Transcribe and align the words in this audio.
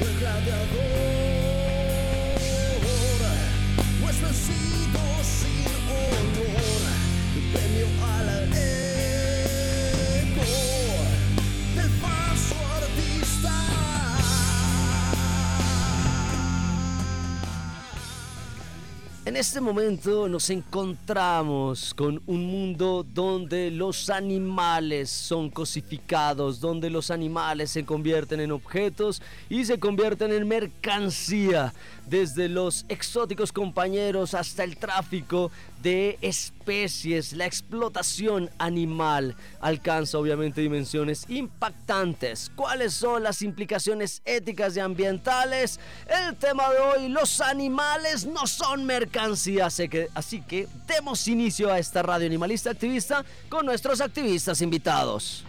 El 0.00 0.18
gladiador. 0.18 0.93
En 19.26 19.36
este 19.36 19.58
momento 19.58 20.28
nos 20.28 20.50
encontramos 20.50 21.94
con 21.94 22.20
un 22.26 22.44
mundo 22.44 23.06
donde 23.08 23.70
los 23.70 24.10
animales 24.10 25.08
son 25.08 25.48
cosificados, 25.48 26.60
donde 26.60 26.90
los 26.90 27.10
animales 27.10 27.70
se 27.70 27.86
convierten 27.86 28.40
en 28.40 28.52
objetos 28.52 29.22
y 29.48 29.64
se 29.64 29.78
convierten 29.78 30.30
en 30.30 30.46
mercancía, 30.46 31.72
desde 32.06 32.48
los 32.48 32.84
exóticos 32.88 33.52
compañeros 33.52 34.34
hasta 34.34 34.64
el 34.64 34.76
tráfico 34.76 35.50
de 35.82 36.18
especies, 36.22 37.32
la 37.34 37.46
explotación 37.46 38.50
animal 38.58 39.36
alcanza 39.60 40.18
obviamente 40.18 40.60
dimensiones 40.60 41.24
impactantes. 41.28 42.50
¿Cuáles 42.56 42.94
son 42.94 43.22
las 43.22 43.42
implicaciones 43.42 44.22
éticas 44.24 44.76
y 44.76 44.80
ambientales? 44.80 45.78
El 46.08 46.36
tema 46.36 46.70
de 46.70 46.78
hoy, 46.78 47.08
los 47.08 47.40
animales 47.40 48.24
no 48.26 48.46
son 48.46 48.84
mercancía, 48.84 49.66
así 49.66 49.88
que, 49.88 50.08
así 50.14 50.40
que 50.40 50.68
demos 50.86 51.28
inicio 51.28 51.70
a 51.70 51.78
esta 51.78 52.02
radio 52.02 52.26
animalista 52.26 52.70
activista 52.70 53.24
con 53.48 53.66
nuestros 53.66 54.00
activistas 54.00 54.62
invitados. 54.62 55.44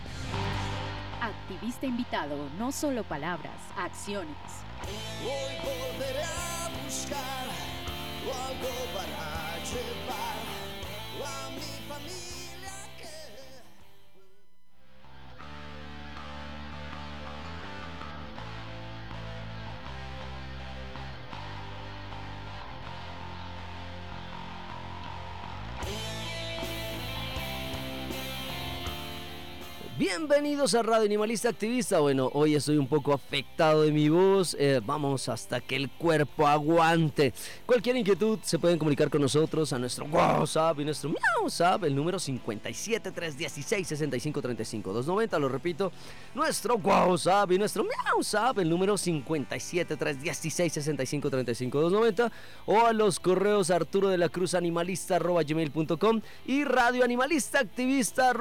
Activista 1.22 1.86
invitado, 1.86 2.36
no 2.60 2.72
solo 2.72 3.04
palabras, 3.04 3.56
acciones. 3.78 4.36
Hoy 5.24 5.56
volveré 5.64 6.35
a 7.06 7.16
buscar 7.16 7.48
algo 8.34 8.74
para 8.94 9.15
Bienvenidos 30.08 30.76
a 30.76 30.84
Radio 30.84 31.06
Animalista 31.06 31.50
Activista. 31.50 32.00
Bueno, 32.00 32.30
hoy 32.34 32.54
estoy 32.54 32.78
un 32.78 32.86
poco 32.86 33.12
afectado 33.12 33.82
de 33.82 33.92
mi 33.92 34.08
voz. 34.08 34.56
Eh, 34.60 34.80
vamos 34.86 35.28
hasta 35.30 35.62
que 35.62 35.76
el 35.76 35.90
cuerpo 35.90 36.46
aguante. 36.46 37.34
Cualquier 37.66 37.98
inquietud 37.98 38.38
se 38.44 38.60
pueden 38.60 38.78
comunicar 38.78 39.10
con 39.10 39.24
nosotros 39.24 39.74
a 39.74 39.80
nuestro 39.80 40.06
WhatsApp 40.06 40.80
y 40.80 40.86
nuestro 40.86 41.12
WhatsApp, 41.42 41.86
el 41.86 41.96
número 41.96 42.20
573166535 42.20 44.84
290, 44.84 45.40
lo 45.40 45.50
repito, 45.50 45.92
nuestro 46.36 46.76
WhatsApp 46.76 47.54
y 47.54 47.58
nuestro 47.58 47.88
WhatsApp, 48.16 48.60
el 48.60 48.70
número 48.70 48.94
573166535 48.94 51.72
290 51.72 52.32
o 52.68 52.86
a 52.86 52.94
los 52.94 53.20
correos 53.20 53.72
Arturo 53.72 54.10
de 54.10 54.20
la 54.20 54.30
Cruz 54.30 54.54
Animalista 54.54 55.18
y 56.46 56.64
Radio 56.64 57.04
Animalista 57.04 57.58
Activista 57.58 58.34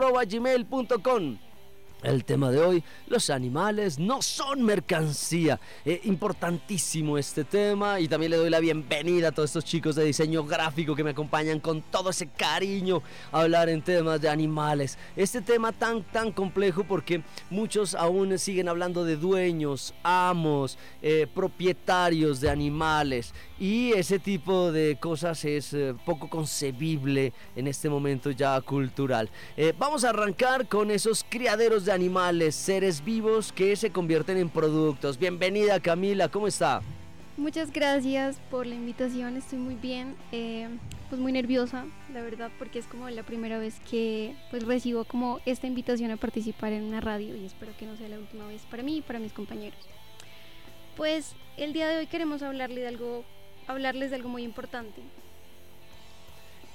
el 2.04 2.24
tema 2.24 2.50
de 2.50 2.60
hoy, 2.60 2.84
los 3.06 3.30
animales 3.30 3.98
no 3.98 4.22
son 4.22 4.62
mercancía. 4.62 5.58
Eh, 5.84 6.00
importantísimo 6.04 7.18
este 7.18 7.44
tema 7.44 8.00
y 8.00 8.08
también 8.08 8.30
le 8.30 8.36
doy 8.36 8.50
la 8.50 8.60
bienvenida 8.60 9.28
a 9.28 9.32
todos 9.32 9.50
estos 9.50 9.64
chicos 9.64 9.96
de 9.96 10.04
diseño 10.04 10.44
gráfico 10.44 10.94
que 10.94 11.04
me 11.04 11.10
acompañan 11.10 11.60
con 11.60 11.82
todo 11.82 12.10
ese 12.10 12.26
cariño 12.26 13.02
a 13.32 13.40
hablar 13.40 13.68
en 13.68 13.82
temas 13.82 14.20
de 14.20 14.28
animales. 14.28 14.98
Este 15.16 15.40
tema 15.40 15.72
tan 15.72 16.02
tan 16.02 16.32
complejo 16.32 16.84
porque 16.84 17.22
muchos 17.50 17.94
aún 17.94 18.38
siguen 18.38 18.68
hablando 18.68 19.04
de 19.04 19.16
dueños, 19.16 19.94
amos, 20.02 20.78
eh, 21.02 21.26
propietarios 21.34 22.40
de 22.40 22.50
animales 22.50 23.34
y 23.58 23.92
ese 23.92 24.18
tipo 24.18 24.72
de 24.72 24.96
cosas 25.00 25.44
es 25.44 25.72
eh, 25.74 25.94
poco 26.04 26.28
concebible 26.28 27.32
en 27.56 27.66
este 27.66 27.88
momento 27.88 28.30
ya 28.30 28.60
cultural. 28.60 29.30
vamos 29.78 30.04
a 30.04 30.10
arrancar 30.10 30.66
con 30.68 30.90
esos 30.90 31.24
criaderos 31.28 31.84
de 31.84 31.92
animales, 31.92 32.54
seres 32.54 33.04
vivos 33.04 33.52
que 33.52 33.76
se 33.76 33.90
convierten 33.90 34.36
en 34.36 34.48
productos. 34.48 35.18
Bienvenida 35.18 35.80
Camila, 35.80 36.28
¿cómo 36.28 36.46
está? 36.46 36.82
Muchas 37.36 37.72
gracias 37.72 38.38
por 38.48 38.64
la 38.64 38.76
invitación, 38.76 39.36
estoy 39.36 39.58
muy 39.58 39.74
bien, 39.74 40.14
eh, 40.30 40.68
pues 41.08 41.20
muy 41.20 41.32
nerviosa, 41.32 41.84
la 42.12 42.22
verdad, 42.22 42.52
porque 42.60 42.78
es 42.78 42.86
como 42.86 43.10
la 43.10 43.24
primera 43.24 43.58
vez 43.58 43.80
que 43.90 44.36
pues 44.52 44.62
recibo 44.62 45.04
como 45.04 45.40
esta 45.44 45.66
invitación 45.66 46.12
a 46.12 46.16
participar 46.16 46.72
en 46.72 46.84
una 46.84 47.00
radio 47.00 47.34
y 47.34 47.44
espero 47.44 47.72
que 47.76 47.86
no 47.86 47.96
sea 47.96 48.08
la 48.08 48.20
última 48.20 48.46
vez 48.46 48.62
para 48.70 48.84
mí 48.84 48.98
y 48.98 49.02
para 49.02 49.18
mis 49.18 49.32
compañeros. 49.32 49.80
Pues 50.96 51.34
el 51.56 51.72
día 51.72 51.88
de 51.88 51.98
hoy 51.98 52.06
queremos 52.06 52.40
hablarle 52.42 52.82
de 52.82 52.86
algo, 52.86 53.24
hablarles 53.66 54.10
de 54.10 54.16
algo 54.16 54.28
muy 54.28 54.42
importante, 54.42 55.02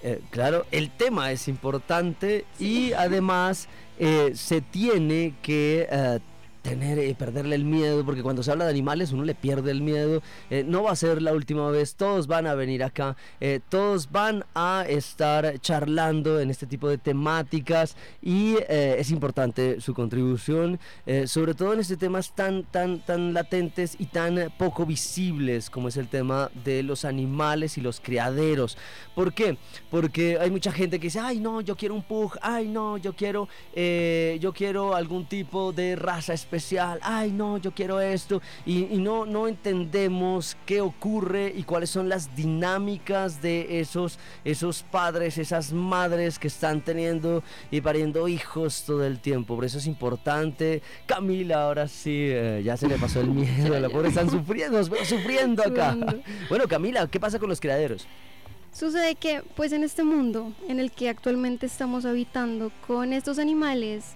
eh, 0.02 0.22
claro, 0.30 0.66
el 0.72 0.90
tema 0.92 1.32
es 1.32 1.50
importante 1.50 2.46
y 2.58 2.94
además 2.94 3.68
eh, 3.98 4.32
se 4.34 4.62
tiene 4.62 5.34
que 5.42 5.88
eh, 5.92 6.20
tener 6.62 7.06
y 7.08 7.14
perderle 7.14 7.56
el 7.56 7.64
miedo, 7.64 8.04
porque 8.06 8.24
cuando 8.24 8.44
se 8.44 8.52
habla 8.52 8.66
de 8.66 8.72
animales 8.72 9.12
uno 9.12 9.24
le 9.24 9.36
pierde 9.36 9.72
el 9.72 9.82
miedo. 9.82 10.22
Eh, 10.50 10.64
no 10.66 10.84
va 10.84 10.92
a 10.92 10.96
ser 10.96 11.22
la 11.22 11.34
última 11.34 11.70
vez, 11.70 11.96
todos 11.96 12.28
van 12.28 12.48
a 12.48 12.56
venir 12.56 12.84
acá, 12.84 13.16
eh, 13.40 13.60
todos 13.70 14.12
van 14.12 14.46
a 14.56 14.86
estar 14.88 15.60
charlando 15.60 16.40
en 16.40 16.50
este 16.50 16.66
tipo 16.66 16.90
de 16.90 16.98
temáticas 16.98 17.96
y 18.22 18.56
eh, 18.68 18.96
es 19.00 19.12
importante 19.12 19.82
su 19.82 19.94
contribución, 19.94 20.80
sobre 21.26 21.54
todo 21.54 21.74
en 21.74 21.80
este 21.80 21.98
temas 21.98 22.36
tan, 22.36 22.64
tan, 22.64 23.00
tan 23.00 23.34
latentes 23.34 23.96
y 24.00 24.06
tan 24.06 24.52
poco 24.58 24.86
visibles 24.86 25.70
como 25.70 25.88
es 25.88 25.98
el 25.98 26.08
tema 26.08 26.52
de 26.64 26.84
los 26.84 27.06
animales 27.06 27.78
y 27.78 27.82
los 27.82 28.00
criaderos. 28.00 28.78
¿Por 29.16 29.34
qué? 29.34 29.58
Porque 29.90 30.38
hay 30.40 30.52
mucha 30.52 30.72
gente 30.72 31.00
que 31.00 31.08
dice, 31.08 31.20
ay 31.20 31.40
no, 31.40 31.62
yo 31.62 31.76
quiero 31.76 31.96
un 31.96 32.04
pug, 32.04 32.38
ay 32.42 32.68
no, 32.68 32.98
yo 32.98 33.14
quiero, 33.14 33.48
yo 33.76 34.54
quiero 34.54 34.96
algún 34.96 35.26
tipo 35.26 35.72
de 35.72 35.96
raza 35.96 36.34
especial 36.34 36.49
especial, 36.50 37.00
ay 37.04 37.32
no, 37.32 37.58
yo 37.60 37.72
quiero 37.72 38.02
esto, 38.02 38.42
y, 38.66 38.86
no, 38.98 39.26
no 39.26 39.48
entendemos 39.48 40.58
qué 40.66 40.82
ocurre 40.82 41.54
y 41.56 41.62
cuáles 41.62 41.92
son 41.92 42.10
las 42.10 42.36
dinámicas 42.36 43.40
de 43.40 43.80
esos, 43.80 44.18
esos 44.44 44.82
padres, 44.82 45.38
esas 45.38 45.72
madres 45.72 46.40
que 46.40 46.48
están 46.48 46.82
teniendo 46.82 47.44
y 47.70 47.82
pariendo 47.82 48.28
hijos 48.28 48.84
todo 48.86 49.06
el 49.06 49.20
tiempo. 49.20 49.56
Por 49.56 49.66
eso 49.66 49.78
es 49.78 49.86
importante. 49.86 50.82
Camila, 51.06 51.64
ahora 51.64 51.88
sí, 51.88 52.16
eh, 52.16 52.62
ya 52.66 52.76
se 52.78 52.88
le 52.88 52.98
pasó 52.98 53.22
el 53.22 53.30
miedo, 53.30 53.80
la 53.80 53.90
pobre 53.90 54.10
están 54.10 54.30
sufriendo, 54.30 54.84
sufriendo 54.84 55.64
acá. 55.64 55.96
Bueno, 56.50 56.68
Camila, 56.68 57.08
¿qué 57.08 57.20
pasa 57.20 57.38
con 57.38 57.50
los 57.50 57.60
criaderos? 57.60 58.08
Sucede 58.72 59.16
que, 59.16 59.44
pues 59.56 59.72
en 59.72 59.84
este 59.84 60.04
mundo 60.04 60.54
en 60.68 60.80
el 60.80 60.92
que 60.92 61.10
actualmente 61.10 61.66
estamos 61.66 62.06
habitando 62.06 62.72
con 62.88 63.14
estos 63.14 63.38
animales, 63.40 64.16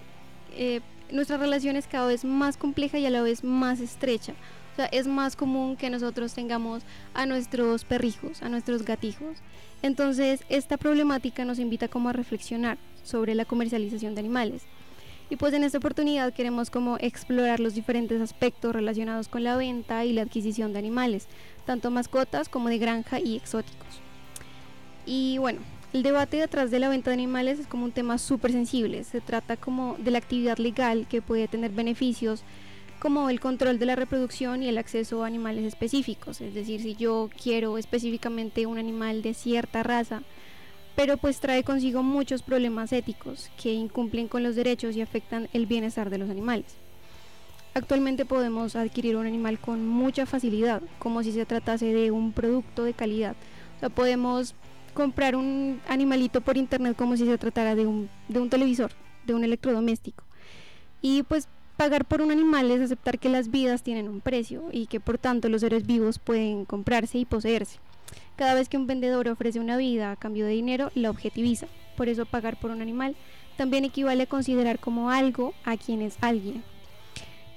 eh, 0.56 0.80
nuestra 1.10 1.36
relación 1.36 1.76
es 1.76 1.86
cada 1.86 2.06
vez 2.06 2.24
más 2.24 2.56
compleja 2.56 2.98
y 2.98 3.06
a 3.06 3.10
la 3.10 3.22
vez 3.22 3.44
más 3.44 3.80
estrecha. 3.80 4.34
O 4.72 4.76
sea, 4.76 4.86
es 4.86 5.06
más 5.06 5.36
común 5.36 5.76
que 5.76 5.88
nosotros 5.88 6.34
tengamos 6.34 6.82
a 7.14 7.26
nuestros 7.26 7.84
perrijos, 7.84 8.42
a 8.42 8.48
nuestros 8.48 8.84
gatijos. 8.84 9.38
Entonces, 9.82 10.40
esta 10.48 10.76
problemática 10.76 11.44
nos 11.44 11.60
invita 11.60 11.86
como 11.86 12.08
a 12.08 12.12
reflexionar 12.12 12.78
sobre 13.04 13.34
la 13.34 13.44
comercialización 13.44 14.14
de 14.14 14.20
animales. 14.20 14.62
Y 15.30 15.36
pues 15.36 15.54
en 15.54 15.64
esta 15.64 15.78
oportunidad 15.78 16.34
queremos 16.34 16.70
como 16.70 16.96
explorar 17.00 17.60
los 17.60 17.74
diferentes 17.74 18.20
aspectos 18.20 18.74
relacionados 18.74 19.28
con 19.28 19.42
la 19.44 19.56
venta 19.56 20.04
y 20.04 20.12
la 20.12 20.22
adquisición 20.22 20.72
de 20.72 20.80
animales, 20.80 21.28
tanto 21.64 21.90
mascotas 21.90 22.48
como 22.48 22.68
de 22.68 22.78
granja 22.78 23.20
y 23.20 23.36
exóticos. 23.36 24.00
Y 25.06 25.38
bueno, 25.38 25.60
el 25.94 26.02
debate 26.02 26.38
detrás 26.38 26.72
de 26.72 26.80
la 26.80 26.88
venta 26.88 27.10
de 27.10 27.14
animales 27.14 27.60
es 27.60 27.68
como 27.68 27.84
un 27.84 27.92
tema 27.92 28.18
súper 28.18 28.50
sensible. 28.50 29.04
Se 29.04 29.20
trata 29.20 29.56
como 29.56 29.94
de 30.00 30.10
la 30.10 30.18
actividad 30.18 30.58
legal 30.58 31.06
que 31.08 31.22
puede 31.22 31.46
tener 31.46 31.70
beneficios 31.70 32.42
como 32.98 33.30
el 33.30 33.38
control 33.38 33.78
de 33.78 33.86
la 33.86 33.94
reproducción 33.94 34.64
y 34.64 34.68
el 34.68 34.76
acceso 34.76 35.22
a 35.22 35.28
animales 35.28 35.64
específicos. 35.64 36.40
Es 36.40 36.52
decir, 36.52 36.82
si 36.82 36.96
yo 36.96 37.30
quiero 37.40 37.78
específicamente 37.78 38.66
un 38.66 38.76
animal 38.76 39.22
de 39.22 39.34
cierta 39.34 39.84
raza, 39.84 40.22
pero 40.96 41.16
pues 41.16 41.38
trae 41.38 41.62
consigo 41.62 42.02
muchos 42.02 42.42
problemas 42.42 42.92
éticos 42.92 43.48
que 43.62 43.72
incumplen 43.72 44.26
con 44.26 44.42
los 44.42 44.56
derechos 44.56 44.96
y 44.96 45.00
afectan 45.00 45.48
el 45.52 45.66
bienestar 45.66 46.10
de 46.10 46.18
los 46.18 46.28
animales. 46.28 46.74
Actualmente 47.72 48.24
podemos 48.24 48.74
adquirir 48.74 49.16
un 49.16 49.26
animal 49.26 49.60
con 49.60 49.86
mucha 49.86 50.26
facilidad, 50.26 50.82
como 50.98 51.22
si 51.22 51.30
se 51.30 51.46
tratase 51.46 51.94
de 51.94 52.10
un 52.10 52.32
producto 52.32 52.82
de 52.82 52.94
calidad. 52.94 53.36
O 53.76 53.80
sea, 53.80 53.90
podemos 53.90 54.56
comprar 54.94 55.36
un 55.36 55.80
animalito 55.88 56.40
por 56.40 56.56
internet 56.56 56.96
como 56.96 57.16
si 57.16 57.26
se 57.26 57.38
tratara 57.38 57.74
de 57.74 57.86
un, 57.86 58.08
de 58.28 58.40
un 58.40 58.48
televisor, 58.48 58.92
de 59.26 59.34
un 59.34 59.44
electrodoméstico. 59.44 60.24
Y 61.02 61.22
pues 61.24 61.48
pagar 61.76 62.04
por 62.04 62.22
un 62.22 62.30
animal 62.30 62.70
es 62.70 62.80
aceptar 62.80 63.18
que 63.18 63.28
las 63.28 63.50
vidas 63.50 63.82
tienen 63.82 64.08
un 64.08 64.20
precio 64.20 64.68
y 64.72 64.86
que 64.86 65.00
por 65.00 65.18
tanto 65.18 65.48
los 65.48 65.60
seres 65.60 65.86
vivos 65.86 66.18
pueden 66.18 66.64
comprarse 66.64 67.18
y 67.18 67.24
poseerse. 67.24 67.78
Cada 68.36 68.54
vez 68.54 68.68
que 68.68 68.76
un 68.76 68.86
vendedor 68.86 69.28
ofrece 69.28 69.60
una 69.60 69.76
vida 69.76 70.10
a 70.10 70.16
cambio 70.16 70.46
de 70.46 70.52
dinero, 70.52 70.90
la 70.94 71.10
objetiviza. 71.10 71.66
Por 71.96 72.08
eso 72.08 72.26
pagar 72.26 72.58
por 72.58 72.70
un 72.70 72.82
animal 72.82 73.16
también 73.56 73.84
equivale 73.84 74.24
a 74.24 74.26
considerar 74.26 74.78
como 74.78 75.10
algo 75.10 75.54
a 75.64 75.76
quien 75.76 76.02
es 76.02 76.16
alguien. 76.20 76.62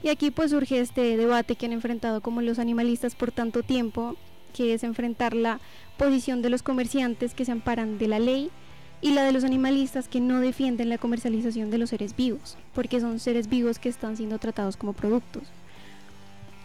Y 0.04 0.10
aquí 0.10 0.30
pues 0.30 0.52
surge 0.52 0.80
este 0.80 1.18
debate 1.18 1.56
que 1.56 1.66
han 1.66 1.74
enfrentado 1.74 2.22
como 2.22 2.42
los 2.42 2.60
animalistas 2.60 3.16
por 3.16 3.32
tanto 3.32 3.64
tiempo, 3.64 4.16
que 4.54 4.74
es 4.74 4.84
enfrentar 4.84 5.34
la 5.34 5.60
posición 5.98 6.42
de 6.42 6.50
los 6.50 6.64
comerciantes 6.64 7.34
que 7.34 7.46
se 7.46 7.52
amparan 7.52 7.98
de 7.98 8.08
la 8.08 8.20
ley 8.20 8.52
y 9.02 9.12
la 9.12 9.24
de 9.24 9.32
los 9.32 9.44
animalistas 9.44 10.08
que 10.08 10.20
no 10.20 10.40
defienden 10.40 10.90
la 10.90 10.98
comercialización 10.98 11.70
de 11.70 11.78
los 11.78 11.90
seres 11.90 12.16
vivos, 12.16 12.58
porque 12.74 13.00
son 13.00 13.20
seres 13.20 13.48
vivos 13.48 13.80
que 13.80 13.90
están 13.90 14.18
siendo 14.18 14.40
tratados 14.40 14.78
como 14.78 14.94
productos. 14.94 15.44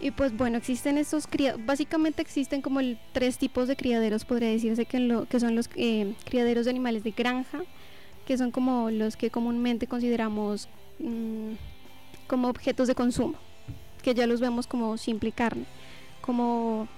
Y 0.00 0.10
pues 0.10 0.36
bueno, 0.36 0.58
existen 0.58 0.98
estos 0.98 1.28
básicamente 1.64 2.22
existen 2.22 2.60
como 2.60 2.80
tres 3.12 3.38
tipos 3.38 3.68
de 3.68 3.76
criaderos, 3.76 4.24
podría 4.24 4.48
decirse 4.48 4.84
que, 4.84 4.98
lo, 4.98 5.26
que 5.26 5.38
son 5.38 5.54
los 5.54 5.70
eh, 5.76 6.14
criaderos 6.24 6.64
de 6.64 6.70
animales 6.70 7.04
de 7.04 7.12
granja, 7.12 7.62
que 8.26 8.36
son 8.36 8.50
como 8.50 8.90
los 8.90 9.16
que 9.16 9.30
comúnmente 9.30 9.86
consideramos 9.86 10.68
mm, 10.98 11.52
como 12.26 12.48
objetos 12.48 12.88
de 12.88 12.94
consumo, 12.94 13.34
que 14.02 14.14
ya 14.14 14.26
los 14.26 14.40
vemos 14.40 14.66
como 14.66 14.96
simple 14.96 15.30
carne, 15.32 15.66
como, 16.20 16.88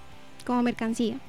como 0.45 0.63
mercancía 0.63 1.19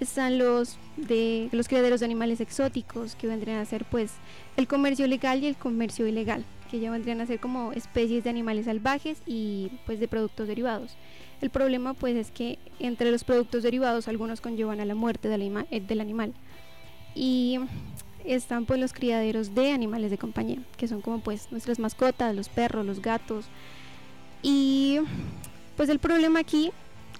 están 0.00 0.38
los 0.38 0.76
de 0.96 1.48
los 1.52 1.68
criaderos 1.68 2.00
de 2.00 2.06
animales 2.06 2.40
exóticos 2.40 3.14
que 3.16 3.26
vendrían 3.26 3.58
a 3.58 3.64
ser 3.64 3.84
pues 3.84 4.12
el 4.56 4.66
comercio 4.66 5.06
legal 5.06 5.42
y 5.42 5.46
el 5.46 5.56
comercio 5.56 6.06
ilegal 6.06 6.44
que 6.70 6.80
ya 6.80 6.90
vendrían 6.90 7.20
a 7.20 7.26
ser 7.26 7.40
como 7.40 7.72
especies 7.72 8.24
de 8.24 8.30
animales 8.30 8.64
salvajes 8.64 9.22
y 9.26 9.70
pues 9.86 10.00
de 10.00 10.08
productos 10.08 10.48
derivados. 10.48 10.96
El 11.40 11.50
problema 11.50 11.94
pues 11.94 12.16
es 12.16 12.30
que 12.30 12.58
entre 12.78 13.10
los 13.10 13.22
productos 13.22 13.62
derivados 13.62 14.08
algunos 14.08 14.40
conllevan 14.40 14.80
a 14.80 14.84
la 14.84 14.94
muerte 14.94 15.28
del, 15.28 15.42
eh, 15.70 15.80
del 15.80 16.00
animal. 16.00 16.32
Y 17.14 17.60
están 18.24 18.64
pues 18.64 18.80
los 18.80 18.92
criaderos 18.92 19.54
de 19.54 19.70
animales 19.70 20.10
de 20.10 20.18
compañía 20.18 20.58
que 20.76 20.88
son 20.88 21.02
como 21.02 21.20
pues 21.20 21.52
nuestras 21.52 21.78
mascotas 21.78 22.34
los 22.34 22.48
perros 22.48 22.84
los 22.84 23.00
gatos. 23.00 23.46
Y 24.42 24.98
pues 25.76 25.88
el 25.88 25.98
problema 25.98 26.40
aquí 26.40 26.72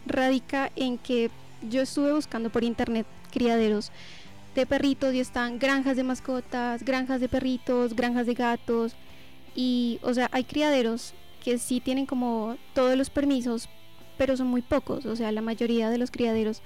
radica 0.06 0.70
en 0.76 0.98
que 0.98 1.30
yo 1.68 1.82
estuve 1.82 2.12
buscando 2.12 2.50
por 2.50 2.64
internet 2.64 3.06
criaderos 3.30 3.90
de 4.54 4.66
perritos 4.66 5.14
y 5.14 5.20
están 5.20 5.58
granjas 5.58 5.96
de 5.96 6.04
mascotas, 6.04 6.84
granjas 6.84 7.20
de 7.20 7.28
perritos, 7.28 7.94
granjas 7.94 8.26
de 8.26 8.34
gatos. 8.34 8.94
Y 9.54 9.98
o 10.02 10.14
sea, 10.14 10.28
hay 10.32 10.44
criaderos 10.44 11.14
que 11.42 11.58
sí 11.58 11.80
tienen 11.80 12.06
como 12.06 12.56
todos 12.74 12.96
los 12.96 13.10
permisos, 13.10 13.68
pero 14.16 14.36
son 14.36 14.46
muy 14.46 14.62
pocos, 14.62 15.06
o 15.06 15.16
sea, 15.16 15.32
la 15.32 15.42
mayoría 15.42 15.90
de 15.90 15.98
los 15.98 16.10
criaderos 16.10 16.62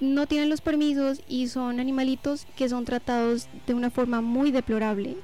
no 0.00 0.26
tienen 0.26 0.50
los 0.50 0.60
permisos 0.60 1.22
y 1.28 1.48
son 1.48 1.80
animalitos 1.80 2.46
que 2.56 2.68
son 2.68 2.84
tratados 2.84 3.48
de 3.66 3.74
una 3.74 3.90
forma 3.90 4.20
muy 4.20 4.50
deplorable. 4.50 5.16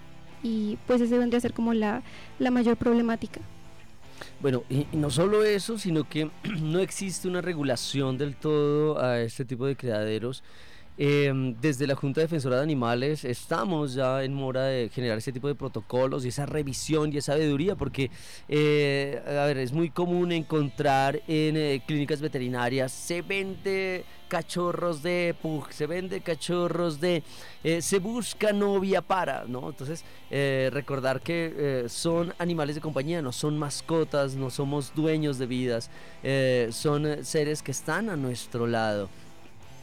Y 0.43 0.79
pues 0.87 1.01
ese 1.01 1.19
vendría 1.19 1.39
a 1.39 1.43
ser 1.43 1.53
como 1.53 1.75
la, 1.75 2.03
la 2.39 2.51
mayor 2.51 2.77
problemática. 2.77 3.41
Bueno, 4.43 4.65
y, 4.69 4.89
no 4.93 5.09
solo 5.09 5.45
eso, 5.45 5.79
sino 5.79 6.09
que 6.09 6.29
no 6.61 6.81
existe 6.81 7.29
una 7.29 7.41
regulación 7.41 8.19
del 8.19 8.35
todo 8.35 9.01
a 9.01 9.21
este 9.21 9.45
tipo 9.45 9.67
de 9.67 9.77
criaderos. 9.77 10.43
Em, 10.99 11.55
desde 11.61 11.87
la 11.87 11.95
Junta 11.95 12.21
Defensora 12.21 12.57
de 12.57 12.63
Animales 12.65 13.25
estamos 13.25 13.95
ya 13.95 14.23
en 14.25 14.35
mora 14.35 14.65
de 14.65 14.91
generar 14.91 15.17
ese 15.17 15.33
tipo 15.33 15.49
de 15.49 15.55
protocolos 15.55 16.25
y 16.25 16.29
esa 16.29 16.45
revisión 16.45 17.13
y 17.13 17.17
esa 17.17 17.33
sabiduría, 17.33 17.77
porque 17.77 18.11
eh, 18.49 19.23
a 19.27 19.47
ver, 19.47 19.59
es 19.59 19.73
muy 19.73 19.91
común 19.91 20.33
encontrar 20.33 21.23
en 21.29 21.57
eh, 21.57 21.83
clínicas 21.87 22.21
veterinarias, 22.21 22.93
se 22.93 23.23
vende 23.23 24.05
cachorros 24.33 25.03
de 25.03 25.37
pug, 25.43 25.71
se 25.73 25.87
vende 25.87 26.23
cachorros 26.23 26.99
de, 26.99 27.23
eh, 27.63 27.83
se 27.83 27.99
busca 27.99 28.51
novia 28.51 29.03
para, 29.03 29.45
¿no? 29.47 29.69
Entonces, 29.69 30.07
recordar 30.73 31.21
que 31.21 31.85
son 31.91 32.33
animales 32.39 32.75
de 32.75 32.81
compañía, 32.81 33.21
no 33.21 33.33
son 33.33 33.59
mascotas, 33.59 34.35
no 34.35 34.49
somos 34.49 34.95
dueños 34.95 35.37
de 35.39 35.47
vidas, 35.47 35.91
son 36.71 37.23
seres 37.23 37.63
que 37.63 37.73
están 37.73 38.09
a 38.09 38.17
nuestro 38.17 38.67
lado 38.67 39.11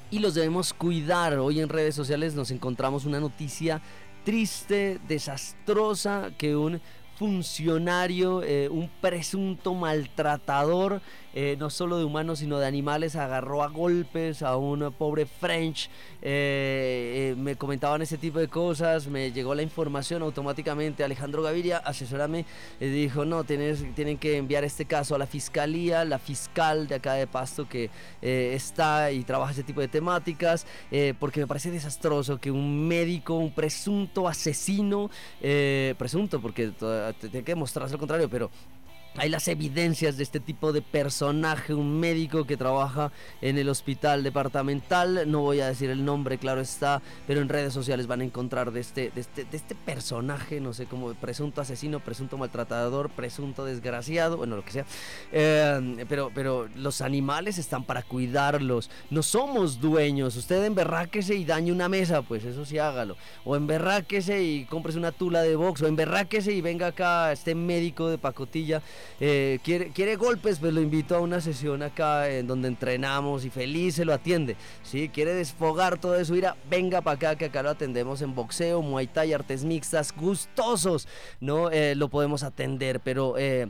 y 0.10 0.18
los 0.18 0.34
debemos 0.34 0.74
cuidar. 0.74 1.38
Hoy 1.38 1.60
en 1.60 1.70
redes 1.70 1.94
sociales 1.94 2.34
nos 2.34 2.50
encontramos 2.50 3.06
una 3.06 3.20
noticia 3.20 3.80
triste, 4.24 5.00
desastrosa, 5.08 6.32
que 6.38 6.56
un 6.56 6.82
funcionario, 7.20 8.42
eh, 8.44 8.70
un 8.70 8.90
presunto 9.02 9.74
maltratador, 9.74 11.02
eh, 11.34 11.56
no 11.60 11.70
solo 11.70 11.98
de 11.98 12.04
humanos 12.04 12.40
sino 12.40 12.60
de 12.60 12.66
animales, 12.66 13.16
agarró 13.16 13.64
a 13.64 13.68
golpes 13.68 14.42
a 14.42 14.58
un 14.58 14.94
pobre 14.94 15.26
French. 15.26 15.90
Eh, 16.22 17.36
me 17.38 17.56
comentaban 17.56 18.02
ese 18.02 18.18
tipo 18.18 18.40
de 18.40 18.48
cosas, 18.48 19.08
me 19.08 19.32
llegó 19.32 19.56
la 19.56 19.62
información 19.62 20.22
automáticamente. 20.22 21.04
Alejandro 21.04 21.44
Gaviria, 21.44 21.78
asesórame, 21.78 22.46
dijo: 22.80 23.26
No, 23.26 23.44
tienes, 23.44 23.84
tienen 23.96 24.18
que 24.18 24.38
enviar 24.38 24.64
este 24.64 24.86
caso 24.86 25.16
a 25.16 25.18
la 25.18 25.28
fiscalía, 25.28 26.06
la 26.06 26.20
fiscal 26.20 26.88
de 26.88 26.96
acá 26.96 27.14
de 27.14 27.28
Pasto 27.28 27.68
que 27.68 27.90
está 28.22 29.12
y 29.12 29.24
trabaja 29.24 29.52
ese 29.52 29.64
tipo 29.64 29.82
de 29.82 29.88
temáticas, 29.88 30.66
porque 31.20 31.42
me 31.42 31.48
parece 31.48 31.72
desastroso 31.72 32.40
que 32.40 32.52
un 32.52 32.88
médico, 32.88 33.36
un 33.36 33.54
presunto 33.54 34.28
asesino, 34.28 35.10
presunto, 35.98 36.42
porque 36.42 36.72
tiene 37.20 37.44
que 37.44 37.52
demostrarse 37.52 37.94
lo 37.94 38.00
contrario, 38.00 38.30
pero 38.30 38.50
hay 39.18 39.30
las 39.30 39.48
evidencias 39.48 40.18
de 40.18 40.24
este 40.24 40.40
tipo 40.40 40.72
de 40.72 40.82
personaje, 40.82 41.74
un 41.74 42.00
médico 42.00 42.46
que 42.46 42.58
trabaja 42.58 43.12
en 43.42 43.58
el 43.58 43.70
hospital 43.70 44.24
departamental, 44.24 45.30
no 45.30 45.42
voy 45.42 45.62
a 45.62 45.68
decir 45.68 45.90
el 45.90 46.06
nombre, 46.06 46.38
claro 46.38 46.62
está, 46.62 47.02
pero 47.28 47.42
en 47.42 47.50
redes 47.50 47.74
sociales 47.74 48.08
van 48.08 48.22
a 48.22 48.24
encontrar 48.24 48.72
de 48.72 48.80
este, 48.80 49.12
de 49.14 49.22
este, 49.22 49.46
de 49.46 49.58
este 49.58 49.76
personaje, 49.76 50.60
no 50.60 50.74
sé 50.74 50.86
cómo, 50.86 51.14
presunto 51.16 51.62
asesino, 51.62 52.00
presunto 52.00 52.38
maltratador, 52.38 53.10
presunto 53.10 53.66
desgraciado, 53.66 54.38
bueno, 54.38 54.56
lo 54.56 54.64
que 54.64 54.72
sea, 54.72 54.86
eh, 55.32 56.06
pero, 56.08 56.32
pero 56.34 56.70
los 56.76 57.02
animales 57.02 57.58
están 57.58 57.84
para 57.84 58.04
cuidarlos, 58.04 58.90
no 59.10 59.24
somos 59.24 59.82
dueños, 59.82 60.36
usted 60.36 60.64
emberráquese 60.64 61.36
y 61.36 61.46
dañe 61.46 61.72
una 61.72 61.90
mesa, 61.90 62.22
pues 62.22 62.46
eso 62.46 62.64
sí 62.64 62.78
hágalo, 62.78 63.18
o 63.44 63.56
emberráquese 63.56 64.44
y 64.44 64.66
compres 64.66 64.96
una 64.96 65.12
tula 65.12 65.42
de 65.42 65.56
box, 65.56 65.82
o 65.82 65.88
emberráquese 65.88 66.54
y 66.54 66.62
venga 66.62 66.88
acá 66.88 67.32
este 67.32 67.56
médico 67.56 68.08
de 68.10 68.18
pacotilla 68.18 68.82
eh, 69.20 69.60
quiere, 69.64 69.92
quiere 69.92 70.16
golpes, 70.16 70.60
pues 70.60 70.74
lo 70.74 70.82
invito 70.82 71.16
a 71.16 71.20
una 71.20 71.42
sesión 71.42 71.84
acá 71.84 72.30
en 72.30 72.48
donde 72.48 72.68
entrenamos 72.68 73.46
y 73.46 73.50
feliz 73.50 73.96
se 73.96 74.06
lo 74.06 74.14
atiende. 74.14 74.56
Si 74.84 75.10
quiere 75.10 75.34
desfogar 75.34 75.98
todo 76.00 76.16
eso, 76.16 76.36
ira, 76.36 76.58
venga 76.70 77.02
para 77.02 77.16
acá 77.16 77.36
que 77.36 77.46
acá 77.46 77.64
lo 77.64 77.70
atendemos 77.70 78.22
en 78.22 78.36
boxeo, 78.36 78.82
muay 78.82 79.08
thai, 79.08 79.34
artes 79.34 79.64
mixtas, 79.64 80.14
gustosos, 80.16 81.08
¿no? 81.40 81.72
Eh, 81.72 81.96
lo 81.96 82.10
podemos 82.10 82.44
atender, 82.44 83.00
pero 83.00 83.36
eh, 83.38 83.68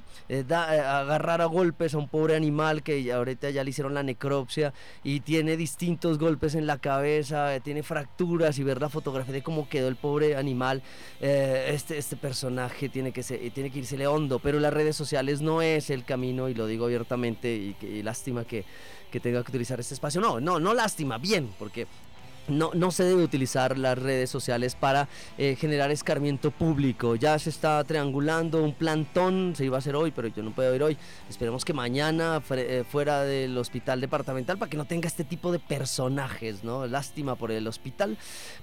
agarrar 0.49 1.41
a 1.41 1.45
golpes 1.45 1.93
a 1.93 1.97
un 1.97 2.07
pobre 2.07 2.35
animal 2.35 2.81
que 2.83 3.11
ahorita 3.11 3.49
ya 3.49 3.63
le 3.63 3.69
hicieron 3.69 3.93
la 3.93 4.03
necropsia 4.03 4.73
y 5.03 5.19
tiene 5.19 5.57
distintos 5.57 6.17
golpes 6.17 6.55
en 6.55 6.65
la 6.65 6.77
cabeza, 6.77 7.59
tiene 7.59 7.83
fracturas 7.83 8.57
y 8.59 8.63
ver 8.63 8.81
la 8.81 8.89
fotografía 8.89 9.33
de 9.33 9.43
cómo 9.43 9.69
quedó 9.69 9.87
el 9.87 9.95
pobre 9.95 10.35
animal, 10.35 10.81
este, 11.19 11.97
este 11.97 12.15
personaje 12.15 12.89
tiene 12.89 13.11
que, 13.11 13.23
ser, 13.23 13.39
tiene 13.51 13.69
que 13.69 13.79
irse 13.79 13.99
hondo, 14.07 14.39
pero 14.39 14.59
las 14.59 14.73
redes 14.73 14.95
sociales 14.95 15.18
no 15.41 15.61
es 15.61 15.89
el 15.89 16.05
camino 16.05 16.49
y 16.49 16.53
lo 16.53 16.67
digo 16.67 16.85
abiertamente 16.85 17.75
y, 17.81 18.03
lástima 18.03 18.45
que, 18.45 18.65
que 19.11 19.19
tenga 19.19 19.43
que 19.43 19.51
utilizar 19.51 19.79
este 19.79 19.93
espacio. 19.93 20.21
No, 20.21 20.39
no, 20.39 20.59
no 20.59 20.73
lástima, 20.73 21.17
bien, 21.17 21.49
porque 21.59 21.87
no, 22.49 22.71
no, 22.73 22.91
se 22.91 23.03
debe 23.03 23.23
utilizar 23.23 23.77
las 23.77 23.97
redes 23.97 24.29
sociales 24.29 24.75
para 24.75 25.07
eh, 25.37 25.55
generar 25.55 25.91
escarmiento 25.91 26.51
público. 26.51 27.15
Ya 27.15 27.37
se 27.39 27.49
está 27.49 27.83
triangulando 27.83 28.63
un 28.63 28.73
plantón, 28.73 29.53
se 29.55 29.65
iba 29.65 29.77
a 29.77 29.79
hacer 29.79 29.95
hoy, 29.95 30.11
pero 30.11 30.27
yo 30.27 30.43
no 30.43 30.51
puedo 30.51 30.73
ir 30.75 30.83
hoy. 30.83 30.97
Esperemos 31.29 31.63
que 31.63 31.73
mañana 31.73 32.41
eh, 32.51 32.83
fuera 32.89 33.23
del 33.23 33.57
hospital 33.57 34.01
departamental 34.01 34.57
para 34.57 34.69
que 34.69 34.77
no 34.77 34.85
tenga 34.85 35.07
este 35.07 35.23
tipo 35.23 35.51
de 35.51 35.59
personajes, 35.59 36.63
¿no? 36.63 36.87
Lástima 36.87 37.35
por 37.35 37.51
el 37.51 37.67
hospital, 37.67 38.17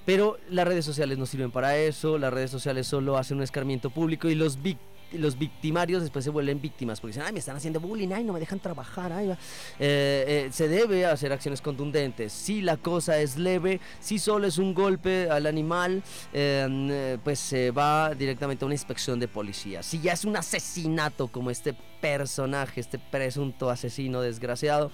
pero 0.05 0.39
las 0.51 0.67
redes 0.67 0.85
sociales 0.85 1.19
no 1.19 1.27
sirven 1.27 1.51
para 1.51 1.77
eso, 1.77 2.19
las 2.19 2.33
redes 2.33 2.51
sociales 2.51 2.87
solo 2.87 3.17
hacen 3.17 3.39
un 3.39 3.43
escarmiento 3.43 3.91
público 3.91 4.29
y 4.29 4.35
los 4.35 4.63
víctimas 4.63 4.96
los 5.13 5.39
victimarios 5.39 6.03
después 6.03 6.25
se 6.25 6.31
vuelven 6.31 6.61
víctimas 6.61 7.01
porque 7.01 7.13
dicen, 7.13 7.25
ay, 7.27 7.33
me 7.33 7.39
están 7.39 7.57
haciendo 7.57 7.81
bullying, 7.81 8.11
ay, 8.13 8.25
no 8.25 8.33
me 8.33 8.41
dejan 8.41 8.61
trabajar, 8.61 9.13
ay, 9.13 9.31
eh, 9.31 9.37
eh, 9.79 10.49
se 10.53 10.69
debe 10.69 11.07
hacer 11.07 11.33
acciones 11.33 11.61
contundentes. 11.61 12.33
Si 12.33 12.63
la 12.63 12.77
cosa 12.77 13.19
es 13.19 13.37
leve, 13.37 13.81
si 14.01 14.19
solo 14.19 14.47
es 14.47 14.59
un 14.59 14.75
golpe 14.75 15.31
al 15.31 15.47
animal, 15.47 16.03
em, 16.33 16.89
eh, 16.91 17.19
pues 17.23 17.39
se 17.39 17.71
va 17.71 18.15
directamente 18.15 18.65
a 18.65 18.67
una 18.67 18.75
inspección 18.75 19.21
de 19.21 19.29
policía. 19.29 19.83
Si 19.83 20.01
ya 20.01 20.13
es 20.13 20.25
un 20.25 20.37
asesinato 20.37 21.29
como 21.29 21.51
este 21.51 21.75
personaje, 22.07 22.81
este 22.81 22.99
presunto 22.99 23.71
asesino 23.71 24.21
desgraciado, 24.21 24.91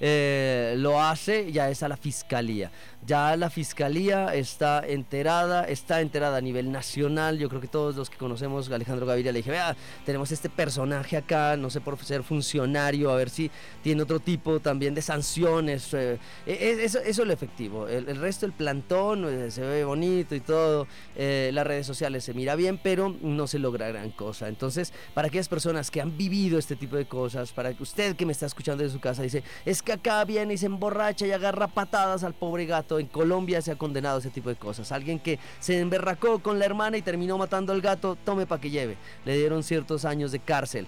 lo 0.00 1.00
hace, 1.00 1.52
ya 1.52 1.70
es 1.70 1.82
a 1.82 1.88
la 1.88 1.96
fiscalía. 1.96 2.70
Ya 3.06 3.36
la 3.36 3.50
fiscalía 3.50 4.34
está 4.34 4.82
enterada, 4.84 5.62
está 5.64 6.00
enterada 6.00 6.38
a 6.38 6.40
nivel 6.40 6.72
nacional. 6.72 7.38
Yo 7.38 7.48
creo 7.48 7.60
que 7.60 7.68
todos 7.68 7.94
los 7.94 8.10
que 8.10 8.16
conocemos 8.16 8.68
Alejandro 8.68 9.06
Gaviria 9.06 9.30
le 9.30 9.38
dije, 9.38 9.50
vea, 9.52 9.76
tenemos 10.04 10.32
este 10.32 10.48
personaje 10.48 11.16
acá, 11.16 11.56
no 11.56 11.70
sé 11.70 11.80
por 11.80 11.96
ser 12.02 12.24
funcionario, 12.24 13.10
a 13.10 13.16
ver 13.16 13.30
si 13.30 13.48
tiene 13.84 14.02
otro 14.02 14.18
tipo 14.18 14.58
también 14.58 14.94
de 14.94 15.02
sanciones. 15.02 15.94
Eh, 15.94 16.18
e, 16.46 16.52
e, 16.52 16.84
eso, 16.84 16.98
eso, 16.98 17.22
es 17.22 17.26
lo 17.28 17.32
efectivo. 17.32 17.86
El, 17.86 18.16
resto, 18.16 18.44
el 18.44 18.52
plantón, 18.52 19.24
eh, 19.28 19.52
se 19.52 19.60
ve 19.60 19.84
bonito 19.84 20.34
y 20.34 20.40
todo. 20.40 20.88
Eh, 21.14 21.50
las 21.52 21.64
redes 21.64 21.86
sociales 21.86 22.24
se 22.24 22.34
mira 22.34 22.56
bien, 22.56 22.80
pero 22.82 23.14
no 23.22 23.46
se 23.46 23.60
logra 23.60 23.86
gran 23.88 24.10
cosa. 24.10 24.48
Entonces, 24.48 24.92
para 25.14 25.28
aquellas 25.28 25.48
personas 25.48 25.90
que 25.90 26.00
han 26.00 26.16
vivido 26.16 26.55
este 26.58 26.76
tipo 26.76 26.96
de 26.96 27.06
cosas, 27.06 27.52
para 27.52 27.72
que 27.74 27.82
usted 27.82 28.16
que 28.16 28.26
me 28.26 28.32
está 28.32 28.46
escuchando 28.46 28.82
de 28.82 28.90
su 28.90 29.00
casa 29.00 29.22
dice, 29.22 29.42
es 29.64 29.82
que 29.82 29.92
acá 29.92 30.24
viene 30.24 30.54
y 30.54 30.58
se 30.58 30.66
emborracha 30.66 31.26
y 31.26 31.32
agarra 31.32 31.68
patadas 31.68 32.24
al 32.24 32.34
pobre 32.34 32.66
gato 32.66 32.98
en 32.98 33.06
Colombia 33.06 33.62
se 33.62 33.72
ha 33.72 33.76
condenado 33.76 34.18
ese 34.18 34.30
tipo 34.30 34.48
de 34.48 34.56
cosas. 34.56 34.92
Alguien 34.92 35.18
que 35.18 35.38
se 35.60 35.78
emberracó 35.80 36.38
con 36.40 36.58
la 36.58 36.64
hermana 36.64 36.96
y 36.96 37.02
terminó 37.02 37.38
matando 37.38 37.72
al 37.72 37.80
gato, 37.80 38.16
tome 38.24 38.46
para 38.46 38.60
que 38.60 38.70
lleve. 38.70 38.96
Le 39.24 39.36
dieron 39.36 39.62
ciertos 39.62 40.04
años 40.04 40.32
de 40.32 40.38
cárcel 40.38 40.86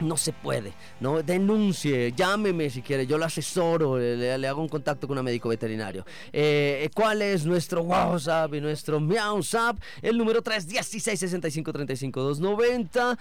no 0.00 0.16
se 0.16 0.32
puede, 0.32 0.72
¿no? 1.00 1.22
Denuncie, 1.22 2.12
llámeme 2.12 2.70
si 2.70 2.82
quiere, 2.82 3.06
yo 3.06 3.18
lo 3.18 3.24
asesoro, 3.24 3.98
le, 3.98 4.48
hago 4.48 4.60
un 4.60 4.68
contacto 4.68 5.06
con 5.06 5.18
un 5.18 5.24
médico 5.24 5.48
veterinario. 5.48 6.04
Eh, 6.32 6.88
¿Cuál 6.94 7.22
es 7.22 7.44
nuestro 7.44 7.82
WhatsApp 7.82 8.54
y 8.54 8.60
nuestro 8.60 8.98
WhatsApp? 8.98 9.78
El 10.02 10.18
número 10.18 10.42
316 10.42 11.18
65 11.20 11.72
35 11.72 12.20
290. 12.20 13.18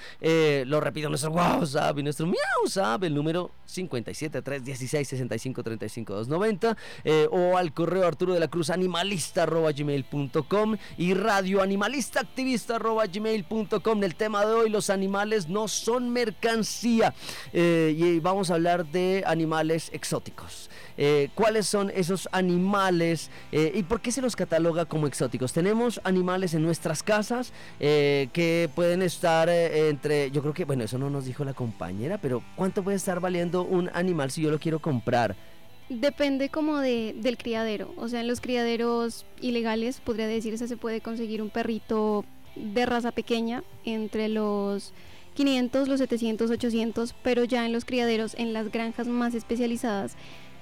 lo 0.65 0.79
repito, 0.79 1.09
nuestro 1.09 1.31
WhatsApp 1.31 1.97
y 1.97 2.03
nuestro 2.03 2.27
WhatsApp, 2.27 3.03
el 3.03 3.13
número 3.13 3.51
57 3.65 4.41
316 4.41 5.07
65 5.07 5.63
35 5.63 6.13
290. 6.13 6.77
o 7.31 7.57
al 7.57 7.73
correo 7.73 8.07
Arturo 8.07 8.33
de 8.33 8.39
la 8.39 8.47
Cruz 8.47 8.69
animalista 8.69 9.43
arroba 9.43 9.71
gmail.com 9.71 10.77
y 10.97 11.13
radio 11.13 11.61
animalista 11.61 12.21
activista 12.21 12.77
arroba 12.77 13.05
gmail.com. 13.05 14.03
El 14.03 14.15
tema 14.15 14.45
de 14.45 14.53
hoy, 14.53 14.69
los 14.69 14.89
animales 14.89 15.47
no 15.49 15.67
son 15.67 16.09
mercancías 16.09 16.68
eh, 17.53 17.95
y 17.97 18.19
vamos 18.19 18.51
a 18.51 18.55
hablar 18.55 18.85
de 18.85 19.23
animales 19.25 19.89
exóticos. 19.93 20.69
Eh, 20.97 21.29
¿Cuáles 21.33 21.65
son 21.67 21.91
esos 21.95 22.27
animales 22.31 23.29
eh, 23.51 23.71
y 23.73 23.83
por 23.83 24.01
qué 24.01 24.11
se 24.11 24.21
los 24.21 24.35
cataloga 24.35 24.85
como 24.85 25.07
exóticos? 25.07 25.53
Tenemos 25.53 26.01
animales 26.03 26.53
en 26.53 26.63
nuestras 26.63 27.03
casas 27.03 27.53
que 27.79 28.69
pueden 28.75 29.01
estar 29.01 29.49
entre, 29.49 30.31
yo 30.31 30.41
creo 30.41 30.53
que, 30.53 30.65
bueno, 30.65 30.83
eso 30.83 30.97
no 30.97 31.09
nos 31.09 31.25
dijo 31.25 31.43
la 31.43 31.53
compañera, 31.53 32.17
pero 32.17 32.43
¿cuánto 32.55 32.83
puede 32.83 32.97
estar 32.97 33.19
valiendo 33.19 33.63
un 33.63 33.89
animal 33.93 34.31
si 34.31 34.41
yo 34.41 34.51
lo 34.51 34.59
quiero 34.59 34.79
comprar? 34.79 35.35
Depende 35.89 36.49
como 36.49 36.77
de, 36.77 37.15
del 37.17 37.37
criadero. 37.37 37.93
O 37.97 38.07
sea, 38.07 38.21
en 38.21 38.27
los 38.27 38.41
criaderos 38.41 39.25
ilegales, 39.41 39.99
podría 40.01 40.27
decirse, 40.27 40.67
se 40.67 40.77
puede 40.77 41.01
conseguir 41.01 41.41
un 41.41 41.49
perrito 41.49 42.25
de 42.55 42.85
raza 42.85 43.11
pequeña 43.11 43.63
entre 43.85 44.29
los 44.29 44.93
500, 45.39 45.87
los 45.87 45.99
700, 45.99 46.51
800, 46.51 47.15
pero 47.23 47.45
ya 47.45 47.65
en 47.65 47.71
los 47.71 47.85
criaderos, 47.85 48.35
en 48.37 48.51
las 48.51 48.69
granjas 48.73 49.07
más 49.07 49.33
especializadas, 49.33 50.17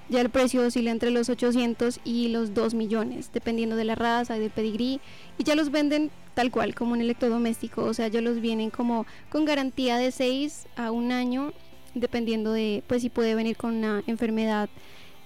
ya 0.07 0.21
el 0.21 0.29
precio 0.29 0.61
oscila 0.61 0.91
entre 0.91 1.09
los 1.09 1.29
800 1.29 1.99
y 2.03 2.27
los 2.27 2.53
2 2.53 2.75
millones, 2.75 3.31
dependiendo 3.33 3.75
de 3.75 3.85
la 3.85 3.95
raza 3.95 4.37
y 4.37 4.39
del 4.39 4.51
pedigrí, 4.51 5.01
y 5.39 5.43
ya 5.43 5.55
los 5.55 5.71
venden 5.71 6.11
tal 6.35 6.51
cual, 6.51 6.75
como 6.75 6.91
un 6.91 7.01
electrodoméstico, 7.01 7.85
o 7.85 7.93
sea, 7.95 8.07
ya 8.07 8.21
los 8.21 8.39
vienen 8.39 8.69
como 8.69 9.07
con 9.31 9.45
garantía 9.45 9.97
de 9.97 10.11
6 10.11 10.67
a 10.75 10.91
un 10.91 11.11
año, 11.11 11.53
dependiendo 11.95 12.53
de, 12.53 12.83
pues 12.85 13.01
si 13.01 13.09
puede 13.09 13.33
venir 13.33 13.57
con 13.57 13.77
una 13.77 14.03
enfermedad. 14.05 14.69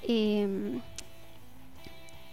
Eh, 0.03 0.79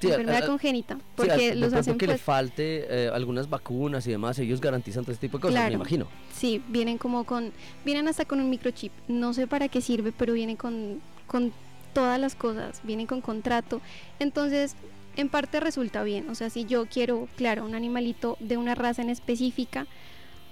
enfermedad 0.07 0.47
congénita, 0.47 0.99
porque 1.17 1.55
los 1.55 1.73
hacen 1.73 1.99
que 1.99 2.07
le 2.07 2.15
pues, 2.15 2.23
falte 2.23 2.87
eh, 2.89 3.11
algunas 3.13 3.51
vacunas 3.51 4.07
y 4.07 4.11
demás, 4.11 4.39
ellos 4.39 4.61
garantizan 4.61 5.05
todo 5.05 5.13
este 5.13 5.27
tipo 5.27 5.39
de 5.39 5.43
cosas, 5.43 5.69
me 5.69 5.75
imagino. 5.75 6.07
Sí, 6.33 6.63
vienen 6.69 6.99
como 6.99 7.25
con, 7.25 7.53
vienen 7.85 8.09
hasta 8.09 8.25
con 8.25 8.41
un 8.41 8.51
microchip, 8.51 8.93
no 9.09 9.35
sé 9.35 9.47
para 9.47 9.69
qué 9.69 9.81
sirve, 9.81 10.13
pero 10.17 10.33
vienen 10.33 10.57
con, 10.57 11.01
con 11.27 11.53
todas 11.93 12.21
las 12.21 12.35
cosas, 12.35 12.81
vienen 12.85 13.07
con 13.07 13.21
contrato, 13.21 13.81
entonces 14.19 14.77
en 15.17 15.29
parte 15.29 15.59
resulta 15.59 16.05
bien, 16.05 16.31
o 16.31 16.35
sea, 16.35 16.49
si 16.49 16.65
yo 16.65 16.87
quiero, 16.87 17.29
claro, 17.37 17.65
un 17.65 17.75
animalito 17.75 18.37
de 18.39 18.57
una 18.57 18.77
raza 18.77 19.03
en 19.03 19.11
específica, 19.11 19.87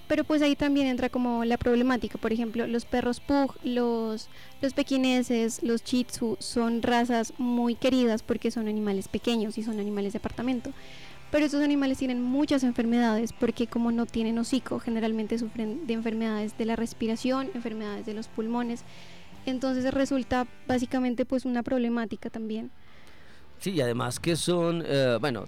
pero 0.08 0.24
pues 0.24 0.42
ahí 0.42 0.54
también 0.54 0.86
entra 0.86 1.08
como 1.08 1.44
la 1.44 1.56
problemática, 1.56 2.18
por 2.18 2.32
ejemplo, 2.32 2.66
los 2.66 2.84
perros 2.84 3.20
pug, 3.20 3.54
los, 3.64 4.28
los 4.62 4.72
pequineses, 4.72 5.62
los 5.62 5.82
chitsu 5.82 6.36
son 6.38 6.82
razas 6.82 7.32
muy 7.38 7.74
queridas 7.74 8.22
porque 8.22 8.50
son 8.50 8.68
animales 8.68 9.08
pequeños 9.08 9.58
y 9.58 9.62
son 9.62 9.80
animales 9.80 10.12
de 10.12 10.18
apartamento. 10.18 10.72
Pero 11.30 11.44
estos 11.44 11.62
animales 11.62 11.98
tienen 11.98 12.22
muchas 12.22 12.62
enfermedades 12.62 13.32
porque 13.32 13.66
como 13.66 13.90
no 13.90 14.06
tienen 14.06 14.38
hocico, 14.38 14.78
generalmente 14.78 15.38
sufren 15.38 15.86
de 15.86 15.94
enfermedades 15.94 16.56
de 16.56 16.66
la 16.66 16.76
respiración, 16.76 17.50
enfermedades 17.54 18.06
de 18.06 18.14
los 18.14 18.28
pulmones. 18.28 18.84
Entonces 19.44 19.92
resulta 19.92 20.46
básicamente 20.68 21.24
pues 21.24 21.44
una 21.44 21.64
problemática 21.64 22.30
también. 22.30 22.70
Sí, 23.58 23.70
y 23.72 23.80
además 23.80 24.20
que 24.20 24.36
son, 24.36 24.84
eh, 24.86 25.16
bueno, 25.20 25.46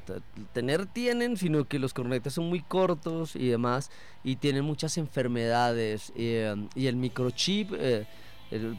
tener 0.53 0.87
tienen, 0.87 1.37
sino 1.37 1.67
que 1.67 1.79
los 1.79 1.93
cornetes 1.93 2.33
son 2.35 2.49
muy 2.49 2.61
cortos 2.61 3.37
y 3.37 3.49
demás, 3.49 3.91
y 4.25 4.37
tienen 4.37 4.65
muchas 4.65 4.97
enfermedades, 4.99 6.13
eh, 6.17 6.55
y 6.75 6.87
el 6.87 6.97
microchip... 6.97 7.73
Eh, 7.75 8.07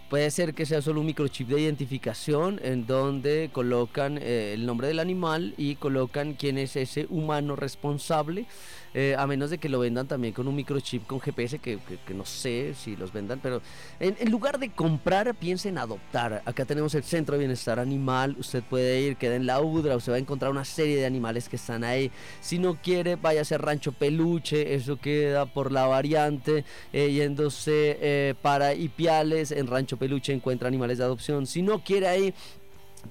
puede 0.09 0.31
ser 0.31 0.55
que 0.55 0.65
sea 0.65 0.81
solo 0.81 0.99
un 1.01 1.05
microchip 1.05 1.47
de 1.47 1.61
identificación 1.61 2.59
en 2.63 2.87
donde 2.87 3.51
colocan 3.53 4.17
el 4.17 4.65
nombre 4.65 4.87
del 4.87 4.97
animal 4.97 5.53
y 5.57 5.75
colocan 5.75 6.33
quién 6.33 6.57
es 6.57 6.75
ese 6.75 7.05
humano 7.11 7.55
responsable 7.55 8.47
eh, 8.93 9.15
a 9.17 9.27
menos 9.27 9.49
de 9.49 9.57
que 9.57 9.69
lo 9.69 9.79
vendan 9.79 10.07
también 10.07 10.33
con 10.33 10.47
un 10.47 10.55
microchip 10.55 11.05
con 11.05 11.19
GPS, 11.19 11.59
que, 11.59 11.79
no 12.13 12.25
sé 12.25 12.73
si 12.73 12.95
los 12.95 13.13
vendan, 13.13 13.39
pero 13.41 13.61
en, 13.99 14.31
lugar 14.31 14.59
de 14.59 14.69
comprar, 14.69 15.33
piensen 15.35 15.69
en 15.69 15.77
adoptar. 15.79 16.41
Acá 16.45 16.65
tenemos 16.65 16.95
el 16.95 17.03
Centro 17.03 17.33
de 17.33 17.39
Bienestar 17.39 17.79
Animal, 17.79 18.35
usted 18.39 18.63
puede 18.63 19.01
ir, 19.01 19.17
queda 19.17 19.35
en 19.35 19.45
la 19.45 19.61
UDRA, 19.61 19.95
usted 19.95 20.13
va 20.13 20.15
a 20.15 20.19
encontrar 20.19 20.51
una 20.51 20.65
serie 20.65 20.97
de 20.97 21.05
animales 21.05 21.49
que 21.49 21.57
están 21.57 21.83
ahí. 21.83 22.11
Si 22.41 22.59
no 22.59 22.75
quiere, 22.75 23.15
vaya 23.15 23.41
a 23.41 23.45
ser 23.45 23.61
Rancho 23.61 23.91
Peluche, 23.91 24.73
eso 24.73 24.97
queda 24.97 25.45
por 25.45 25.71
la 25.71 25.85
variante, 25.85 26.63
eh, 26.93 27.11
yéndose 27.11 27.97
eh, 28.01 28.35
para 28.41 28.73
Ipiales, 28.73 29.51
en 29.51 29.67
Rancho 29.67 29.97
Peluche 29.97 30.33
encuentra 30.33 30.67
animales 30.67 30.97
de 30.97 31.03
adopción. 31.03 31.45
Si 31.45 31.61
no 31.61 31.83
quiere 31.83 32.07
ahí, 32.07 32.33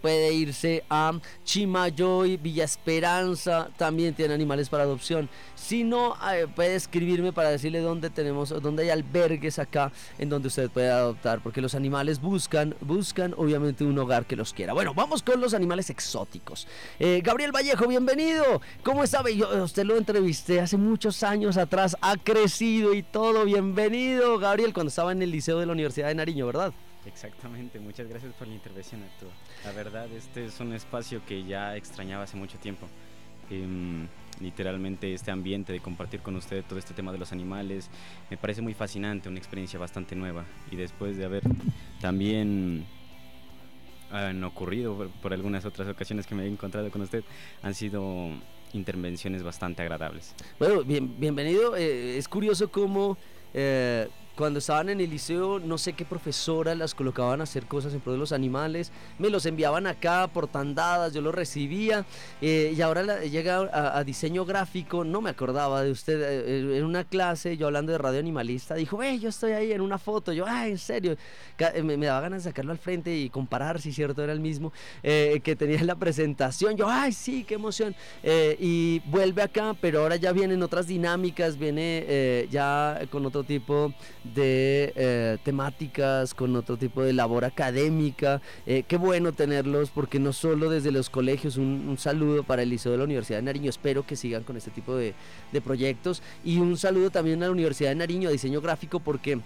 Puede 0.00 0.32
irse 0.32 0.84
a 0.88 1.18
Chimayoy, 1.44 2.36
Villa 2.36 2.64
Esperanza, 2.64 3.68
también 3.76 4.14
tiene 4.14 4.34
animales 4.34 4.68
para 4.68 4.84
adopción. 4.84 5.28
Si 5.54 5.84
no, 5.84 6.14
eh, 6.32 6.46
puede 6.54 6.76
escribirme 6.76 7.32
para 7.32 7.50
decirle 7.50 7.80
dónde 7.80 8.10
tenemos, 8.10 8.50
dónde 8.62 8.84
hay 8.84 8.90
albergues 8.90 9.58
acá 9.58 9.92
en 10.18 10.28
donde 10.28 10.48
usted 10.48 10.70
puede 10.70 10.90
adoptar, 10.90 11.42
porque 11.42 11.60
los 11.60 11.74
animales 11.74 12.20
buscan, 12.20 12.74
buscan 12.80 13.34
obviamente 13.36 13.84
un 13.84 13.98
hogar 13.98 14.26
que 14.26 14.36
los 14.36 14.52
quiera. 14.52 14.72
Bueno, 14.72 14.94
vamos 14.94 15.22
con 15.22 15.40
los 15.40 15.54
animales 15.54 15.90
exóticos. 15.90 16.66
Eh, 16.98 17.20
Gabriel 17.24 17.52
Vallejo, 17.52 17.86
bienvenido. 17.86 18.60
¿Cómo 18.82 19.04
está? 19.04 19.28
Yo, 19.28 19.64
usted 19.64 19.84
lo 19.84 19.96
entrevisté 19.96 20.60
hace 20.60 20.76
muchos 20.76 21.22
años 21.22 21.56
atrás, 21.56 21.96
ha 22.00 22.16
crecido 22.16 22.94
y 22.94 23.02
todo. 23.02 23.44
Bienvenido, 23.44 24.38
Gabriel, 24.38 24.72
cuando 24.72 24.88
estaba 24.88 25.12
en 25.12 25.22
el 25.22 25.30
liceo 25.30 25.58
de 25.58 25.66
la 25.66 25.72
Universidad 25.72 26.08
de 26.08 26.14
Nariño, 26.14 26.46
¿verdad? 26.46 26.72
Exactamente, 27.08 27.80
muchas 27.80 28.06
gracias 28.06 28.34
por 28.34 28.46
la 28.46 28.54
intervención, 28.54 29.02
Arturo. 29.02 29.32
La 29.64 29.72
verdad, 29.72 30.12
este 30.12 30.44
es 30.44 30.60
un 30.60 30.74
espacio 30.74 31.22
que 31.26 31.42
ya 31.42 31.74
extrañaba 31.74 32.24
hace 32.24 32.36
mucho 32.36 32.58
tiempo. 32.58 32.86
Em, 33.50 34.06
literalmente 34.40 35.14
este 35.14 35.30
ambiente 35.30 35.72
de 35.72 35.80
compartir 35.80 36.20
con 36.20 36.36
usted 36.36 36.62
todo 36.64 36.78
este 36.78 36.92
tema 36.92 37.10
de 37.10 37.16
los 37.16 37.32
animales 37.32 37.88
me 38.28 38.36
parece 38.36 38.60
muy 38.60 38.74
fascinante, 38.74 39.28
una 39.30 39.38
experiencia 39.38 39.78
bastante 39.78 40.14
nueva. 40.14 40.44
Y 40.70 40.76
después 40.76 41.16
de 41.16 41.24
haber 41.24 41.42
también 41.98 42.84
han 44.10 44.44
ocurrido 44.44 45.10
por, 45.22 45.32
algunas 45.32 45.64
otras 45.64 45.88
ocasiones 45.88 46.26
que 46.26 46.34
me 46.34 46.44
he 46.44 46.46
encontrado 46.46 46.90
con 46.90 47.00
usted, 47.00 47.24
han 47.62 47.74
sido 47.74 48.30
intervenciones 48.74 49.42
bastante 49.42 49.80
agradables. 49.80 50.34
Bueno, 50.58 50.84
bien, 50.84 51.18
bienvenido. 51.18 51.74
Eh, 51.74 52.18
es 52.18 52.28
curioso 52.28 52.70
cómo... 52.70 53.16
Eh, 53.54 54.08
cuando 54.38 54.60
estaban 54.60 54.88
en 54.88 55.00
el 55.00 55.10
liceo, 55.10 55.58
no 55.58 55.78
sé 55.78 55.94
qué 55.94 56.04
profesora 56.04 56.76
las 56.76 56.94
colocaban 56.94 57.40
a 57.40 57.42
hacer 57.42 57.66
cosas 57.66 57.92
en 57.92 57.98
pro 57.98 58.12
de 58.12 58.18
los 58.18 58.30
animales, 58.30 58.92
me 59.18 59.30
los 59.30 59.44
enviaban 59.46 59.88
acá 59.88 60.28
por 60.28 60.46
tandadas, 60.46 61.12
yo 61.12 61.20
los 61.20 61.34
recibía, 61.34 62.06
eh, 62.40 62.72
y 62.76 62.80
ahora 62.80 63.24
llega 63.24 63.68
a, 63.98 64.04
diseño 64.04 64.44
gráfico, 64.44 65.02
no 65.02 65.20
me 65.20 65.30
acordaba 65.30 65.82
de 65.82 65.90
usted, 65.90 66.22
eh, 66.22 66.78
en 66.78 66.84
una 66.84 67.02
clase, 67.02 67.56
yo 67.56 67.66
hablando 67.66 67.90
de 67.90 67.98
radio 67.98 68.20
animalista, 68.20 68.76
dijo, 68.76 69.02
eh, 69.02 69.18
yo 69.18 69.30
estoy 69.30 69.52
ahí 69.52 69.72
en 69.72 69.80
una 69.80 69.98
foto, 69.98 70.32
yo, 70.32 70.44
ah, 70.46 70.68
en 70.68 70.78
serio, 70.78 71.16
eh, 71.58 71.82
me, 71.82 71.96
daba 71.96 72.20
ganas 72.20 72.44
de 72.44 72.50
sacarlo 72.50 72.70
al 72.70 72.78
frente 72.78 73.16
y 73.16 73.30
comparar 73.30 73.80
si 73.80 73.92
cierto 73.92 74.22
era 74.22 74.32
el 74.32 74.40
mismo 74.40 74.72
que 75.02 75.56
tenía 75.58 75.80
en 75.80 75.86
la 75.88 75.96
presentación, 75.96 76.76
yo, 76.76 76.86
ay, 76.88 77.10
sí, 77.10 77.42
qué 77.42 77.54
emoción, 77.54 77.92
y 78.22 79.00
vuelve 79.06 79.42
acá, 79.42 79.74
pero 79.80 80.02
ahora 80.02 80.14
ya 80.14 80.30
vienen 80.30 80.62
otras 80.62 80.86
dinámicas, 80.86 81.58
viene 81.58 82.46
ya 82.52 83.00
con 83.10 83.26
otro 83.26 83.42
tipo 83.42 83.92
de 84.34 84.92
eh, 84.96 85.38
temáticas, 85.44 86.34
con 86.34 86.54
otro 86.56 86.76
tipo 86.76 87.02
de 87.02 87.12
labor 87.12 87.44
académica. 87.44 88.40
Eh, 88.66 88.84
qué 88.86 88.96
bueno 88.96 89.32
tenerlos 89.32 89.90
porque 89.90 90.18
no 90.18 90.32
solo 90.32 90.70
desde 90.70 90.90
los 90.90 91.10
colegios, 91.10 91.56
un, 91.56 91.96
saludo 91.98 92.42
para 92.44 92.62
el 92.62 92.70
Liceo 92.70 92.92
de 92.92 92.98
la 92.98 93.04
Universidad 93.04 93.38
de 93.38 93.44
Nariño, 93.44 93.70
espero 93.70 94.06
que 94.06 94.16
sigan 94.16 94.44
con 94.44 94.56
este 94.56 94.70
tipo 94.70 94.94
de, 94.96 95.14
proyectos 95.64 96.22
y 96.44 96.58
un 96.58 96.76
saludo 96.76 97.10
también 97.10 97.42
a 97.42 97.46
la 97.46 97.52
Universidad 97.52 97.90
de 97.90 97.96
Nariño, 97.96 98.28
a 98.28 98.32
diseño 98.32 98.60
gráfico, 98.60 99.00
porque 99.00 99.40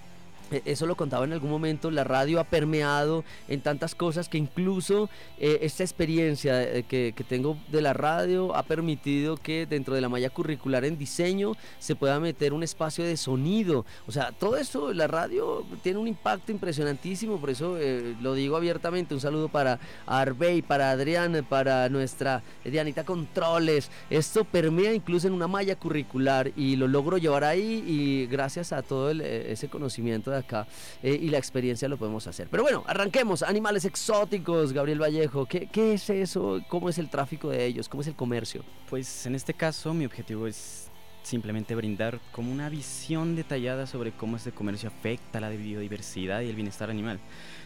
eso 0.65 0.87
lo 0.87 0.97
contaba 0.97 1.25
en 1.25 1.33
algún 1.33 1.51
momento, 1.51 1.91
la 1.91 2.05
radio 2.05 2.41
ha 2.41 2.45
permeado 2.45 3.25
en 3.49 3.61
tantas 3.61 3.95
cosas 3.95 4.29
que 4.29 4.39
incluso 4.39 5.09
eh, 5.39 5.61
esta 5.63 5.83
experiencia 5.83 6.63
eh, 6.63 6.85
que, 6.85 7.15
tengo 7.29 7.57
de 7.69 7.81
la 7.81 7.93
radio 7.93 8.55
ha 8.55 8.65
permitido 8.65 9.37
que 9.37 9.65
dentro 9.67 9.95
de 9.95 10.01
la 10.01 10.09
malla 10.09 10.29
curricular 10.29 10.85
en 10.85 10.99
diseño 10.99 11.53
se 11.79 11.95
pueda 11.95 12.19
meter 12.21 12.53
un 12.53 12.63
espacio 12.63 13.05
de 13.05 13.17
sonido. 13.17 13.87
O 14.07 14.13
sea, 14.13 14.33
todo 14.33 14.57
eso, 14.57 14.93
la 14.93 15.07
radio 15.07 15.65
tiene 15.83 15.99
un 15.99 16.09
impacto 16.09 16.53
impresionantísimo, 16.53 17.39
por 17.39 17.51
eso 17.51 17.79
lo 18.21 18.35
digo 18.35 18.57
abiertamente, 18.57 19.15
un 19.15 19.21
saludo 19.21 19.49
para 19.49 19.79
Arbey, 20.07 20.63
para 20.63 20.91
Adrián, 20.91 21.47
para 21.49 21.89
nuestra 21.89 22.43
Dianita 22.65 23.05
Controles. 23.05 23.91
Esto 24.11 24.45
permea 24.45 24.93
incluso 24.93 25.29
en 25.29 25.33
una 25.33 25.47
malla 25.47 25.77
curricular 25.77 26.53
y 26.57 26.77
lo 26.77 26.89
logro 26.89 27.19
llevar 27.19 27.45
ahí 27.45 27.85
y 27.87 28.27
gracias 28.27 28.73
a 28.73 28.83
todo 28.83 29.11
ese 29.11 29.69
conocimiento 29.69 30.31
de 30.31 30.42
acá 30.43 30.67
eh, 31.03 31.19
y 31.21 31.29
la 31.31 31.39
experiencia 31.39 31.89
lo 31.89 31.97
podemos 31.97 32.27
hacer. 32.27 32.49
Pero 32.51 32.63
bueno, 32.63 32.85
arranquemos. 32.87 33.43
Animales 33.43 33.85
exóticos, 33.85 34.73
Gabriel 34.73 35.01
Vallejo. 35.01 35.47
¿Qué, 35.47 35.67
¿Qué 35.67 35.95
es 35.95 36.09
eso? 36.11 36.61
¿Cómo 36.69 36.89
es 36.89 36.99
el 36.99 37.09
tráfico 37.09 37.51
de 37.51 37.65
ellos? 37.65 37.89
¿Cómo 37.89 38.03
es 38.03 38.07
el 38.07 38.15
comercio? 38.15 38.65
Pues 38.89 39.27
en 39.27 39.35
este 39.35 39.55
caso 39.55 39.95
mi 39.95 40.05
objetivo 40.05 40.47
es 40.47 40.91
simplemente 41.23 41.75
brindar 41.75 42.21
como 42.33 42.53
una 42.53 42.69
visión 42.69 43.37
detallada 43.37 43.87
sobre 43.87 44.13
cómo 44.13 44.37
este 44.37 44.53
comercio 44.53 44.89
afecta 44.89 45.41
la 45.41 45.51
biodiversidad 45.51 46.41
y 46.41 46.49
el 46.49 46.57
bienestar 46.57 46.91
animal. 46.91 47.21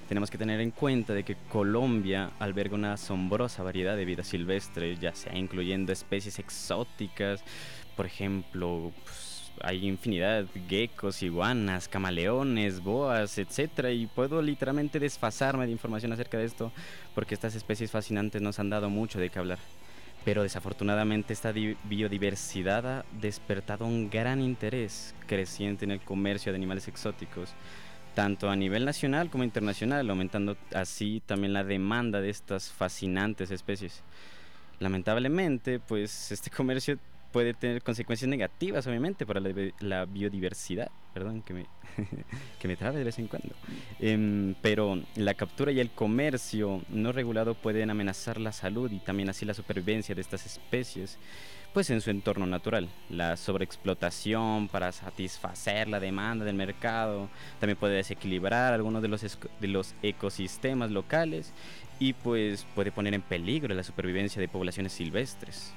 Tenemos 0.08 0.30
que 0.30 0.38
tener 0.38 0.60
en 0.60 0.70
cuenta 0.70 1.14
de 1.14 1.24
que 1.24 1.36
Colombia 1.50 2.30
alberga 2.38 2.76
una 2.76 2.92
asombrosa 2.92 3.62
variedad 3.62 3.96
de 3.96 4.04
vida 4.04 4.22
silvestre, 4.22 4.96
ya 4.96 5.14
sea 5.14 5.36
incluyendo 5.36 5.92
especies 5.92 6.38
exóticas, 6.38 7.42
por 7.96 8.06
ejemplo, 8.06 8.92
pues, 9.02 9.25
hay 9.62 9.86
infinidad, 9.86 10.46
geckos, 10.68 11.22
iguanas, 11.22 11.88
camaleones, 11.88 12.82
boas, 12.82 13.38
etcétera, 13.38 13.90
y 13.90 14.06
puedo 14.06 14.42
literalmente 14.42 14.98
desfasarme 14.98 15.66
de 15.66 15.72
información 15.72 16.12
acerca 16.12 16.38
de 16.38 16.44
esto 16.44 16.72
porque 17.14 17.34
estas 17.34 17.54
especies 17.54 17.90
fascinantes 17.90 18.42
nos 18.42 18.58
han 18.58 18.70
dado 18.70 18.90
mucho 18.90 19.18
de 19.18 19.30
qué 19.30 19.38
hablar. 19.38 19.58
Pero 20.24 20.42
desafortunadamente 20.42 21.32
esta 21.32 21.52
biodiversidad 21.52 22.86
ha 22.86 23.04
despertado 23.20 23.86
un 23.86 24.10
gran 24.10 24.40
interés 24.40 25.14
creciente 25.26 25.84
en 25.84 25.92
el 25.92 26.00
comercio 26.00 26.50
de 26.50 26.56
animales 26.56 26.88
exóticos, 26.88 27.54
tanto 28.14 28.50
a 28.50 28.56
nivel 28.56 28.84
nacional 28.84 29.30
como 29.30 29.44
internacional, 29.44 30.10
aumentando 30.10 30.56
así 30.74 31.22
también 31.24 31.52
la 31.52 31.62
demanda 31.62 32.20
de 32.20 32.30
estas 32.30 32.70
fascinantes 32.70 33.50
especies. 33.50 34.02
Lamentablemente, 34.80 35.78
pues 35.78 36.32
este 36.32 36.50
comercio 36.50 36.98
puede 37.36 37.52
tener 37.52 37.82
consecuencias 37.82 38.30
negativas, 38.30 38.86
obviamente, 38.86 39.26
para 39.26 39.42
la, 39.80 40.06
biodiversidad. 40.06 40.90
Perdón, 41.12 41.42
que 41.42 41.52
me, 41.52 41.66
que 42.58 42.66
me 42.66 42.76
trabe 42.76 42.96
de 42.96 43.04
vez 43.04 43.18
en 43.18 43.26
cuando. 43.26 43.54
Em, 44.00 44.54
pero 44.62 45.02
la 45.16 45.34
captura 45.34 45.70
y 45.70 45.78
el 45.78 45.90
comercio 45.90 46.80
no 46.88 47.12
regulado 47.12 47.52
pueden 47.52 47.90
amenazar 47.90 48.40
la 48.40 48.52
salud 48.52 48.90
y 48.90 49.00
también 49.00 49.28
así 49.28 49.44
la 49.44 49.52
supervivencia 49.52 50.14
de 50.14 50.22
estas 50.22 50.46
especies. 50.46 51.18
pues 51.74 51.90
en 51.90 52.00
su 52.00 52.08
entorno 52.08 52.46
natural. 52.46 52.88
La 53.10 53.36
sobreexplotación 53.36 54.68
para 54.68 54.90
satisfacer 54.90 55.88
la 55.88 56.00
demanda 56.00 56.46
del 56.46 56.54
mercado 56.54 57.28
también 57.60 57.76
puede 57.76 57.96
desequilibrar 57.96 58.72
algunos 58.72 59.02
de 59.02 59.08
los, 59.08 59.20
de 59.20 59.68
los 59.68 59.94
ecosistemas 60.02 60.90
locales 60.90 61.52
y 61.98 62.14
pues 62.14 62.66
puede 62.74 62.92
poner 62.92 63.12
en 63.12 63.20
peligro 63.20 63.74
la 63.74 63.82
supervivencia 63.82 64.40
de 64.40 64.48
poblaciones 64.48 64.94
silvestres. 64.94 65.74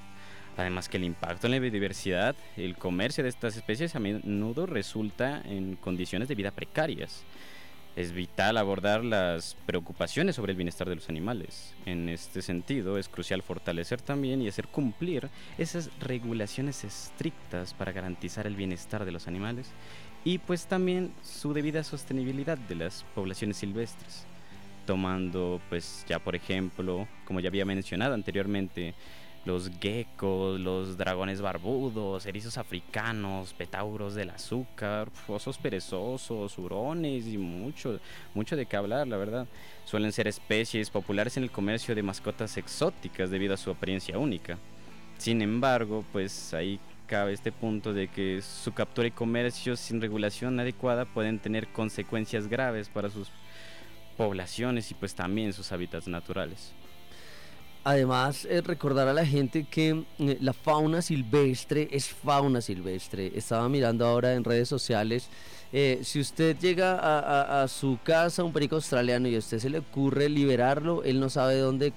Además 0.59 0.89
que 0.89 0.97
el 0.97 1.05
impacto 1.05 1.47
en 1.47 1.51
la 1.51 1.59
biodiversidad, 1.59 2.35
el 2.57 2.75
comercio 2.75 3.23
de 3.23 3.29
estas 3.29 3.55
especies 3.55 3.95
a 3.95 3.99
menudo 3.99 4.65
resulta 4.65 5.41
en 5.45 5.77
condiciones 5.77 6.27
de 6.27 6.35
vida 6.35 6.51
precarias. 6.51 7.23
Es 7.95 8.11
vital 8.11 8.57
abordar 8.57 9.05
las 9.05 9.55
preocupaciones 9.65 10.35
sobre 10.35 10.51
el 10.51 10.57
bienestar 10.57 10.89
de 10.89 10.95
los 10.95 11.07
animales. 11.07 11.73
En 11.85 12.09
este 12.09 12.41
sentido, 12.41 12.97
es 12.97 13.07
crucial 13.07 13.41
fortalecer 13.41 14.01
también 14.01 14.41
y 14.41 14.49
hacer 14.49 14.67
cumplir 14.67 15.29
esas 15.57 15.91
regulaciones 16.01 16.83
estrictas 16.83 17.73
para 17.73 17.93
garantizar 17.93 18.45
el 18.45 18.57
bienestar 18.57 19.05
de 19.05 19.13
los 19.13 19.29
animales 19.29 19.71
y 20.25 20.39
pues 20.39 20.65
también 20.65 21.13
su 21.23 21.53
debida 21.53 21.85
sostenibilidad 21.85 22.57
de 22.57 22.75
las 22.75 23.05
poblaciones 23.15 23.55
silvestres. 23.55 24.25
Tomando 24.85 25.61
pues 25.69 26.03
ya 26.09 26.19
por 26.19 26.35
ejemplo, 26.35 27.07
como 27.23 27.39
ya 27.39 27.47
había 27.47 27.63
mencionado 27.63 28.13
anteriormente, 28.13 28.93
los 29.45 29.71
geckos, 29.79 30.59
los 30.59 30.97
dragones 30.97 31.41
barbudos, 31.41 32.25
erizos 32.25 32.57
africanos, 32.57 33.53
petauros 33.53 34.15
del 34.15 34.29
azúcar, 34.29 35.09
osos 35.27 35.57
perezosos, 35.57 36.57
hurones 36.57 37.27
y 37.27 37.37
mucho, 37.37 37.99
mucho 38.33 38.55
de 38.55 38.65
qué 38.65 38.77
hablar, 38.77 39.07
la 39.07 39.17
verdad. 39.17 39.47
Suelen 39.85 40.11
ser 40.11 40.27
especies 40.27 40.89
populares 40.89 41.37
en 41.37 41.43
el 41.43 41.51
comercio 41.51 41.95
de 41.95 42.03
mascotas 42.03 42.57
exóticas 42.57 43.29
debido 43.29 43.53
a 43.53 43.57
su 43.57 43.71
apariencia 43.71 44.17
única. 44.17 44.57
Sin 45.17 45.41
embargo, 45.41 46.05
pues 46.11 46.53
ahí 46.53 46.79
cabe 47.07 47.33
este 47.33 47.51
punto 47.51 47.91
de 47.91 48.07
que 48.07 48.41
su 48.41 48.71
captura 48.73 49.07
y 49.07 49.11
comercio 49.11 49.75
sin 49.75 49.99
regulación 49.99 50.59
adecuada 50.59 51.05
pueden 51.05 51.39
tener 51.39 51.67
consecuencias 51.69 52.47
graves 52.47 52.87
para 52.87 53.09
sus 53.09 53.29
poblaciones 54.15 54.91
y 54.91 54.93
pues 54.93 55.15
también 55.15 55.53
sus 55.53 55.71
hábitats 55.71 56.07
naturales. 56.07 56.73
Además, 57.83 58.45
eh, 58.45 58.61
recordar 58.61 59.07
a 59.07 59.13
la 59.13 59.25
gente 59.25 59.63
que 59.63 60.03
eh, 60.19 60.37
la 60.41 60.53
fauna 60.53 61.01
silvestre 61.01 61.87
es 61.91 62.09
fauna 62.09 62.61
silvestre. 62.61 63.31
Estaba 63.35 63.69
mirando 63.69 64.05
ahora 64.05 64.33
en 64.33 64.43
redes 64.43 64.67
sociales. 64.67 65.29
Eh, 65.71 65.99
si 66.03 66.19
usted 66.19 66.57
llega 66.57 66.97
a, 67.61 67.67
su 67.67 67.99
casa, 68.03 68.43
un 68.43 68.51
perico 68.51 68.75
australiano, 68.75 69.27
y 69.27 69.35
a 69.35 69.39
usted 69.39 69.59
se 69.59 69.69
le 69.69 69.79
ocurre 69.79 70.27
liberarlo, 70.27 71.03
él 71.03 71.19
no 71.19 71.29
sabe 71.29 71.57
dónde, 71.57 71.93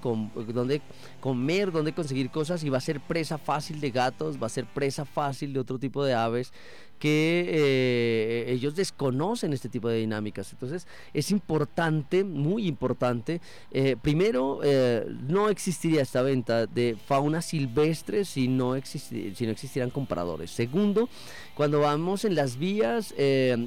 dónde 0.53 0.81
comer, 1.19 1.71
dónde 1.71 1.91
conseguir 1.93 2.29
cosas 2.29 2.63
y 2.63 2.69
va 2.69 2.77
a 2.77 2.81
ser 2.81 3.01
presa 3.01 3.39
fácil 3.39 3.81
de 3.81 3.89
gatos, 3.89 4.41
va 4.41 4.45
a 4.45 4.51
ser 4.51 4.65
presa 4.65 5.05
fácil 5.05 5.53
de 5.53 5.59
otro 5.59 5.79
tipo 5.79 6.05
de 6.05 6.13
aves 6.13 6.53
que 7.03 7.43
eh, 7.49 8.53
ellos 8.53 8.75
desconocen 8.75 9.51
este 9.51 9.67
tipo 9.67 9.89
de 9.89 9.97
dinámicas. 9.97 10.53
Entonces 10.53 10.87
es 11.13 11.31
importante, 11.31 12.23
muy 12.23 12.65
importante, 12.65 13.41
eh, 13.71 13.97
primero, 14.01 14.61
eh, 14.63 15.05
no 15.27 15.49
existiría 15.49 16.01
esta 16.01 16.21
venta 16.21 16.65
de 16.65 16.95
fauna 17.05 17.41
silvestre 17.41 18.23
si 18.23 18.47
no, 18.47 18.75
existieran 18.77 19.89
compradores. 19.89 20.51
Segundo, 20.51 21.09
cuando 21.55 21.81
vamos 21.81 22.23
en 22.23 22.35
las 22.35 22.57
vías, 22.57 23.13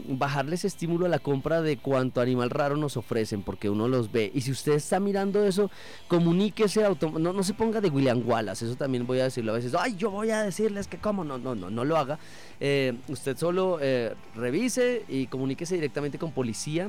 bajarles 0.09 0.65
estímulo 0.65 1.05
a 1.05 1.11
la 1.11 1.19
compra 1.19 1.61
de 1.61 1.77
cuanto 1.77 2.23
animal 2.23 2.49
raro 2.49 2.79
nos 2.79 2.97
ofrecen, 2.97 3.43
porque 3.43 3.69
uno 3.69 3.87
los 3.87 4.11
ve. 4.11 4.31
Y 4.35 4.41
si 4.41 4.51
usted 4.51 4.73
está 4.73 4.99
mirando 4.99 5.45
eso, 5.45 5.71
comuníquese, 6.09 6.83
no, 7.19 7.35
no 7.35 7.43
se 7.43 7.53
ponga 7.53 7.83
de 7.83 7.91
William 7.91 8.23
Wallace, 8.27 8.65
eso 8.65 8.77
también 8.77 9.07
voy 9.07 9.21
a 9.21 9.25
decirlo 9.25 9.53
a 9.53 9.57
veces, 9.57 9.75
ay, 9.79 9.95
yo 9.97 10.11
voy 10.11 10.31
a 10.31 10.43
decirles 10.43 10.89
que 10.89 10.97
cómo, 10.97 11.23
no, 11.23 11.37
no, 11.37 11.55
no, 11.55 11.69
no 11.69 11.85
lo 11.85 11.99
haga. 11.99 12.19
usted 13.09 13.26
usted 13.27 13.41
solo 13.41 13.79
eh, 13.81 14.15
revise 14.37 15.05
y 15.09 15.27
comuníquese 15.27 15.75
directamente 15.75 16.17
con 16.17 16.31
policía 16.31 16.89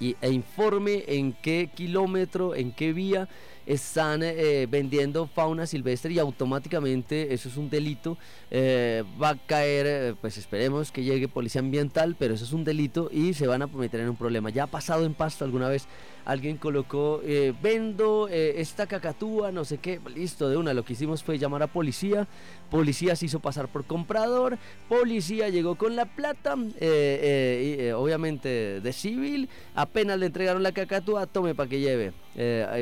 y, 0.00 0.16
e 0.20 0.30
informe 0.30 1.04
en 1.06 1.34
qué 1.34 1.70
kilómetro, 1.72 2.56
en 2.56 2.72
qué 2.72 2.92
vía 2.92 3.28
están 3.64 4.24
eh, 4.24 4.66
vendiendo 4.68 5.28
fauna 5.28 5.68
silvestre 5.68 6.12
y 6.14 6.18
automáticamente 6.18 7.32
eso 7.32 7.48
es 7.48 7.56
un 7.56 7.70
delito. 7.70 8.18
Eh, 8.50 9.04
va 9.22 9.30
a 9.30 9.36
caer, 9.36 10.16
pues 10.20 10.36
esperemos 10.36 10.90
que 10.90 11.04
llegue 11.04 11.28
policía 11.28 11.60
ambiental, 11.60 12.16
pero 12.18 12.34
eso 12.34 12.44
es 12.44 12.52
un 12.52 12.64
delito 12.64 13.08
y 13.12 13.34
se 13.34 13.46
van 13.46 13.62
a 13.62 13.68
meter 13.68 14.00
en 14.00 14.08
un 14.08 14.16
problema. 14.16 14.50
Ya 14.50 14.64
ha 14.64 14.66
pasado 14.66 15.06
en 15.06 15.14
Pasto 15.14 15.44
alguna 15.44 15.68
vez, 15.68 15.86
alguien 16.24 16.56
colocó, 16.56 17.20
vendo 17.62 18.28
esta 18.28 18.86
cacatúa, 18.86 19.52
no 19.52 19.64
sé 19.64 19.78
qué, 19.78 20.00
listo, 20.14 20.48
de 20.48 20.56
una, 20.56 20.74
lo 20.74 20.84
que 20.84 20.92
hicimos 20.92 21.22
fue 21.22 21.38
llamar 21.38 21.62
a 21.62 21.66
policía, 21.66 22.26
Policía 22.72 23.14
se 23.16 23.26
hizo 23.26 23.38
pasar 23.38 23.68
por 23.68 23.84
comprador, 23.84 24.56
policía 24.88 25.50
llegó 25.50 25.74
con 25.74 25.94
la 25.94 26.06
plata, 26.06 26.54
eh, 26.56 26.78
eh, 26.80 27.76
eh, 27.80 27.92
obviamente 27.92 28.80
de 28.80 28.92
civil, 28.94 29.50
apenas 29.74 30.18
le 30.18 30.24
entregaron 30.24 30.62
la 30.62 30.72
cacatúa, 30.72 31.26
tome 31.26 31.54
para 31.54 31.68
que 31.68 31.80
lleve, 31.80 32.14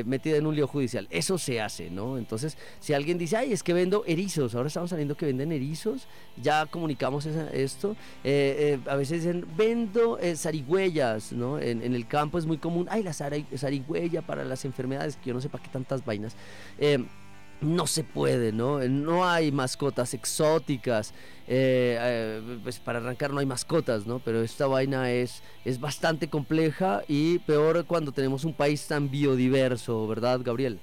metida 0.05 0.37
en 0.37 0.45
un 0.45 0.55
lío 0.55 0.67
judicial. 0.67 1.07
Eso 1.09 1.37
se 1.37 1.61
hace, 1.61 1.89
¿no? 1.89 2.17
Entonces, 2.17 2.57
si 2.79 2.93
alguien 2.93 3.17
dice, 3.17 3.37
ay, 3.37 3.53
es 3.53 3.63
que 3.63 3.73
vendo 3.73 4.03
erizos, 4.05 4.55
ahora 4.55 4.67
estamos 4.67 4.89
saliendo 4.89 5.15
que 5.15 5.25
venden 5.25 5.51
erizos, 5.51 6.07
ya 6.41 6.65
comunicamos 6.65 7.25
esto. 7.25 7.95
a 8.23 8.95
veces 8.95 9.23
dicen, 9.23 9.45
vendo 9.57 10.19
zarigüeyas, 10.35 11.33
¿no? 11.33 11.59
En, 11.59 11.81
el 11.81 12.07
campo 12.07 12.37
es 12.37 12.45
muy 12.45 12.57
común, 12.57 12.87
ay, 12.89 13.03
la 13.03 13.13
zarigüeya 13.13 14.21
para 14.21 14.43
las 14.45 14.65
enfermedades, 14.65 15.17
que 15.17 15.29
yo 15.29 15.33
no 15.33 15.41
sé 15.41 15.49
para 15.49 15.63
qué 15.63 15.69
tantas 15.69 16.05
vainas 16.05 16.35
no 17.61 17.87
se 17.87 18.03
puede, 18.03 18.51
¿no? 18.51 18.79
No 18.87 19.27
hay 19.27 19.51
mascotas 19.51 20.13
exóticas. 20.13 21.13
Eh, 21.47 21.97
eh, 21.99 22.59
pues 22.63 22.79
para 22.79 22.99
arrancar 22.99 23.31
no 23.31 23.39
hay 23.39 23.45
mascotas, 23.45 24.05
¿no? 24.05 24.19
Pero 24.19 24.41
esta 24.41 24.67
vaina 24.67 25.11
es, 25.11 25.43
es 25.65 25.79
bastante 25.79 26.29
compleja 26.29 27.03
y 27.07 27.39
peor 27.39 27.85
cuando 27.85 28.11
tenemos 28.11 28.45
un 28.45 28.53
país 28.53 28.87
tan 28.87 29.09
biodiverso, 29.09 30.07
¿verdad, 30.07 30.41
Gabriel? 30.43 30.79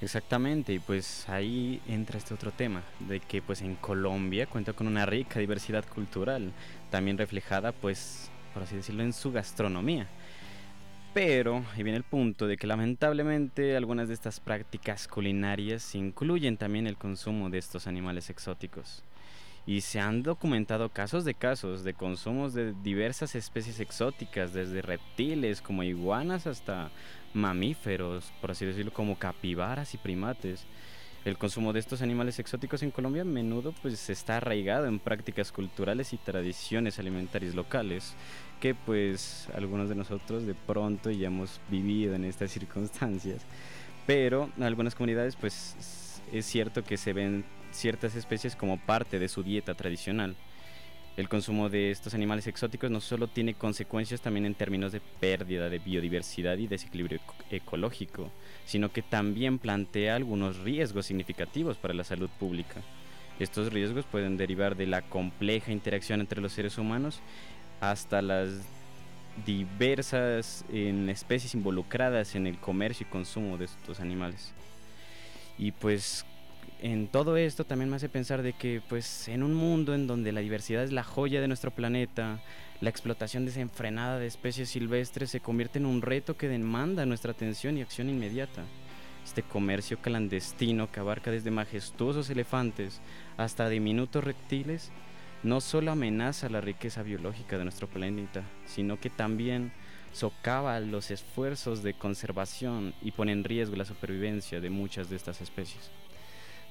Exactamente, 0.00 0.72
y 0.72 0.78
pues 0.80 1.28
ahí 1.28 1.80
entra 1.86 2.18
este 2.18 2.34
otro 2.34 2.50
tema, 2.50 2.82
de 2.98 3.20
que 3.20 3.40
pues 3.40 3.62
en 3.62 3.76
Colombia 3.76 4.46
cuenta 4.46 4.72
con 4.72 4.88
una 4.88 5.06
rica 5.06 5.38
diversidad 5.38 5.84
cultural, 5.88 6.52
también 6.90 7.18
reflejada 7.18 7.70
pues, 7.70 8.28
por 8.52 8.64
así 8.64 8.74
decirlo, 8.74 9.04
en 9.04 9.12
su 9.12 9.30
gastronomía. 9.30 10.08
Pero, 11.14 11.62
y 11.76 11.82
viene 11.82 11.98
el 11.98 12.04
punto 12.04 12.46
de 12.46 12.56
que 12.56 12.66
lamentablemente 12.66 13.76
algunas 13.76 14.08
de 14.08 14.14
estas 14.14 14.40
prácticas 14.40 15.06
culinarias 15.08 15.94
incluyen 15.94 16.56
también 16.56 16.86
el 16.86 16.96
consumo 16.96 17.50
de 17.50 17.58
estos 17.58 17.86
animales 17.86 18.30
exóticos. 18.30 19.04
Y 19.66 19.82
se 19.82 20.00
han 20.00 20.22
documentado 20.22 20.88
casos 20.88 21.26
de 21.26 21.34
casos 21.34 21.84
de 21.84 21.92
consumos 21.92 22.54
de 22.54 22.72
diversas 22.82 23.34
especies 23.34 23.78
exóticas, 23.78 24.54
desde 24.54 24.80
reptiles 24.80 25.60
como 25.60 25.82
iguanas 25.82 26.46
hasta 26.46 26.90
mamíferos, 27.34 28.32
por 28.40 28.52
así 28.52 28.64
decirlo, 28.64 28.92
como 28.92 29.18
capibaras 29.18 29.92
y 29.92 29.98
primates. 29.98 30.64
El 31.24 31.38
consumo 31.38 31.72
de 31.72 31.78
estos 31.78 32.02
animales 32.02 32.40
exóticos 32.40 32.82
en 32.82 32.90
Colombia 32.90 33.22
a 33.22 33.24
menudo 33.24 33.72
pues 33.80 34.10
está 34.10 34.38
arraigado 34.38 34.86
en 34.86 34.98
prácticas 34.98 35.52
culturales 35.52 36.12
y 36.12 36.16
tradiciones 36.16 36.98
alimentarias 36.98 37.54
locales 37.54 38.14
que 38.60 38.74
pues 38.74 39.48
algunos 39.54 39.88
de 39.88 39.94
nosotros 39.94 40.46
de 40.46 40.54
pronto 40.54 41.12
ya 41.12 41.28
hemos 41.28 41.60
vivido 41.70 42.16
en 42.16 42.24
estas 42.24 42.50
circunstancias. 42.58 43.42
Pero 44.04 44.50
en 44.56 44.64
algunas 44.64 44.96
comunidades 44.96 45.36
pues 45.36 46.20
es 46.32 46.44
cierto 46.44 46.82
que 46.82 46.96
se 46.96 47.12
ven 47.12 47.44
ciertas 47.70 48.16
especies 48.16 48.56
como 48.56 48.80
parte 48.80 49.20
de 49.20 49.28
su 49.28 49.44
dieta 49.44 49.74
tradicional. 49.74 50.34
El 51.16 51.28
consumo 51.28 51.68
de 51.68 51.90
estos 51.90 52.14
animales 52.14 52.46
exóticos 52.46 52.90
no 52.90 53.00
solo 53.00 53.28
tiene 53.28 53.52
consecuencias 53.52 54.22
también 54.22 54.46
en 54.46 54.54
términos 54.54 54.92
de 54.92 55.00
pérdida 55.00 55.68
de 55.68 55.78
biodiversidad 55.78 56.56
y 56.56 56.66
desequilibrio 56.66 57.20
ecológico, 57.50 58.30
sino 58.64 58.90
que 58.90 59.02
también 59.02 59.58
plantea 59.58 60.16
algunos 60.16 60.60
riesgos 60.60 61.04
significativos 61.04 61.76
para 61.76 61.92
la 61.92 62.04
salud 62.04 62.30
pública. 62.40 62.80
Estos 63.38 63.72
riesgos 63.72 64.06
pueden 64.06 64.38
derivar 64.38 64.74
de 64.74 64.86
la 64.86 65.02
compleja 65.02 65.70
interacción 65.70 66.20
entre 66.20 66.40
los 66.40 66.52
seres 66.52 66.78
humanos 66.78 67.20
hasta 67.80 68.22
las 68.22 68.62
diversas 69.44 70.64
especies 70.70 71.54
involucradas 71.54 72.34
en 72.36 72.46
el 72.46 72.58
comercio 72.58 73.06
y 73.06 73.10
consumo 73.10 73.58
de 73.58 73.66
estos 73.66 74.00
animales. 74.00 74.54
Y 75.58 75.72
pues 75.72 76.24
en 76.82 77.06
todo 77.06 77.36
esto 77.36 77.64
también 77.64 77.88
me 77.88 77.96
hace 77.96 78.08
pensar 78.08 78.42
de 78.42 78.54
que 78.54 78.82
pues 78.88 79.28
en 79.28 79.44
un 79.44 79.54
mundo 79.54 79.94
en 79.94 80.08
donde 80.08 80.32
la 80.32 80.40
diversidad 80.40 80.82
es 80.82 80.90
la 80.90 81.04
joya 81.04 81.40
de 81.40 81.46
nuestro 81.46 81.70
planeta, 81.70 82.42
la 82.80 82.90
explotación 82.90 83.46
desenfrenada 83.46 84.18
de 84.18 84.26
especies 84.26 84.70
silvestres 84.70 85.30
se 85.30 85.38
convierte 85.38 85.78
en 85.78 85.86
un 85.86 86.02
reto 86.02 86.36
que 86.36 86.48
demanda 86.48 87.06
nuestra 87.06 87.30
atención 87.30 87.78
y 87.78 87.82
acción 87.82 88.10
inmediata. 88.10 88.64
Este 89.24 89.44
comercio 89.44 89.98
clandestino 89.98 90.90
que 90.90 90.98
abarca 90.98 91.30
desde 91.30 91.52
majestuosos 91.52 92.28
elefantes 92.30 93.00
hasta 93.36 93.68
diminutos 93.68 94.24
reptiles 94.24 94.90
no 95.44 95.60
solo 95.60 95.92
amenaza 95.92 96.48
la 96.48 96.60
riqueza 96.60 97.04
biológica 97.04 97.58
de 97.58 97.64
nuestro 97.64 97.86
planeta, 97.86 98.42
sino 98.66 98.98
que 98.98 99.08
también 99.08 99.72
socava 100.10 100.80
los 100.80 101.12
esfuerzos 101.12 101.84
de 101.84 101.94
conservación 101.94 102.92
y 103.02 103.12
pone 103.12 103.30
en 103.30 103.44
riesgo 103.44 103.76
la 103.76 103.84
supervivencia 103.84 104.60
de 104.60 104.70
muchas 104.70 105.08
de 105.08 105.14
estas 105.14 105.40
especies. 105.40 106.01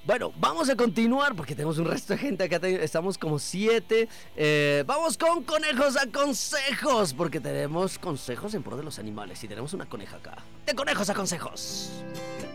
Bueno, 0.04 0.34
vamos 0.40 0.68
a 0.68 0.76
continuar 0.76 1.36
porque 1.36 1.54
tenemos 1.54 1.78
un 1.78 1.86
resto 1.86 2.14
de 2.14 2.20
gente 2.20 2.44
acá. 2.44 2.58
Estamos 2.68 3.20
como 3.20 3.38
siete. 3.38 4.10
Eh, 4.36 4.84
vamos 4.88 5.16
con 5.16 5.44
conejos 5.44 5.96
a 5.96 6.08
consejos 6.08 7.14
porque 7.14 7.40
tenemos 7.40 8.00
consejos 8.00 8.56
en 8.56 8.64
pro 8.64 8.78
de 8.78 8.84
los 8.84 8.98
animales 8.98 9.44
y 9.44 9.48
tenemos 9.48 9.74
una 9.74 9.86
coneja 9.86 10.18
acá. 10.18 10.38
De 10.66 10.74
conejos 10.74 11.12
a 11.12 11.14
consejos. 11.14 11.92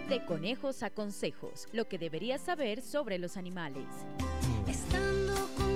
De 0.09 0.25
conejos 0.25 0.83
a 0.83 0.91
consejos, 0.91 1.69
lo 1.73 1.87
que 1.87 1.99
deberías 1.99 2.41
saber 2.41 2.83
sobre 2.83 3.19
los 3.19 3.37
animales. 3.37 3.87
Estando 4.67 5.35
contigo 5.57 5.76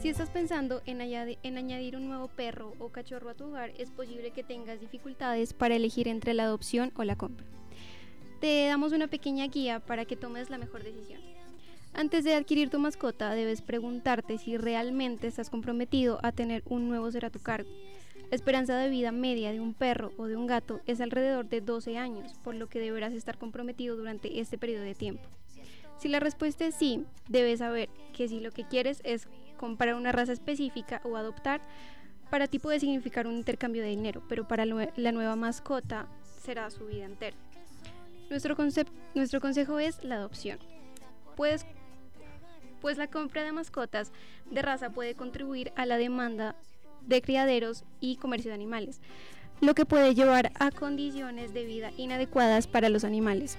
Si 0.00 0.08
estás 0.10 0.28
pensando 0.30 0.82
en, 0.86 0.98
añadi- 1.00 1.38
en 1.42 1.56
añadir 1.58 1.96
un 1.96 2.06
nuevo 2.08 2.28
perro 2.28 2.74
o 2.78 2.90
cachorro 2.90 3.30
a 3.30 3.34
tu 3.34 3.44
hogar, 3.46 3.72
es 3.78 3.90
posible 3.90 4.30
que 4.30 4.44
tengas 4.44 4.80
dificultades 4.80 5.52
para 5.52 5.74
elegir 5.74 6.06
entre 6.08 6.34
la 6.34 6.44
adopción 6.44 6.92
o 6.96 7.02
la 7.04 7.16
compra. 7.16 7.44
Te 8.40 8.66
damos 8.66 8.92
una 8.92 9.08
pequeña 9.08 9.46
guía 9.46 9.80
para 9.80 10.04
que 10.04 10.16
tomes 10.16 10.50
la 10.50 10.58
mejor 10.58 10.84
decisión. 10.84 11.20
Antes 11.94 12.24
de 12.24 12.34
adquirir 12.34 12.68
tu 12.68 12.78
mascota, 12.78 13.32
debes 13.34 13.62
preguntarte 13.62 14.36
si 14.38 14.58
realmente 14.58 15.26
estás 15.26 15.48
comprometido 15.48 16.20
a 16.22 16.30
tener 16.30 16.62
un 16.66 16.88
nuevo 16.88 17.10
ser 17.10 17.24
a 17.24 17.30
tu 17.30 17.40
cargo. 17.40 17.70
La 18.30 18.36
esperanza 18.36 18.76
de 18.76 18.90
vida 18.90 19.12
media 19.12 19.50
de 19.50 19.60
un 19.60 19.72
perro 19.72 20.12
o 20.18 20.26
de 20.26 20.36
un 20.36 20.46
gato 20.46 20.80
es 20.86 21.00
alrededor 21.00 21.48
de 21.48 21.62
12 21.62 21.96
años, 21.96 22.34
por 22.44 22.54
lo 22.54 22.68
que 22.68 22.80
deberás 22.80 23.14
estar 23.14 23.38
comprometido 23.38 23.96
durante 23.96 24.40
este 24.40 24.58
periodo 24.58 24.82
de 24.82 24.94
tiempo. 24.94 25.22
Si 25.98 26.08
la 26.08 26.20
respuesta 26.20 26.66
es 26.66 26.74
sí, 26.74 27.04
debes 27.28 27.60
saber 27.60 27.88
que 28.14 28.28
si 28.28 28.40
lo 28.40 28.50
que 28.50 28.64
quieres 28.68 29.00
es 29.04 29.26
comprar 29.56 29.94
una 29.94 30.12
raza 30.12 30.32
específica 30.32 31.00
o 31.04 31.16
adoptar, 31.16 31.60
para 32.30 32.48
ti 32.48 32.58
puede 32.58 32.80
significar 32.80 33.26
un 33.26 33.36
intercambio 33.36 33.82
de 33.82 33.88
dinero, 33.88 34.22
pero 34.28 34.48
para 34.48 34.64
la 34.64 35.12
nueva 35.12 35.36
mascota 35.36 36.06
será 36.42 36.70
su 36.70 36.86
vida 36.86 37.04
entera. 37.04 37.36
Nuestro, 38.28 38.56
consejo 38.56 39.78
es 39.78 40.02
la 40.02 40.16
adopción. 40.16 40.58
Puedes, 41.36 41.64
pues 42.80 42.98
la 42.98 43.06
compra 43.06 43.44
de 43.44 43.52
mascotas 43.52 44.10
de 44.50 44.62
raza 44.62 44.90
puede 44.90 45.14
contribuir 45.14 45.72
a 45.76 45.86
la 45.86 45.96
demanda 45.96 46.56
de 47.02 47.22
criaderos 47.22 47.84
y 48.00 48.16
comercio 48.16 48.50
de 48.50 48.56
animales, 48.56 49.00
lo 49.60 49.74
que 49.74 49.86
puede 49.86 50.14
llevar 50.14 50.50
a 50.58 50.72
condiciones 50.72 51.54
de 51.54 51.64
vida 51.64 51.92
inadecuadas 51.96 52.66
para 52.66 52.88
los 52.88 53.04
animales. 53.04 53.56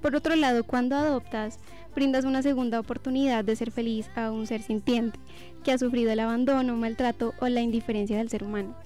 Por 0.00 0.16
otro 0.16 0.34
lado, 0.34 0.64
cuando 0.64 0.96
adoptas, 0.96 1.58
brindas 1.96 2.26
una 2.26 2.42
segunda 2.42 2.78
oportunidad 2.78 3.42
de 3.42 3.56
ser 3.56 3.72
feliz 3.72 4.08
a 4.14 4.30
un 4.30 4.46
ser 4.46 4.62
sintiente 4.62 5.18
que 5.64 5.72
ha 5.72 5.78
sufrido 5.78 6.12
el 6.12 6.20
abandono, 6.20 6.76
maltrato 6.76 7.32
o 7.40 7.48
la 7.48 7.62
indiferencia 7.62 8.18
del 8.18 8.28
ser 8.28 8.44
humano. 8.44 8.76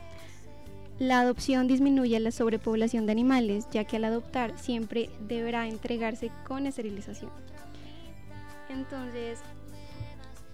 La 1.01 1.21
adopción 1.21 1.67
disminuye 1.67 2.19
la 2.21 2.31
sobrepoblación 2.31 3.07
de 3.07 3.13
animales, 3.13 3.67
ya 3.73 3.85
que 3.85 3.97
al 3.97 4.05
adoptar 4.05 4.57
siempre 4.59 5.11
deberá 5.27 5.67
entregarse 5.67 6.31
con 6.47 6.67
esterilización. 6.67 7.33
Entonces, 8.69 9.41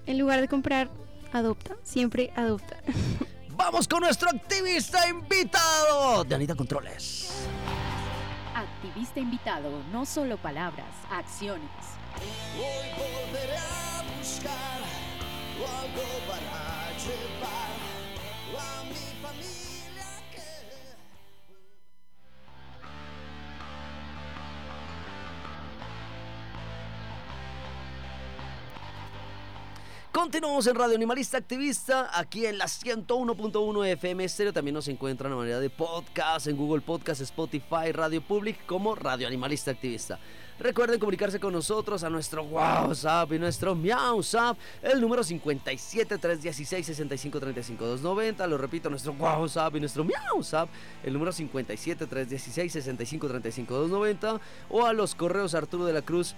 en 0.06 0.18
lugar 0.18 0.40
de 0.40 0.48
comprar, 0.48 0.88
adopta, 1.32 1.76
siempre 1.82 2.32
adopta. 2.36 2.78
Vamos 3.50 3.86
con 3.86 4.00
nuestro 4.00 4.30
activista 4.30 5.06
invitado 5.08 6.24
de 6.24 6.34
Anita 6.34 6.54
Controles. 6.54 7.46
Activista 8.54 9.20
invitado, 9.20 9.70
no 9.92 10.06
solo 10.06 10.38
palabras, 10.38 10.94
acciones. 11.10 11.95
Hoy 12.22 12.86
volveré 12.96 13.58
a 13.58 14.04
buscar 14.16 14.80
algo 15.86 16.06
para 16.26 16.90
llevar 17.04 17.72
a 18.58 18.84
mi 18.84 19.06
familia 19.22 19.95
Continuamos 30.16 30.66
en 30.66 30.76
Radio 30.76 30.96
Animalista 30.96 31.36
Activista, 31.36 32.08
aquí 32.18 32.46
en 32.46 32.56
la 32.56 32.64
101.1 32.64 33.86
FM 33.86 34.24
Estéreo. 34.24 34.50
También 34.50 34.72
nos 34.72 34.88
encuentran 34.88 35.30
a 35.30 35.36
manera 35.36 35.60
de 35.60 35.68
podcast 35.68 36.46
en 36.46 36.56
Google 36.56 36.80
Podcast, 36.80 37.20
Spotify, 37.20 37.92
Radio 37.92 38.22
Public 38.22 38.64
como 38.64 38.94
Radio 38.94 39.26
Animalista 39.26 39.72
Activista. 39.72 40.18
Recuerden 40.58 40.98
comunicarse 40.98 41.38
con 41.38 41.52
nosotros 41.52 42.02
a 42.02 42.08
nuestro 42.08 42.44
WhatsApp 42.44 43.30
y 43.34 43.38
nuestro 43.38 43.74
MiauSap, 43.74 44.56
el 44.82 45.02
número 45.02 45.22
57 45.22 46.16
316 46.16 46.86
65 46.86 47.38
35 47.38 47.84
290. 47.84 48.46
Lo 48.46 48.56
repito, 48.56 48.88
nuestro 48.88 49.12
WhatsApp 49.12 49.76
y 49.76 49.80
nuestro 49.80 50.02
MiauSap, 50.02 50.70
el 51.04 51.12
número 51.12 51.30
57 51.30 52.06
316 52.06 52.72
65 52.72 53.28
35 53.28 53.74
290. 53.74 54.40
O 54.70 54.86
a 54.86 54.94
los 54.94 55.14
correos 55.14 55.54
Arturo 55.54 55.84
de 55.84 55.92
la 55.92 56.00
Cruz 56.00 56.34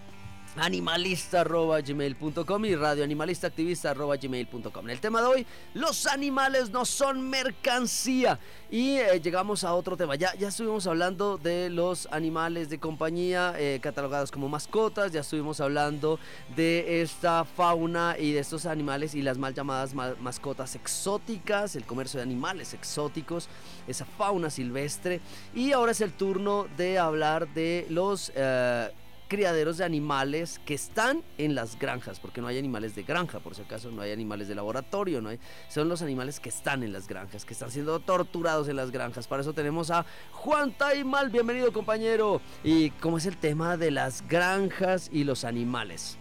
animalista.gmail.com 0.57 2.65
y 2.65 2.75
radioanimalistactivista.gmail.com. 2.75 4.91
El 4.91 5.01
tema 5.01 5.21
de 5.21 5.27
hoy, 5.27 5.47
los 5.75 6.07
animales 6.07 6.71
no 6.71 6.85
son 6.85 7.29
mercancía. 7.29 8.39
Y 8.71 8.97
eh, 8.97 9.21
llegamos 9.23 9.65
a 9.65 9.73
otro 9.75 9.97
tema. 9.97 10.15
Ya, 10.17 10.35
ya 10.35 10.49
estuvimos 10.49 10.87
hablando 10.87 11.39
de 11.39 11.71
los 11.71 12.07
animales 12.11 12.69
de 12.69 12.79
compañía 12.79 13.55
eh, 13.57 13.79
catalogados 13.83 14.31
como 14.31 14.49
mascotas. 14.49 15.13
Ya 15.13 15.21
estuvimos 15.21 15.61
hablando 15.61 16.19
de 16.55 17.01
esta 17.03 17.45
fauna 17.45 18.17
y 18.19 18.33
de 18.33 18.41
estos 18.41 18.67
animales 18.67 19.15
y 19.15 19.23
las 19.23 19.39
mal 19.39 19.55
llamadas 19.55 19.95
ma- 19.95 20.15
mascotas 20.21 20.75
exóticas, 20.75 21.77
el 21.77 21.85
comercio 21.85 22.19
de 22.19 22.25
animales 22.25 22.75
exóticos, 22.75 23.49
esa 23.87 24.05
fauna 24.05 24.51
silvestre. 24.51 25.21
Y 25.55 25.73
ahora 25.73 25.93
es 25.93 26.01
el 26.03 26.13
turno 26.13 26.67
de 26.77 26.99
hablar 26.99 27.49
de 27.55 27.87
los... 27.91 28.31
eh, 28.35 28.91
criaderos 29.29 29.77
de 29.77 29.85
animales 29.85 30.61
que 30.65 30.75
están 30.75 31.23
en 31.37 31.55
las 31.55 31.79
granjas, 31.79 32.19
porque 32.19 32.41
no 32.41 32.47
hay 32.47 32.59
animales 32.59 32.95
de 32.95 33.03
granja, 33.03 33.41
por 33.41 33.55
si 33.55 33.63
acaso 33.63 33.91
no 33.91 34.03
hay 34.03 34.11
animales 34.11 34.49
de 34.49 34.55
laboratorio, 34.55 35.21
no 35.21 35.29
hay, 35.29 35.39
son 35.69 35.89
los 35.89 36.03
animales 36.03 36.41
que 36.41 36.49
están 36.49 36.83
en 36.83 36.93
las 36.93 37.07
granjas, 37.07 37.45
que 37.45 37.53
están 37.53 37.71
siendo 37.71 38.01
torturados 38.01 38.69
en 38.69 38.77
las 38.77 38.91
granjas. 38.91 39.27
Para 39.29 39.43
eso 39.43 39.53
tenemos 39.53 39.91
a 39.91 40.05
Juan 40.33 40.73
Taimal, 40.73 41.31
bienvenido 41.31 41.73
compañero. 41.73 42.41
¿Y 42.65 42.91
cómo 42.91 43.19
es 43.19 43.27
el 43.27 43.37
tema 43.37 43.77
de 43.77 43.91
las 43.91 44.27
granjas 44.27 45.11
y 45.13 45.25
los 45.25 45.45
animales? 45.45 46.19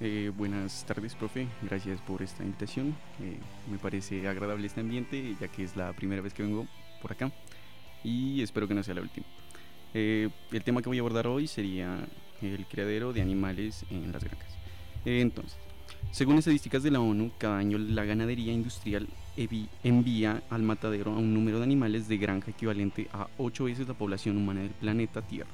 Eh, 0.00 0.32
buenas 0.34 0.86
tardes, 0.86 1.14
profe. 1.14 1.46
Gracias 1.62 2.00
por 2.00 2.22
esta 2.22 2.42
invitación. 2.42 2.96
Eh, 3.20 3.38
me 3.70 3.78
parece 3.78 4.26
agradable 4.26 4.66
este 4.66 4.80
ambiente, 4.80 5.36
ya 5.38 5.48
que 5.48 5.64
es 5.64 5.76
la 5.76 5.92
primera 5.92 6.22
vez 6.22 6.32
que 6.32 6.42
vengo 6.42 6.66
por 7.02 7.12
acá. 7.12 7.30
Y 8.02 8.42
espero 8.42 8.66
que 8.66 8.74
no 8.74 8.82
sea 8.82 8.94
la 8.94 9.02
última. 9.02 9.26
Eh, 9.94 10.28
el 10.52 10.62
tema 10.62 10.82
que 10.82 10.88
voy 10.88 10.98
a 10.98 11.00
abordar 11.00 11.26
hoy 11.26 11.46
sería 11.46 11.98
el 12.42 12.66
criadero 12.66 13.12
de 13.12 13.22
animales 13.22 13.84
en 13.90 14.12
las 14.12 14.22
granjas. 14.22 14.56
Eh, 15.04 15.20
entonces, 15.20 15.58
según 16.12 16.38
estadísticas 16.38 16.82
de 16.82 16.90
la 16.90 17.00
ONU, 17.00 17.32
cada 17.38 17.58
año 17.58 17.78
la 17.78 18.04
ganadería 18.04 18.52
industrial 18.52 19.08
envía 19.82 20.42
al 20.50 20.62
matadero 20.62 21.12
a 21.12 21.18
un 21.18 21.32
número 21.32 21.58
de 21.58 21.64
animales 21.64 22.08
de 22.08 22.18
granja 22.18 22.50
equivalente 22.50 23.08
a 23.12 23.28
8 23.38 23.64
veces 23.64 23.88
la 23.88 23.94
población 23.94 24.36
humana 24.36 24.60
del 24.60 24.70
planeta 24.70 25.22
Tierra. 25.22 25.50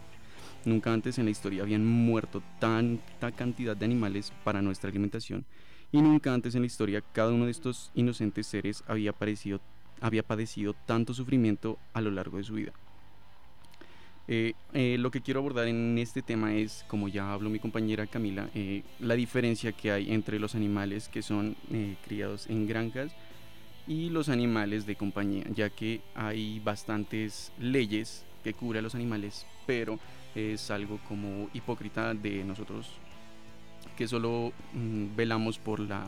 Nunca 0.64 0.92
antes 0.92 1.18
en 1.18 1.26
la 1.26 1.30
historia 1.30 1.62
habían 1.62 1.86
muerto 1.86 2.42
tanta 2.58 3.30
cantidad 3.32 3.76
de 3.76 3.84
animales 3.84 4.32
para 4.42 4.62
nuestra 4.62 4.90
alimentación 4.90 5.44
y 5.92 6.02
nunca 6.02 6.34
antes 6.34 6.54
en 6.54 6.62
la 6.62 6.66
historia 6.66 7.04
cada 7.12 7.32
uno 7.32 7.44
de 7.44 7.52
estos 7.52 7.92
inocentes 7.94 8.48
seres 8.48 8.82
había 8.88 9.12
padecido 9.12 10.74
tanto 10.86 11.14
sufrimiento 11.14 11.78
a 11.92 12.00
lo 12.00 12.10
largo 12.10 12.38
de 12.38 12.44
su 12.44 12.54
vida. 12.54 12.72
Eh, 14.28 14.54
eh, 14.72 14.96
lo 14.98 15.10
que 15.10 15.20
quiero 15.20 15.40
abordar 15.40 15.68
en 15.68 15.98
este 15.98 16.20
tema 16.20 16.54
es, 16.54 16.84
como 16.88 17.08
ya 17.08 17.32
habló 17.32 17.48
mi 17.48 17.60
compañera 17.60 18.06
Camila, 18.06 18.48
eh, 18.54 18.82
la 18.98 19.14
diferencia 19.14 19.72
que 19.72 19.92
hay 19.92 20.12
entre 20.12 20.40
los 20.40 20.54
animales 20.54 21.08
que 21.08 21.22
son 21.22 21.56
eh, 21.70 21.94
criados 22.04 22.48
en 22.48 22.66
granjas 22.66 23.12
y 23.86 24.10
los 24.10 24.28
animales 24.28 24.84
de 24.84 24.96
compañía, 24.96 25.44
ya 25.54 25.70
que 25.70 26.00
hay 26.16 26.58
bastantes 26.58 27.52
leyes 27.60 28.24
que 28.42 28.52
cubren 28.52 28.80
a 28.80 28.82
los 28.82 28.96
animales, 28.96 29.46
pero 29.64 30.00
es 30.34 30.70
algo 30.72 30.98
como 31.08 31.48
hipócrita 31.54 32.12
de 32.12 32.42
nosotros 32.42 32.90
que 33.96 34.06
solo 34.06 34.52
mm, 34.74 35.16
velamos 35.16 35.58
por, 35.58 35.80
la, 35.80 36.04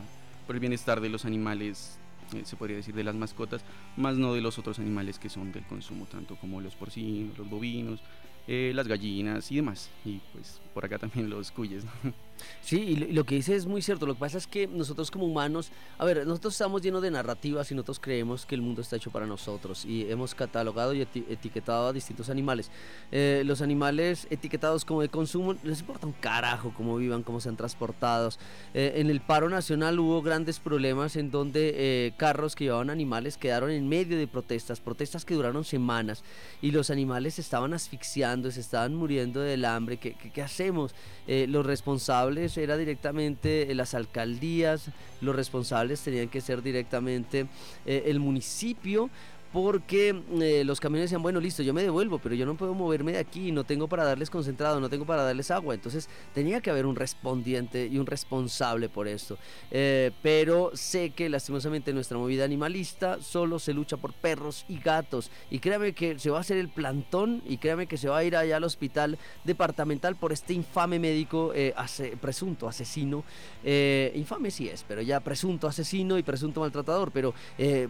por 0.47 0.57
el 0.57 0.61
bienestar 0.61 1.01
de 1.01 1.09
los 1.09 1.25
animales, 1.25 1.99
eh, 2.35 2.43
se 2.45 2.57
podría 2.57 2.77
decir 2.77 2.95
de 2.95 3.05
las 3.05 3.15
mascotas, 3.15 3.65
más 3.97 4.17
no 4.17 4.35
de 4.35 4.41
los 4.41 4.59
otros 4.59 4.79
animales 4.79 5.19
que 5.19 5.29
son 5.29 5.53
del 5.53 5.65
consumo, 5.65 6.07
tanto 6.07 6.37
como 6.37 6.61
los 6.61 6.75
porcinos, 6.75 7.37
los 7.39 7.49
bovinos, 7.49 8.01
eh, 8.47 8.73
las 8.75 8.89
gallinas 8.89 9.51
y 9.53 9.57
demás. 9.57 9.91
Y 10.05 10.21
pues 10.33 10.61
por 10.75 10.85
acá 10.85 10.99
también 10.99 11.31
los 11.31 11.51
cuyes. 11.51 11.85
¿no? 11.85 12.28
Sí, 12.63 12.81
y 12.81 12.97
lo, 13.13 13.25
que 13.25 13.35
dice 13.37 13.55
es 13.57 13.67
muy 13.67 13.83
cierto. 13.83 14.07
Lo 14.07 14.15
que 14.15 14.21
pasa 14.21 14.39
es 14.39 14.47
que 14.47 14.67
nosotros 14.67 15.11
como 15.11 15.27
humanos, 15.27 15.71
a 15.99 16.05
ver, 16.05 16.27
nosotros 16.27 16.55
estamos 16.55 16.83
llenos 16.83 17.03
de 17.03 17.11
narrativas 17.11 17.71
y 17.71 17.75
nosotros 17.75 17.99
creemos 18.01 18.47
que 18.47 18.55
el 18.55 18.63
mundo 18.63 18.83
está 18.83 18.97
hecho 18.97 19.11
para 19.11 19.27
nosotros 19.27 19.85
y 19.85 20.11
hemos 20.11 20.35
catalogado 20.35 20.95
y 20.95 21.01
eti- 21.01 21.25
etiquetado 21.29 21.89
a 21.89 21.93
distintos 21.93 22.29
animales. 22.31 22.71
Eh, 23.13 23.43
los 23.45 23.63
animales 23.63 24.27
etiquetados 24.31 24.85
como 24.85 25.01
de 25.03 25.09
consumo 25.09 25.55
les 25.63 25.81
importa 25.81 26.07
un 26.07 26.13
carajo 26.13 26.73
cómo 26.77 26.97
vivan, 26.97 27.23
cómo 27.23 27.41
sean 27.41 27.57
transportados. 27.57 28.39
Eh, 28.75 28.95
en 28.97 29.11
el 29.11 29.21
paro 29.21 29.49
nacional 29.49 29.99
hubo 29.99 30.21
grandes 30.23 30.59
problemas 30.59 31.17
en 31.17 31.31
donde 31.31 31.73
eh, 31.77 32.13
carros 32.17 32.55
que 32.55 32.65
llevaban 32.65 32.91
animales 32.91 33.37
quedaron 33.37 33.71
en 33.71 33.89
medio 33.89 34.17
de 34.19 34.27
protestas, 34.27 34.81
protestas 34.81 35.25
que 35.25 35.35
duraron 35.35 35.65
semanas 35.65 36.23
y 36.61 36.71
los 36.71 36.91
animales 36.91 37.35
se 37.35 37.41
estaban 37.41 37.73
asfixiando, 37.75 38.51
se 38.51 38.61
estaban 38.61 38.95
muriendo 38.95 39.41
del 39.41 39.65
hambre. 39.65 39.97
¿Qué, 39.97 40.15
qué- 40.15 40.31
qué 40.31 40.43
hacemos? 40.43 40.95
Eh, 41.27 41.47
los 41.49 41.65
responsables 41.65 42.28
era 42.37 42.77
directamente 42.77 43.71
eh, 43.71 43.75
las 43.75 43.95
alcaldías, 43.95 44.91
los 45.21 45.35
responsables 45.35 46.01
tenían 46.01 46.29
que 46.29 46.41
ser 46.41 46.63
directamente 46.63 47.47
eh, 47.87 48.05
el 48.07 48.21
municipio. 48.21 49.11
Porque 49.53 50.23
eh, 50.41 50.63
los 50.65 50.79
camiones 50.79 51.09
decían, 51.09 51.23
bueno, 51.23 51.41
listo, 51.41 51.63
yo 51.63 51.73
me 51.73 51.83
devuelvo, 51.83 52.19
pero 52.19 52.35
yo 52.35 52.45
no 52.45 52.55
puedo 52.55 52.75
moverme 52.75 53.13
de 53.13 53.19
aquí, 53.19 53.51
no 53.51 53.65
tengo 53.65 53.89
para 53.89 54.05
darles 54.05 54.29
concentrado, 54.29 54.79
no 54.79 54.91
tengo 54.91 55.07
para 55.07 55.23
darles 55.23 55.51
agua. 55.51 55.75
Entonces 55.75 56.09
tenía 56.35 56.61
que 56.61 56.71
haber 56.71 56.85
un 56.85 56.97
respondiente 56.97 57.87
y 57.87 57.99
un 57.99 58.07
responsable 58.07 58.91
por 58.91 59.09
esto. 59.09 59.39
Eh, 59.71 60.11
pero 60.23 60.73
sé 60.75 61.11
que 61.11 61.31
lastimosamente 61.31 61.95
nuestra 61.95 62.19
movida 62.19 62.45
animalista 62.45 63.23
solo 63.23 63.59
se 63.59 63.73
lucha 63.73 63.97
por 63.97 64.13
perros 64.13 64.67
y 64.69 64.81
gatos. 64.81 65.31
Y 65.51 65.61
créame 65.61 65.95
que 65.95 66.19
se 66.19 66.29
va 66.29 66.39
a 66.39 66.41
hacer 66.43 66.59
el 66.59 66.69
plantón 66.69 67.43
y 67.47 67.57
créame 67.57 67.87
que 67.87 67.97
se 67.97 68.09
va 68.09 68.19
a 68.19 68.25
ir 68.25 68.37
allá 68.37 68.59
al 68.59 68.65
hospital 68.65 69.19
departamental 69.45 70.17
por 70.17 70.33
este 70.33 70.53
infame 70.53 70.99
médico, 70.99 71.53
eh, 71.55 71.75
presunto 72.21 72.69
asesino. 72.69 73.25
Eh, 73.65 74.13
infame 74.15 74.51
sí 74.51 74.69
es, 74.69 74.85
pero 74.87 75.01
ya 75.01 75.21
presunto 75.21 75.67
asesino 75.67 76.19
y 76.19 76.23
presunto 76.23 76.61
maltratador. 76.61 77.13
Pero 77.13 77.33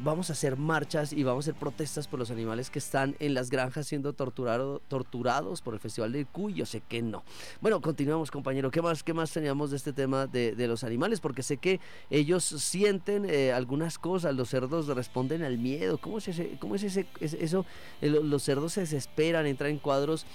vamos 0.00 0.30
a 0.30 0.34
hacer 0.34 0.56
marchas 0.56 1.12
y 1.12 1.24
vamos 1.24 1.46
a 1.46 1.47
protestas 1.54 2.06
por 2.08 2.18
los 2.18 2.30
animales 2.30 2.70
que 2.70 2.78
están 2.78 3.16
en 3.18 3.34
las 3.34 3.50
granjas 3.50 3.86
siendo 3.86 4.12
torturado- 4.12 4.80
torturados 4.88 5.62
por 5.62 5.74
el 5.74 5.80
Festival 5.80 6.12
del 6.12 6.26
Cuy. 6.26 6.54
Yo 6.54 6.66
sé 6.66 6.80
que 6.80 7.02
no. 7.02 7.24
Bueno, 7.60 7.80
continuamos, 7.80 8.30
compañero. 8.30 8.70
¿Qué 8.70 8.82
más, 8.82 9.02
qué 9.02 9.12
más 9.14 9.30
teníamos 9.32 9.70
de 9.70 9.76
este 9.76 9.92
tema 9.92 10.26
de, 10.26 10.54
los 10.68 10.84
animales? 10.84 11.20
Porque 11.20 11.42
sé 11.42 11.56
que 11.56 11.80
ellos 12.10 12.44
sienten 12.44 13.26
eh, 13.28 13.52
algunas 13.52 13.98
cosas. 13.98 14.34
Los 14.34 14.48
cerdos 14.48 14.86
responden 14.88 15.42
al 15.42 15.58
miedo. 15.58 15.98
¿Cómo 15.98 16.18
es, 16.18 16.28
ese, 16.28 16.56
cómo 16.60 16.74
es 16.74 16.82
eso? 16.84 17.66
Eh, 18.00 18.08
lo- 18.08 18.22
los 18.22 18.42
cerdos 18.42 18.72
se 18.74 18.80
desesperan, 18.80 19.46
entran 19.46 19.70
en 19.70 19.78
cuadros 19.78 20.26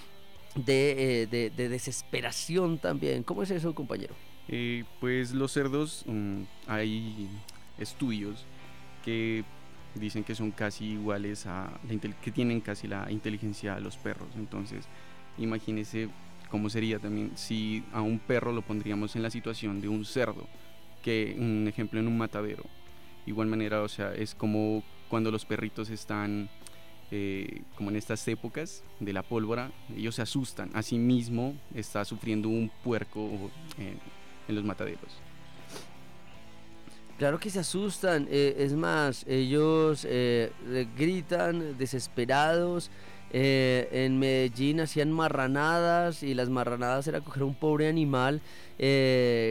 de, 0.56 1.24
eh, 1.24 1.28
de 1.50 1.70
desesperación 1.70 2.78
también. 2.78 3.24
¿Cómo 3.24 3.44
es 3.44 3.52
eso, 3.52 3.74
compañero? 3.74 4.14
Eh, 4.50 4.84
pues 5.00 5.32
los 5.32 5.52
cerdos, 5.54 6.04
mm, 6.06 6.42
hay 6.68 7.30
estudios 7.80 8.46
que 9.06 9.46
dicen 9.96 10.24
que 10.24 10.36
son 10.36 10.52
casi 10.52 10.86
iguales 10.86 11.46
a 11.46 11.70
la 11.88 12.00
que 12.22 12.32
tienen 12.32 12.62
casi 12.62 12.88
la 12.88 13.12
inteligencia 13.12 13.76
de 13.76 13.82
los 13.82 13.98
perros. 13.98 14.30
Entonces, 14.36 14.86
imagínese 15.38 16.10
cómo 16.50 16.70
sería 16.70 17.00
también 17.00 17.32
si 17.36 17.84
a 17.94 18.02
un 18.02 18.20
perro 18.20 18.52
lo 18.52 18.62
pondríamos 18.62 19.16
en 19.16 19.24
la 19.24 19.30
situación 19.30 19.82
de 19.82 19.88
un 19.88 20.06
cerdo, 20.06 20.48
que 21.02 21.36
un 21.38 21.68
ejemplo 21.68 22.00
en 22.00 22.08
un 22.08 22.18
matadero. 22.18 22.64
Igual 23.26 23.48
manera, 23.48 23.82
o 23.82 23.88
sea, 23.88 24.14
es 24.14 24.36
como 24.36 24.84
cuando 25.10 25.32
los 25.32 25.46
perritos 25.46 25.90
están 25.90 26.50
eh, 27.12 27.62
como 27.76 27.92
en 27.92 27.96
estas 27.96 28.28
épocas 28.28 28.84
de 29.00 29.14
la 29.14 29.22
pólvora, 29.22 29.72
ellos 29.96 30.16
se 30.16 30.24
asustan. 30.24 30.72
Asimismo, 30.74 31.56
está 31.76 32.04
sufriendo 32.06 32.50
un 32.50 32.72
puerco 32.84 33.52
eh, 33.78 33.96
en 34.48 34.56
los 34.56 34.64
mataderos. 34.64 35.23
Claro 37.18 37.40
que 37.40 37.50
se 37.50 37.60
asustan, 37.60 38.28
eh, 38.30 38.56
es 38.58 38.74
más, 38.74 39.24
ellos 39.28 40.06
eh, 40.10 40.52
gritan 40.98 41.78
desesperados. 41.78 42.90
eh, 43.36 43.90
en 43.92 44.20
Medellín 44.20 44.80
hacían 44.80 45.12
marranadas 45.12 46.22
y 46.22 46.36
las 46.36 46.50
marranadas 46.50 47.08
era 47.08 47.20
coger 47.22 47.42
un 47.44 47.56
pobre 47.56 47.88
animal, 47.88 48.42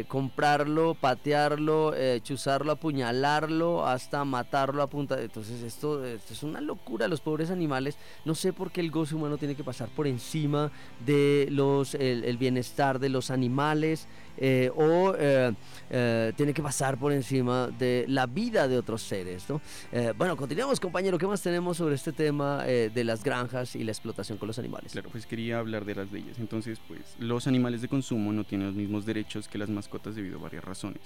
comprarlo, 0.06 0.94
patearlo, 0.94 1.92
chuzarlo, 2.22 2.72
apuñalarlo, 2.72 3.84
hasta 3.84 4.24
matarlo 4.24 4.82
a 4.82 4.86
punta. 4.88 5.20
Entonces 5.20 5.62
esto, 5.62 6.04
es 6.04 6.42
una 6.44 6.60
locura, 6.60 7.08
los 7.08 7.20
pobres 7.20 7.50
animales. 7.50 7.96
No 8.24 8.36
sé 8.36 8.52
por 8.52 8.70
qué 8.70 8.80
el 8.80 8.92
goce 8.92 9.16
humano 9.16 9.36
tiene 9.36 9.56
que 9.56 9.64
pasar 9.64 9.88
por 9.88 10.06
encima 10.06 10.70
de 11.04 11.48
los, 11.50 11.94
el 11.96 12.36
bienestar 12.36 13.00
de 13.00 13.08
los 13.08 13.32
animales 13.32 14.06
eh, 14.36 14.70
o 14.74 15.14
eh, 15.18 15.52
eh, 15.90 16.32
tiene 16.36 16.54
que 16.54 16.62
pasar 16.62 16.98
por 16.98 17.12
encima 17.12 17.68
de 17.68 18.04
la 18.08 18.26
vida 18.26 18.68
de 18.68 18.78
otros 18.78 19.02
seres. 19.02 19.44
¿no? 19.48 19.60
Eh, 19.92 20.12
bueno, 20.16 20.36
continuamos 20.36 20.80
compañero, 20.80 21.18
¿qué 21.18 21.26
más 21.26 21.42
tenemos 21.42 21.76
sobre 21.76 21.94
este 21.94 22.12
tema 22.12 22.62
eh, 22.66 22.90
de 22.92 23.04
las 23.04 23.22
granjas 23.22 23.76
y 23.76 23.84
la 23.84 23.92
explotación 23.92 24.38
con 24.38 24.48
los 24.48 24.58
animales? 24.58 24.92
Claro, 24.92 25.10
pues 25.10 25.26
quería 25.26 25.58
hablar 25.58 25.84
de 25.84 25.94
las 25.94 26.10
leyes. 26.10 26.38
Entonces, 26.38 26.80
pues 26.86 27.00
los 27.18 27.46
animales 27.46 27.82
de 27.82 27.88
consumo 27.88 28.32
no 28.32 28.44
tienen 28.44 28.68
los 28.68 28.76
mismos 28.76 29.06
derechos 29.06 29.48
que 29.48 29.58
las 29.58 29.68
mascotas 29.68 30.14
debido 30.14 30.38
a 30.38 30.42
varias 30.42 30.64
razones. 30.64 31.02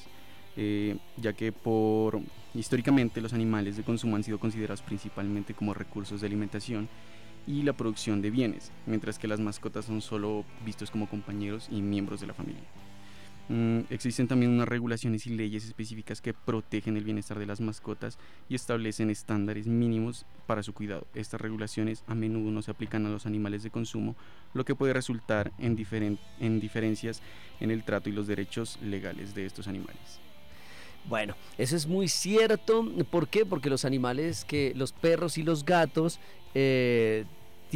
Eh, 0.59 0.97
ya 1.19 1.35
que 1.35 1.53
por 1.53 2.19
históricamente 2.55 3.21
los 3.21 3.35
animales 3.35 3.77
de 3.77 3.83
consumo 3.83 4.17
han 4.17 4.25
sido 4.25 4.39
considerados 4.39 4.81
principalmente 4.81 5.53
como 5.53 5.75
recursos 5.75 6.23
de 6.23 6.27
alimentación 6.27 6.89
y 7.47 7.63
la 7.63 7.75
producción 7.75 8.23
de 8.23 8.31
bienes, 8.31 8.73
mientras 8.87 9.19
que 9.19 9.29
las 9.29 9.39
mascotas 9.39 9.85
son 9.85 10.01
solo 10.01 10.45
vistos 10.65 10.91
como 10.91 11.09
compañeros 11.09 11.69
y 11.71 11.83
miembros 11.83 12.21
de 12.23 12.27
la 12.27 12.35
familia. 12.35 12.63
Mm, 13.49 13.83
existen 13.91 14.27
también 14.27 14.51
unas 14.51 14.67
regulaciones 14.69 15.25
y 15.29 15.31
leyes 15.31 15.65
específicas 15.65 16.21
que 16.21 16.35
protegen 16.35 16.97
el 16.97 17.05
bienestar 17.05 17.39
de 17.39 17.47
las 17.47 17.61
mascotas 17.61 18.19
y 18.49 18.57
establecen 18.57 19.09
estándares 19.09 19.69
mínimos 19.69 20.27
para 20.49 20.65
su 20.65 20.73
cuidado. 20.75 21.07
Estas 21.15 21.41
regulaciones 21.41 22.03
a 22.09 22.17
menudo 22.17 22.51
no 22.51 22.61
se 22.63 22.73
aplican 22.73 23.07
a 23.07 23.09
los 23.09 23.25
animales 23.25 23.63
de 23.63 23.71
consumo, 23.71 24.17
lo 24.53 24.65
que 24.65 24.75
puede 24.75 24.93
resultar 24.95 25.53
en, 25.59 25.77
diferen- 25.77 26.19
en 26.41 26.59
diferencias 26.59 27.23
en 27.61 27.71
el 27.71 27.85
trato 27.85 28.09
y 28.09 28.13
los 28.13 28.27
derechos 28.27 28.79
legales 28.83 29.35
de 29.35 29.47
estos 29.47 29.69
animales. 29.69 30.19
Bueno, 31.09 31.37
eso 31.57 31.77
es 31.77 31.87
muy 31.87 32.09
cierto. 32.09 32.85
¿Por 33.13 33.29
qué? 33.29 33.47
Porque 33.47 33.71
los 33.71 33.85
animales 33.85 34.45
que 34.45 34.73
los 34.75 34.91
perros 34.91 35.39
y 35.39 35.45
los 35.45 35.65
gatos 35.65 36.19
eh, 36.53 37.27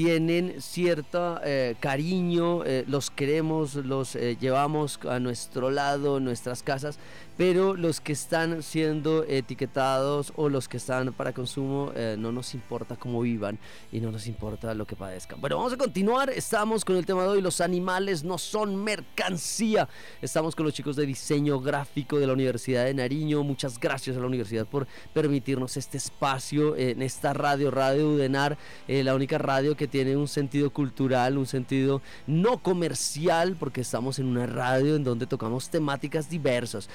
tienen 0.02 0.62
cierto 0.62 1.38
eh, 1.44 1.76
cariño, 1.78 2.64
eh, 2.64 2.86
los 2.88 3.10
queremos, 3.10 3.74
los 3.74 4.16
eh, 4.16 4.38
llevamos 4.40 4.98
a 5.06 5.20
nuestro 5.20 5.70
lado, 5.70 6.20
nuestras 6.20 6.62
casas, 6.62 6.98
pero 7.40 7.74
los 7.74 8.02
que 8.02 8.12
están 8.12 8.62
siendo 8.62 9.24
etiquetados 9.24 10.30
o 10.36 10.50
los 10.50 10.68
que 10.68 10.76
están 10.76 11.14
para 11.14 11.32
consumo 11.32 11.90
eh, 11.96 12.14
no 12.18 12.32
nos 12.32 12.52
importa 12.52 12.96
cómo 12.96 13.22
vivan 13.22 13.58
y 13.90 13.98
no 13.98 14.12
nos 14.12 14.26
importa 14.26 14.74
lo 14.74 14.84
que 14.84 14.94
padezcan. 14.94 15.40
Bueno, 15.40 15.56
vamos 15.56 15.72
a 15.72 15.78
continuar. 15.78 16.28
Estamos 16.28 16.84
con 16.84 16.96
el 16.96 17.06
tema 17.06 17.22
de 17.22 17.28
hoy. 17.28 17.40
Los 17.40 17.62
animales 17.62 18.24
no 18.24 18.36
son 18.36 18.76
mercancía. 18.76 19.88
Estamos 20.20 20.54
con 20.54 20.66
los 20.66 20.74
chicos 20.74 20.96
de 20.96 21.06
diseño 21.06 21.58
gráfico 21.60 22.18
de 22.18 22.26
la 22.26 22.34
Universidad 22.34 22.84
de 22.84 22.92
Nariño. 22.92 23.42
Muchas 23.42 23.80
gracias 23.80 24.18
a 24.18 24.20
la 24.20 24.26
universidad 24.26 24.66
por 24.66 24.86
permitirnos 25.14 25.78
este 25.78 25.96
espacio 25.96 26.76
en 26.76 27.00
esta 27.00 27.32
radio, 27.32 27.70
Radio 27.70 28.10
Udenar, 28.10 28.58
eh, 28.86 29.02
la 29.02 29.14
única 29.14 29.38
radio 29.38 29.78
que 29.78 29.88
tiene 29.88 30.14
un 30.14 30.28
sentido 30.28 30.68
cultural, 30.74 31.38
un 31.38 31.46
sentido 31.46 32.02
no 32.26 32.58
comercial, 32.58 33.56
porque 33.58 33.80
estamos 33.80 34.18
en 34.18 34.26
una 34.26 34.44
radio 34.44 34.94
en 34.94 35.04
donde 35.04 35.26
tocamos 35.26 35.70
temáticas 35.70 36.28
diversas. 36.28 36.90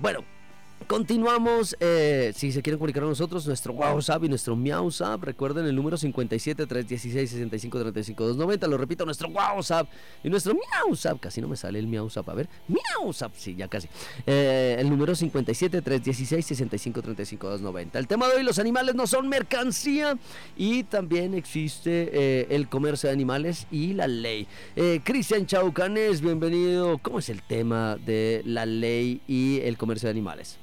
Bueno. 0.00 0.24
Continuamos, 0.86 1.76
eh, 1.80 2.32
si 2.34 2.50
se 2.50 2.62
quieren 2.62 2.78
comunicar 2.78 3.02
con 3.02 3.10
nosotros, 3.10 3.46
nuestro 3.46 3.72
WhatsApp 3.72 4.24
y 4.24 4.28
nuestro 4.28 4.56
MiauSap, 4.56 5.22
recuerden 5.22 5.66
el 5.66 5.76
número 5.76 5.96
57 5.96 6.66
316 6.66 7.30
65 7.30 7.78
35 7.78 8.24
290, 8.24 8.66
lo 8.68 8.78
repito, 8.78 9.04
nuestro 9.04 9.28
WhatsApp 9.28 9.88
y 10.24 10.30
nuestro 10.30 10.54
MiauSap, 10.54 11.20
casi 11.20 11.40
no 11.40 11.48
me 11.48 11.56
sale 11.56 11.78
el 11.78 11.86
MiauSap, 11.86 12.28
a 12.28 12.34
ver, 12.34 12.48
MiauSap, 12.68 13.32
sí, 13.34 13.54
ya 13.54 13.68
casi, 13.68 13.88
Eh, 14.26 14.76
el 14.78 14.88
número 14.88 15.14
57 15.14 15.82
316 15.82 16.44
65 16.46 17.02
35 17.02 17.46
290. 17.48 17.98
El 17.98 18.06
tema 18.06 18.28
de 18.28 18.36
hoy, 18.36 18.42
los 18.42 18.58
animales 18.58 18.94
no 18.94 19.06
son 19.06 19.28
mercancía 19.28 20.16
y 20.56 20.84
también 20.84 21.34
existe 21.34 22.10
eh, 22.12 22.46
el 22.50 22.68
comercio 22.68 23.08
de 23.08 23.12
animales 23.14 23.66
y 23.70 23.92
la 23.92 24.06
ley. 24.06 24.46
Cristian 25.04 25.46
Chaucanes, 25.46 26.20
bienvenido, 26.20 26.98
¿cómo 26.98 27.18
es 27.18 27.28
el 27.28 27.42
tema 27.42 27.96
de 27.96 28.42
la 28.44 28.66
ley 28.66 29.20
y 29.26 29.60
el 29.60 29.76
comercio 29.76 30.06
de 30.06 30.10
animales? 30.10 30.58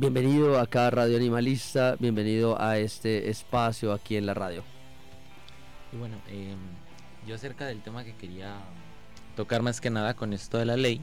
Bienvenido 0.00 0.60
acá 0.60 0.86
a 0.86 0.90
Radio 0.90 1.16
Animalista, 1.16 1.96
bienvenido 1.98 2.62
a 2.62 2.78
este 2.78 3.30
espacio 3.30 3.92
aquí 3.92 4.14
en 4.14 4.26
la 4.26 4.34
radio. 4.34 4.62
Y 5.92 5.96
bueno, 5.96 6.14
em, 6.28 6.56
yo 7.26 7.34
acerca 7.34 7.66
del 7.66 7.82
tema 7.82 8.04
que 8.04 8.14
quería 8.14 8.58
tocar 9.34 9.60
más 9.60 9.80
que 9.80 9.90
nada 9.90 10.14
con 10.14 10.32
esto 10.32 10.56
de 10.56 10.66
la 10.66 10.76
ley, 10.76 11.00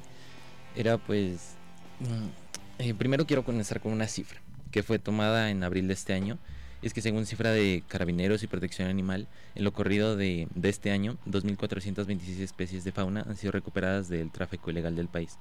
era 0.78 0.98
pues, 0.98 1.58
mm, 2.00 2.84
eh, 2.84 2.94
primero 2.94 3.28
quiero 3.28 3.44
comenzar 3.44 3.82
con 3.82 3.92
una 3.92 4.08
cifra 4.08 4.40
que 4.72 4.82
fue 4.82 4.98
tomada 4.98 5.50
en 5.50 5.66
abril 5.66 5.90
de 5.90 5.94
este 5.94 6.14
año. 6.14 6.38
es 6.82 6.94
que 6.94 7.02
según 7.02 7.26
cifra 7.26 7.52
de 7.52 7.84
Carabineros 7.90 8.44
y 8.44 8.48
Protección 8.48 8.88
Animal, 8.88 9.28
en 9.56 9.64
lo 9.66 9.74
corrido 9.74 10.16
de, 10.16 10.48
de 10.56 10.70
este 10.70 10.92
año, 10.92 11.18
2.426 11.26 12.40
especies 12.40 12.86
de 12.86 12.94
fauna 12.94 13.26
han 13.28 13.36
sido 13.36 13.52
recuperadas 13.52 14.08
del 14.08 14.32
tráfico 14.32 14.70
ilegal 14.70 14.96
del 14.96 15.10
país, 15.10 15.38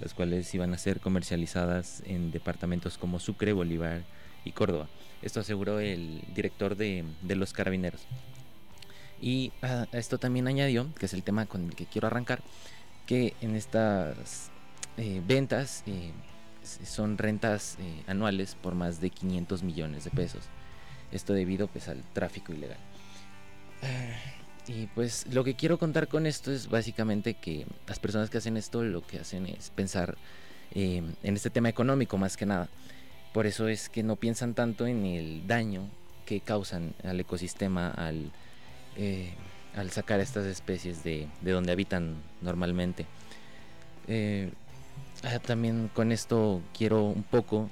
las 0.00 0.14
cuales 0.14 0.52
iban 0.54 0.72
a 0.74 0.78
ser 0.78 1.00
comercializadas 1.00 2.02
en 2.06 2.30
departamentos 2.30 2.98
como 2.98 3.18
Sucre, 3.18 3.52
Bolívar 3.52 4.02
y 4.44 4.52
Córdoba. 4.52 4.88
Esto 5.22 5.40
aseguró 5.40 5.80
el 5.80 6.22
director 6.34 6.76
de, 6.76 7.04
los 7.22 7.52
Carabineros. 7.52 8.02
Y 9.20 9.52
ah, 9.62 9.86
a 9.92 9.98
esto 9.98 10.18
también 10.18 10.46
añadió, 10.46 10.92
que 10.94 11.06
es 11.06 11.12
el 11.12 11.24
tema 11.24 11.46
con 11.46 11.66
el 11.66 11.74
que 11.74 11.86
quiero 11.86 12.06
arrancar, 12.06 12.42
que 13.06 13.34
en 13.40 13.56
estas 13.56 14.50
eh, 14.96 15.20
ventas 15.26 15.82
eh, 15.86 16.12
son 16.62 17.18
rentas 17.18 17.76
eh, 17.80 18.02
anuales 18.06 18.54
por 18.54 18.74
más 18.74 19.00
de 19.00 19.10
500 19.10 19.62
millones 19.62 20.04
de 20.04 20.10
pesos. 20.10 20.44
Esto 21.10 21.32
debido 21.32 21.66
pues 21.66 21.88
al 21.88 22.02
tráfico 22.12 22.52
ilegal. 22.52 22.78
Ah, 23.82 24.37
Y 24.68 24.86
pues 24.88 25.26
lo 25.32 25.44
que 25.44 25.54
quiero 25.54 25.78
contar 25.78 26.08
con 26.08 26.26
esto 26.26 26.52
es 26.52 26.68
básicamente 26.68 27.34
que 27.34 27.66
las 27.86 27.98
personas 27.98 28.28
que 28.28 28.36
hacen 28.36 28.58
esto 28.58 28.84
lo 28.84 29.00
que 29.00 29.18
hacen 29.18 29.46
es 29.46 29.70
pensar 29.70 30.18
eh, 30.74 31.02
en 31.22 31.34
este 31.34 31.48
tema 31.48 31.70
económico 31.70 32.18
más 32.18 32.36
que 32.36 32.44
nada. 32.44 32.68
Por 33.32 33.46
eso 33.46 33.66
es 33.66 33.88
que 33.88 34.02
no 34.02 34.16
piensan 34.16 34.52
tanto 34.52 34.86
en 34.86 35.06
el 35.06 35.46
daño 35.46 35.88
que 36.26 36.40
causan 36.40 36.94
al 37.02 37.18
ecosistema 37.18 37.88
al, 37.88 38.30
eh, 38.96 39.32
al 39.74 39.90
sacar 39.90 40.20
estas 40.20 40.44
especies 40.44 41.02
de, 41.02 41.26
de 41.40 41.50
donde 41.52 41.72
habitan 41.72 42.16
normalmente. 42.42 43.06
Eh, 44.06 44.50
ah, 45.24 45.38
también 45.38 45.90
con 45.94 46.12
esto 46.12 46.60
quiero 46.76 47.04
un 47.04 47.22
poco, 47.22 47.70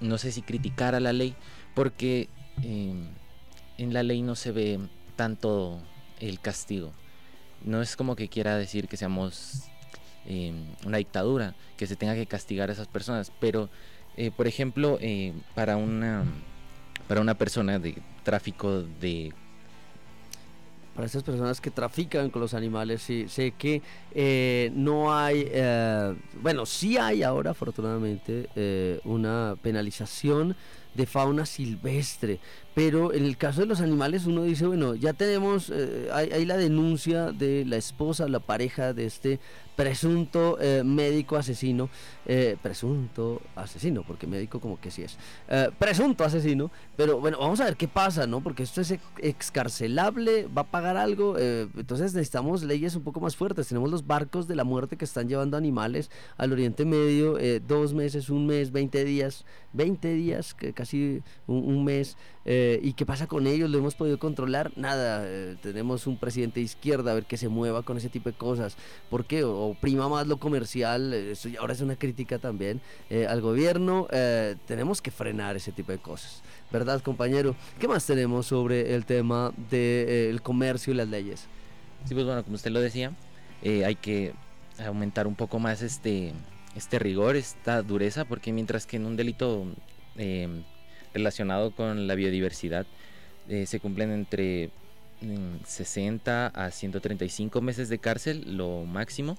no 0.00 0.18
sé 0.18 0.30
si 0.30 0.42
criticar 0.42 0.94
a 0.94 1.00
la 1.00 1.12
ley, 1.12 1.34
porque 1.74 2.28
eh, 2.62 2.94
en 3.78 3.92
la 3.92 4.04
ley 4.04 4.22
no 4.22 4.36
se 4.36 4.52
ve 4.52 4.78
tanto 5.18 5.80
el 6.20 6.38
castigo. 6.38 6.92
No 7.64 7.82
es 7.82 7.96
como 7.96 8.14
que 8.14 8.28
quiera 8.28 8.56
decir 8.56 8.86
que 8.86 8.96
seamos 8.96 9.64
eh, 10.26 10.52
una 10.86 10.98
dictadura, 10.98 11.56
que 11.76 11.88
se 11.88 11.96
tenga 11.96 12.14
que 12.14 12.26
castigar 12.26 12.70
a 12.70 12.72
esas 12.72 12.86
personas, 12.86 13.32
pero 13.40 13.68
eh, 14.16 14.30
por 14.30 14.46
ejemplo, 14.46 14.96
eh, 15.00 15.32
para 15.56 15.76
una 15.76 16.24
para 17.08 17.20
una 17.20 17.34
persona 17.34 17.80
de 17.80 17.96
tráfico 18.22 18.82
de 19.00 19.32
Para 20.94 21.06
estas 21.06 21.24
personas 21.24 21.60
que 21.60 21.72
trafican 21.72 22.30
con 22.30 22.40
los 22.40 22.54
animales, 22.54 23.02
sí, 23.02 23.26
sé 23.28 23.52
que 23.58 23.82
no 24.74 25.16
hay, 25.16 25.50
bueno, 26.42 26.64
sí 26.64 26.96
hay 26.96 27.22
ahora 27.22 27.52
afortunadamente 27.52 29.00
una 29.04 29.56
penalización 29.62 30.54
de 30.94 31.06
fauna 31.06 31.46
silvestre, 31.46 32.40
pero 32.78 33.12
en 33.12 33.24
el 33.24 33.36
caso 33.36 33.62
de 33.62 33.66
los 33.66 33.80
animales 33.80 34.24
uno 34.26 34.44
dice, 34.44 34.64
bueno, 34.64 34.94
ya 34.94 35.12
tenemos, 35.12 35.68
eh, 35.74 36.08
hay, 36.12 36.44
la 36.46 36.56
denuncia 36.56 37.32
de 37.32 37.64
la 37.64 37.76
esposa, 37.76 38.28
la 38.28 38.38
pareja 38.38 38.92
de 38.92 39.04
este 39.04 39.40
presunto 39.74 40.58
eh, 40.60 40.82
médico 40.84 41.36
asesino, 41.36 41.88
eh, 42.26 42.56
presunto 42.62 43.40
asesino, 43.56 44.02
porque 44.04 44.26
médico 44.26 44.60
como 44.60 44.80
que 44.80 44.90
sí 44.92 45.02
es, 45.02 45.16
eh, 45.48 45.70
presunto 45.78 46.22
asesino, 46.24 46.70
pero 46.96 47.18
bueno, 47.20 47.38
vamos 47.40 47.60
a 47.60 47.64
ver 47.64 47.76
qué 47.76 47.86
pasa, 47.88 48.26
¿no? 48.26 48.40
Porque 48.40 48.62
esto 48.64 48.80
es 48.80 48.92
ex- 48.92 49.02
excarcelable, 49.22 50.46
va 50.46 50.62
a 50.62 50.70
pagar 50.70 50.96
algo, 50.96 51.36
entonces 51.38 52.14
necesitamos 52.14 52.62
leyes 52.62 52.94
un 52.96 53.02
poco 53.02 53.20
más 53.20 53.36
fuertes, 53.36 53.68
tenemos 53.68 53.90
los 53.90 54.06
barcos 54.06 54.46
de 54.48 54.54
la 54.56 54.64
muerte 54.64 54.96
que 54.96 55.04
están 55.04 55.28
llevando 55.28 55.56
animales 55.56 56.10
al 56.36 56.52
Oriente 56.52 56.84
Medio, 56.84 57.36
dos 57.66 57.94
meses, 57.94 58.30
un 58.30 58.46
mes, 58.46 58.70
20 58.72 59.04
días, 59.04 59.44
20 59.74 60.12
días, 60.14 60.56
casi 60.74 61.22
un 61.46 61.84
mes, 61.84 62.16
eh, 62.50 62.80
¿y 62.82 62.94
qué 62.94 63.04
pasa 63.04 63.26
con 63.26 63.46
ellos? 63.46 63.68
¿Lo 63.68 63.76
hemos 63.76 63.94
podido 63.94 64.18
controlar? 64.18 64.72
Nada, 64.74 65.22
eh, 65.26 65.56
tenemos 65.60 66.06
un 66.06 66.16
presidente 66.16 66.60
de 66.60 66.64
izquierda, 66.64 67.10
a 67.10 67.14
ver 67.14 67.26
que 67.26 67.36
se 67.36 67.48
mueva 67.50 67.82
con 67.82 67.98
ese 67.98 68.08
tipo 68.08 68.30
de 68.30 68.36
cosas, 68.36 68.78
¿por 69.10 69.26
qué? 69.26 69.44
O, 69.44 69.76
prima 69.78 70.08
más 70.08 70.26
lo 70.26 70.38
comercial, 70.38 71.12
eh, 71.12 71.32
eso 71.32 71.50
ahora 71.60 71.74
es 71.74 71.82
una 71.82 71.96
crítica 71.96 72.38
también 72.38 72.80
eh, 73.10 73.26
al 73.26 73.42
gobierno, 73.42 74.08
eh, 74.10 74.56
tenemos 74.66 75.02
que 75.02 75.10
frenar 75.10 75.56
ese 75.56 75.72
tipo 75.72 75.92
de 75.92 75.98
cosas, 75.98 76.42
¿verdad 76.72 77.02
compañero? 77.02 77.54
¿Qué 77.78 77.86
más 77.86 78.06
tenemos 78.06 78.46
sobre 78.46 78.94
el 78.94 79.04
tema 79.04 79.52
del 79.68 80.40
comercio 80.40 80.94
y 80.94 80.96
las 80.96 81.08
leyes? 81.08 81.48
Sí, 82.06 82.14
pues 82.14 82.24
bueno, 82.24 82.42
como 82.44 82.54
usted 82.56 82.70
lo 82.70 82.80
decía, 82.80 83.12
eh, 83.60 83.84
hay 83.84 83.96
que 83.96 84.32
aumentar 84.78 85.26
un 85.26 85.34
poco 85.34 85.58
más 85.58 85.82
este, 85.82 86.32
este 86.74 86.98
rigor, 86.98 87.36
esta 87.36 87.82
dureza, 87.82 88.24
porque 88.24 88.54
mientras 88.54 88.86
que 88.86 88.96
en 88.96 89.04
un 89.04 89.16
delito 89.16 89.66
eh, 90.16 90.62
relacionado 91.14 91.70
con 91.74 92.06
la 92.06 92.14
biodiversidad 92.14 92.86
eh, 93.48 93.64
se 93.64 93.80
cumplen 93.80 94.10
entre 94.10 94.70
mm, 95.22 95.64
60 95.64 96.48
a 96.48 96.70
135 96.70 97.60
meses 97.62 97.88
de 97.88 97.98
cárcel, 97.98 98.56
lo 98.56 98.84
máximo. 98.84 99.38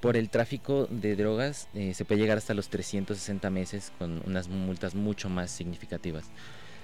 Por 0.00 0.16
el 0.16 0.30
tráfico 0.30 0.88
de 0.90 1.14
drogas 1.16 1.68
eh, 1.74 1.94
se 1.94 2.04
puede 2.04 2.20
llegar 2.20 2.38
hasta 2.38 2.54
los 2.54 2.68
360 2.70 3.50
meses 3.50 3.92
con 3.98 4.22
unas 4.26 4.48
multas 4.48 4.94
mucho 4.94 5.28
más 5.28 5.50
significativas. 5.50 6.30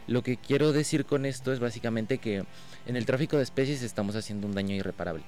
Lo 0.06 0.22
que 0.22 0.36
quiero 0.36 0.72
decir 0.72 1.04
con 1.04 1.26
esto 1.26 1.52
es 1.52 1.58
básicamente 1.58 2.18
que 2.18 2.44
en 2.86 2.96
el 2.96 3.06
tráfico 3.06 3.36
de 3.38 3.42
especies 3.42 3.82
estamos 3.82 4.14
haciendo 4.14 4.46
un 4.46 4.54
daño 4.54 4.74
irreparable. 4.74 5.24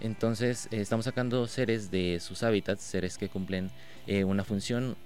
Entonces 0.00 0.68
eh, 0.70 0.80
estamos 0.80 1.06
sacando 1.06 1.46
seres 1.46 1.90
de 1.90 2.20
sus 2.20 2.42
hábitats, 2.42 2.82
seres 2.82 3.16
que 3.18 3.28
cumplen 3.28 3.70
una 4.26 4.42
función, 4.42 4.96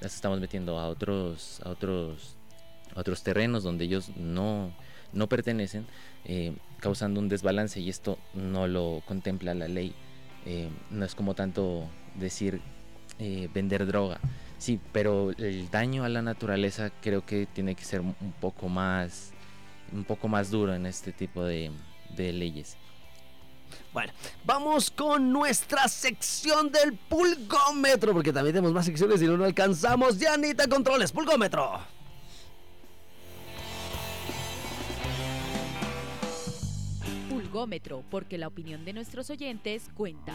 las 0.00 0.14
estamos 0.14 0.38
metiendo 0.38 0.78
a 0.78 0.88
otros, 0.88 1.60
a 1.64 1.70
otros, 1.70 2.37
otros 2.94 3.22
terrenos 3.22 3.62
donde 3.62 3.84
ellos 3.84 4.10
no, 4.16 4.72
no 5.12 5.28
pertenecen, 5.28 5.86
eh, 6.24 6.54
causando 6.80 7.20
un 7.20 7.28
desbalance 7.28 7.80
y 7.80 7.88
esto 7.88 8.18
no 8.34 8.66
lo 8.66 9.02
contempla 9.06 9.54
la 9.54 9.68
ley. 9.68 9.94
Eh, 10.46 10.68
no 10.90 11.04
es 11.04 11.14
como 11.14 11.34
tanto 11.34 11.88
decir 12.14 12.60
eh, 13.18 13.48
vender 13.52 13.86
droga, 13.86 14.20
sí, 14.58 14.80
pero 14.92 15.30
el 15.30 15.70
daño 15.70 16.04
a 16.04 16.08
la 16.08 16.22
naturaleza 16.22 16.90
creo 17.02 17.26
que 17.26 17.46
tiene 17.46 17.74
que 17.74 17.84
ser 17.84 18.00
un 18.00 18.34
poco 18.40 18.68
más, 18.68 19.32
un 19.92 20.04
poco 20.04 20.28
más 20.28 20.50
duro 20.50 20.74
en 20.74 20.86
este 20.86 21.12
tipo 21.12 21.44
de, 21.44 21.70
de 22.16 22.32
leyes. 22.32 22.76
Bueno, 23.92 24.12
vamos 24.44 24.90
con 24.90 25.32
nuestra 25.32 25.88
sección 25.88 26.70
del 26.70 26.94
pulgómetro, 26.94 28.12
porque 28.12 28.32
también 28.32 28.54
tenemos 28.54 28.72
más 28.72 28.86
secciones 28.86 29.20
y 29.22 29.26
no 29.26 29.44
alcanzamos. 29.44 30.18
Dianita 30.18 30.66
Controles, 30.68 31.12
pulgómetro. 31.12 31.80
Porque 38.10 38.38
la 38.38 38.48
opinión 38.48 38.84
de 38.84 38.92
nuestros 38.92 39.30
oyentes 39.30 39.88
cuenta. 39.94 40.32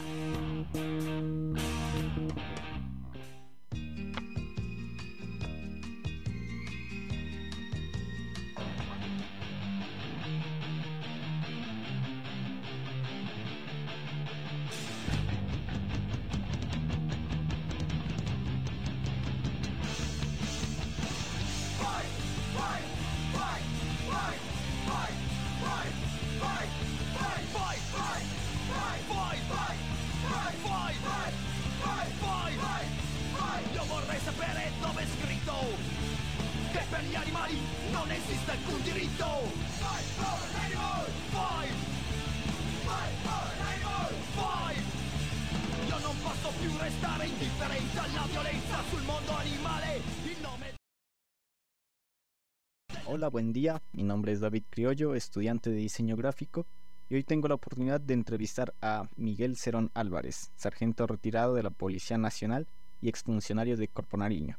Hola, 53.16 53.28
buen 53.28 53.54
día. 53.54 53.80
Mi 53.92 54.02
nombre 54.02 54.32
es 54.32 54.40
David 54.40 54.64
Criollo, 54.72 55.14
estudiante 55.14 55.70
de 55.70 55.76
diseño 55.76 56.16
gráfico, 56.16 56.66
y 57.12 57.14
hoy 57.14 57.24
tengo 57.24 57.48
la 57.48 57.54
oportunidad 57.54 58.02
de 58.02 58.16
entrevistar 58.16 58.74
a 58.82 59.08
Miguel 59.18 59.56
Cerón 59.56 59.92
Álvarez, 59.94 60.50
sargento 60.56 61.06
retirado 61.06 61.54
de 61.54 61.62
la 61.62 61.70
Policía 61.70 62.18
Nacional 62.18 62.66
y 63.04 63.10
exfuncionario 63.10 63.78
de 63.78 63.88
Corpo 63.88 64.18
Nariño. 64.18 64.58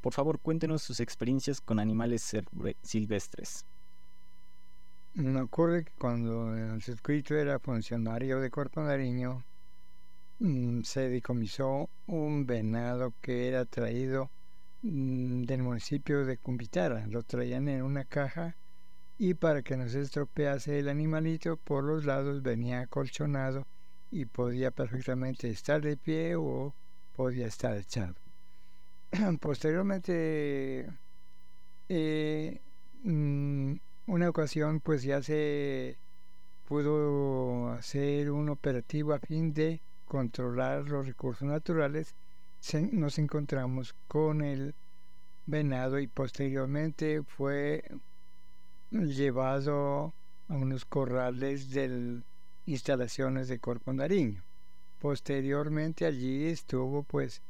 Por 0.00 0.14
favor, 0.14 0.38
cuéntenos 0.38 0.80
sus 0.80 0.98
experiencias 1.00 1.60
con 1.60 1.78
animales 1.78 2.22
silve- 2.22 2.74
silvestres. 2.82 3.66
Me 5.12 5.42
ocurre 5.42 5.84
que 5.84 5.92
cuando 5.98 6.56
en 6.56 6.70
el 6.70 6.82
circuito 6.82 7.34
era 7.34 7.58
funcionario 7.58 8.40
de 8.40 8.50
Cuerpo 8.50 8.80
Nariño, 8.80 9.44
mm, 10.38 10.84
se 10.84 11.10
decomisó 11.10 11.90
un 12.06 12.46
venado 12.46 13.12
que 13.20 13.46
era 13.46 13.66
traído 13.66 14.30
del 14.82 15.62
municipio 15.62 16.24
de 16.24 16.38
Cumbitara. 16.38 17.06
Lo 17.06 17.22
traían 17.22 17.68
en 17.68 17.82
una 17.82 18.04
caja 18.04 18.56
y 19.18 19.34
para 19.34 19.62
que 19.62 19.76
no 19.76 19.88
se 19.88 20.00
estropease 20.00 20.78
el 20.78 20.88
animalito, 20.88 21.56
por 21.58 21.84
los 21.84 22.04
lados 22.06 22.42
venía 22.42 22.80
acolchonado 22.80 23.66
y 24.10 24.24
podía 24.24 24.70
perfectamente 24.70 25.50
estar 25.50 25.82
de 25.82 25.96
pie 25.96 26.36
o 26.36 26.74
podía 27.14 27.46
estar 27.46 27.76
echado. 27.76 28.14
Posteriormente, 29.40 30.88
eh, 31.88 32.60
mm, 33.02 33.74
una 34.06 34.28
ocasión, 34.28 34.80
pues 34.80 35.02
ya 35.02 35.22
se 35.22 35.98
pudo 36.66 37.72
hacer 37.72 38.30
un 38.30 38.48
operativo 38.48 39.12
a 39.12 39.18
fin 39.18 39.52
de 39.52 39.82
controlar 40.06 40.88
los 40.88 41.06
recursos 41.06 41.46
naturales. 41.46 42.14
Nos 42.92 43.18
encontramos 43.18 43.94
con 44.06 44.42
el 44.42 44.74
venado 45.46 45.98
y 45.98 46.06
posteriormente 46.06 47.22
fue 47.22 47.82
llevado 48.90 50.14
a 50.48 50.54
unos 50.54 50.84
corrales 50.84 51.70
de 51.70 52.22
instalaciones 52.66 53.48
de 53.48 53.58
Corpo 53.58 53.92
Nariño. 53.92 54.44
Posteriormente 55.00 56.04
allí 56.04 56.46
estuvo 56.46 57.02
pues 57.02 57.42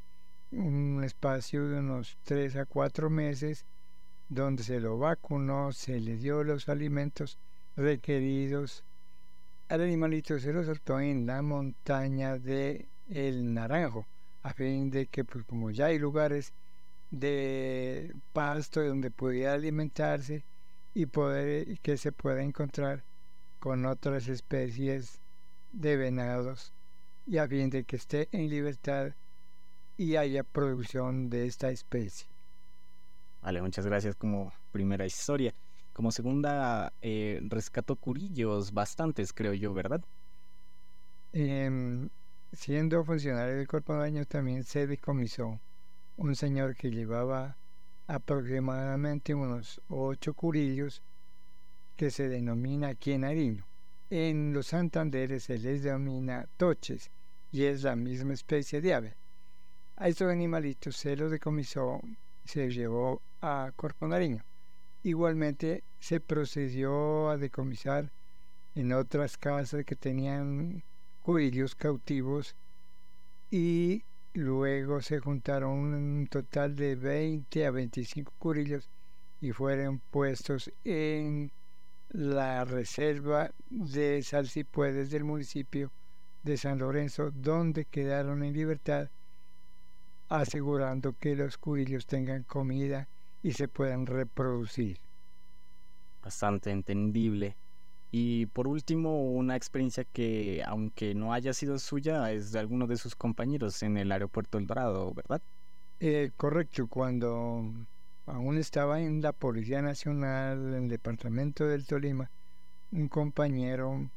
un 0.53 1.03
espacio 1.05 1.69
de 1.69 1.81
unos 1.81 2.17
3 2.23 2.57
a 2.57 2.65
4 2.65 3.11
meses 3.11 3.67
donde 4.29 4.63
se 4.63 4.81
lo 4.81 4.97
vacunó, 4.97 5.73
se 5.73 6.01
le 6.01 6.17
dio 6.17 6.45
los 6.45 6.69
alimentos 6.69 7.37
requeridos. 7.77 8.85
Al 9.69 9.83
animalito 9.83 10.39
se 10.39 10.53
lo 10.53 10.65
soltó 10.65 11.01
en 11.01 11.27
la 11.27 11.43
montaña 11.43 12.39
de 12.39 12.89
El 13.09 13.53
Naranjo, 13.53 14.07
a 14.43 14.53
fin 14.53 14.91
de 14.91 15.07
que 15.07 15.25
pues 15.25 15.45
como 15.45 15.71
ya 15.71 15.87
hay 15.87 15.99
lugares 15.99 16.53
de 17.11 18.15
pasto 18.33 18.83
donde 18.83 19.11
pudiera 19.11 19.55
alimentarse 19.55 20.45
y 20.95 21.07
poder 21.07 21.79
que 21.81 21.97
se 21.97 22.13
pueda 22.13 22.43
encontrar 22.43 23.05
con 23.59 23.85
otras 23.87 24.29
especies 24.29 25.21
de 25.73 25.97
venados 25.97 26.73
y 27.27 27.39
a 27.39 27.47
fin 27.47 27.71
de 27.71 27.85
que 27.85 27.97
esté 27.97 28.29
en 28.33 28.49
libertad 28.49 29.13
y 29.97 30.17
haya 30.17 30.43
producción 30.43 31.29
de 31.29 31.47
esta 31.47 31.71
especie. 31.71 32.27
Vale, 33.43 33.63
muchas 33.63 33.87
gracias 33.87 34.17
como 34.17 34.53
primera 34.73 35.07
historia. 35.07 35.55
Como 35.93 36.11
segunda, 36.13 36.93
eh, 37.03 37.41
rescató 37.43 37.97
curillos 37.97 38.73
bastantes, 38.73 39.33
creo 39.33 39.53
yo, 39.55 39.75
¿verdad? 39.75 40.03
Em, 41.33 42.09
siendo 42.53 43.05
funcionario 43.05 43.57
del 43.57 43.69
Cuerpo 43.69 43.93
de 43.93 44.01
Baños 44.01 44.29
también 44.29 44.65
se 44.65 44.87
decomisó 44.87 45.61
un 46.17 46.35
señor 46.35 46.77
que 46.77 46.91
llevaba 46.91 47.57
aproximadamente 48.07 49.35
unos 49.35 49.81
ocho 49.89 50.35
curillos 50.35 51.03
que 51.97 52.11
se 52.11 52.29
denomina 52.29 52.89
aquí 52.89 53.13
en. 53.13 53.65
En 54.11 54.53
los 54.53 54.67
Santanderes 54.69 55.45
se 55.45 55.59
les 55.59 55.83
denomina 55.83 56.49
toches 56.57 57.11
y 57.53 57.65
es 57.65 57.83
la 57.83 57.95
misma 57.95 58.35
especie 58.35 58.81
de 58.81 58.95
ave. 58.95 59.17
A 59.97 60.09
estos 60.09 60.31
animalitos 60.31 60.97
se 60.97 61.15
los 61.15 61.31
decomisó 61.31 62.01
y 62.45 62.49
se 62.49 62.71
llevó 62.71 63.23
a 63.41 63.71
Corpo 63.77 64.09
Nariño. 64.09 64.45
Igualmente 65.03 65.85
se 65.99 66.21
procedió 66.21 67.31
a 67.31 67.37
decomisar 67.37 68.13
en 68.75 68.93
otras 68.93 69.37
casas 69.37 69.85
que 69.85 69.97
tenían 69.97 70.83
curillos 71.23 71.75
cautivos 71.75 72.57
y 73.51 74.05
luego 74.33 75.03
se 75.03 75.19
juntaron 75.19 75.71
un 75.95 76.27
total 76.29 76.77
de 76.77 76.97
20 76.97 77.67
a 77.67 77.71
25 77.71 78.33
curillos 78.39 78.89
y 79.41 79.53
fueron 79.53 80.01
puestos 80.11 80.71
en 80.85 81.51
la 82.11 82.65
reserva 82.65 83.51
de 83.69 84.23
Salsipuedes 84.23 85.11
del 85.11 85.25
municipio 85.25 85.93
de 86.43 86.57
San 86.57 86.79
Lorenzo, 86.79 87.31
donde 87.31 87.85
quedaron 87.85 88.43
en 88.43 88.53
libertad, 88.53 89.11
asegurando 90.29 91.15
que 91.19 91.37
los 91.37 91.59
curillos 91.59 92.07
tengan 92.07 92.45
comida 92.45 93.09
y 93.43 93.53
se 93.53 93.69
puedan 93.69 94.07
reproducir. 94.07 94.99
Bastante 96.23 96.71
entendible. 96.71 97.57
Y 98.13 98.47
por 98.47 98.67
último, 98.67 99.23
una 99.23 99.57
experiencia 99.57 100.05
que, 100.05 100.63
aunque 100.67 101.15
no 101.15 101.33
haya 101.33 101.53
sido 101.53 101.79
suya, 101.79 102.33
es 102.33 102.51
de 102.53 102.59
alguno 102.59 102.87
de 102.87 102.97
sus 102.97 103.15
compañeros 103.15 103.83
en 103.83 103.97
el 103.97 104.11
aeropuerto 104.11 104.59
El 104.59 104.67
Dorado, 104.67 105.13
¿verdad? 105.15 105.41
Eh, 106.01 106.33
correcto, 106.37 106.89
cuando 106.89 107.63
aún 108.27 108.59
estaba 108.59 109.01
en 109.01 109.23
la 109.23 109.33
Policía 109.33 109.81
Nacional, 109.83 110.75
en 110.75 110.85
el 110.85 110.89
departamento 110.89 111.67
del 111.67 111.87
Tolima, 111.87 112.31
un 112.91 113.09
compañero 113.09 114.11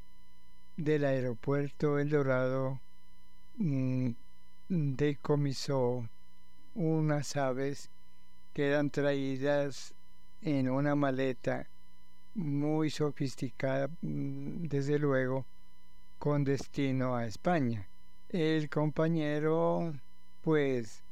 del 0.76 1.06
aeropuerto 1.06 2.00
El 2.00 2.10
Dorado 2.10 2.80
mm, 3.58 4.10
decomisó 4.70 6.10
unas 6.74 7.36
aves 7.36 7.92
que 8.54 8.70
eran 8.70 8.90
traídas 8.90 9.94
en 10.42 10.70
una 10.70 10.96
maleta 10.96 11.68
muy 12.36 12.90
sofisticada, 12.90 13.90
mm, 14.02 14.64
desde 14.68 15.00
luego, 15.00 15.46
con 16.20 16.44
destino 16.44 17.16
a 17.16 17.26
España. 17.26 17.88
El 18.30 18.70
compañero, 18.70 19.94
pues, 20.42 21.04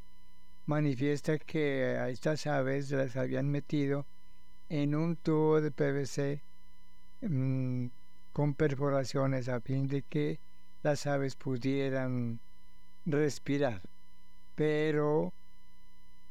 manifiesta 0.66 1.38
que 1.38 1.98
a 2.00 2.10
estas 2.10 2.48
aves 2.48 2.92
las 2.92 3.16
habían 3.16 3.50
metido 3.50 4.06
en 4.70 4.96
un 4.96 5.16
tubo 5.18 5.62
de 5.62 5.72
PVC 5.72 6.42
mm, 7.22 7.88
con 8.34 8.54
perforaciones 8.54 9.50
a 9.50 9.60
fin 9.60 9.88
de 9.88 10.02
que 10.04 10.40
las 10.84 11.06
aves 11.08 11.36
pudieran 11.36 12.40
respirar. 13.06 13.82
Pero 14.56 15.34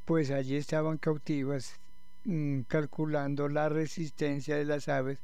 pues 0.05 0.31
allí 0.31 0.57
estaban 0.57 0.99
cautivas 0.99 1.79
mm, 2.25 2.63
calculando 2.63 3.49
la 3.49 3.69
resistencia 3.69 4.57
de 4.57 4.65
las 4.65 4.89
aves 4.89 5.21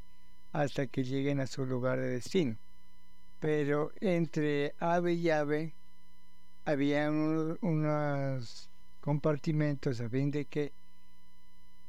hasta 0.53 0.86
que 0.86 1.05
lleguen 1.05 1.40
a 1.40 1.47
su 1.47 1.66
lugar 1.66 2.01
de 2.01 2.11
destino. 2.11 2.57
Pero 3.40 3.92
entre 4.01 4.74
ave 4.78 5.12
y 5.14 5.30
ave 5.30 5.74
había 6.64 7.11
unos, 7.11 8.70
compartimentos 9.01 10.01
a 10.01 10.09
fin 10.09 10.30
de 10.30 10.47
que 10.47 10.72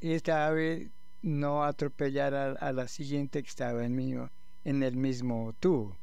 esta 0.01 0.47
ave 0.47 0.91
no 1.21 1.63
atropellara 1.63 2.51
a 2.51 2.71
la 2.71 2.87
siguiente 2.87 3.41
que 3.41 3.49
estaba 3.49 3.85
en, 3.85 4.29
en 4.65 4.83
el 4.83 4.95
mismo 4.95 5.53
tubo. 5.59 5.97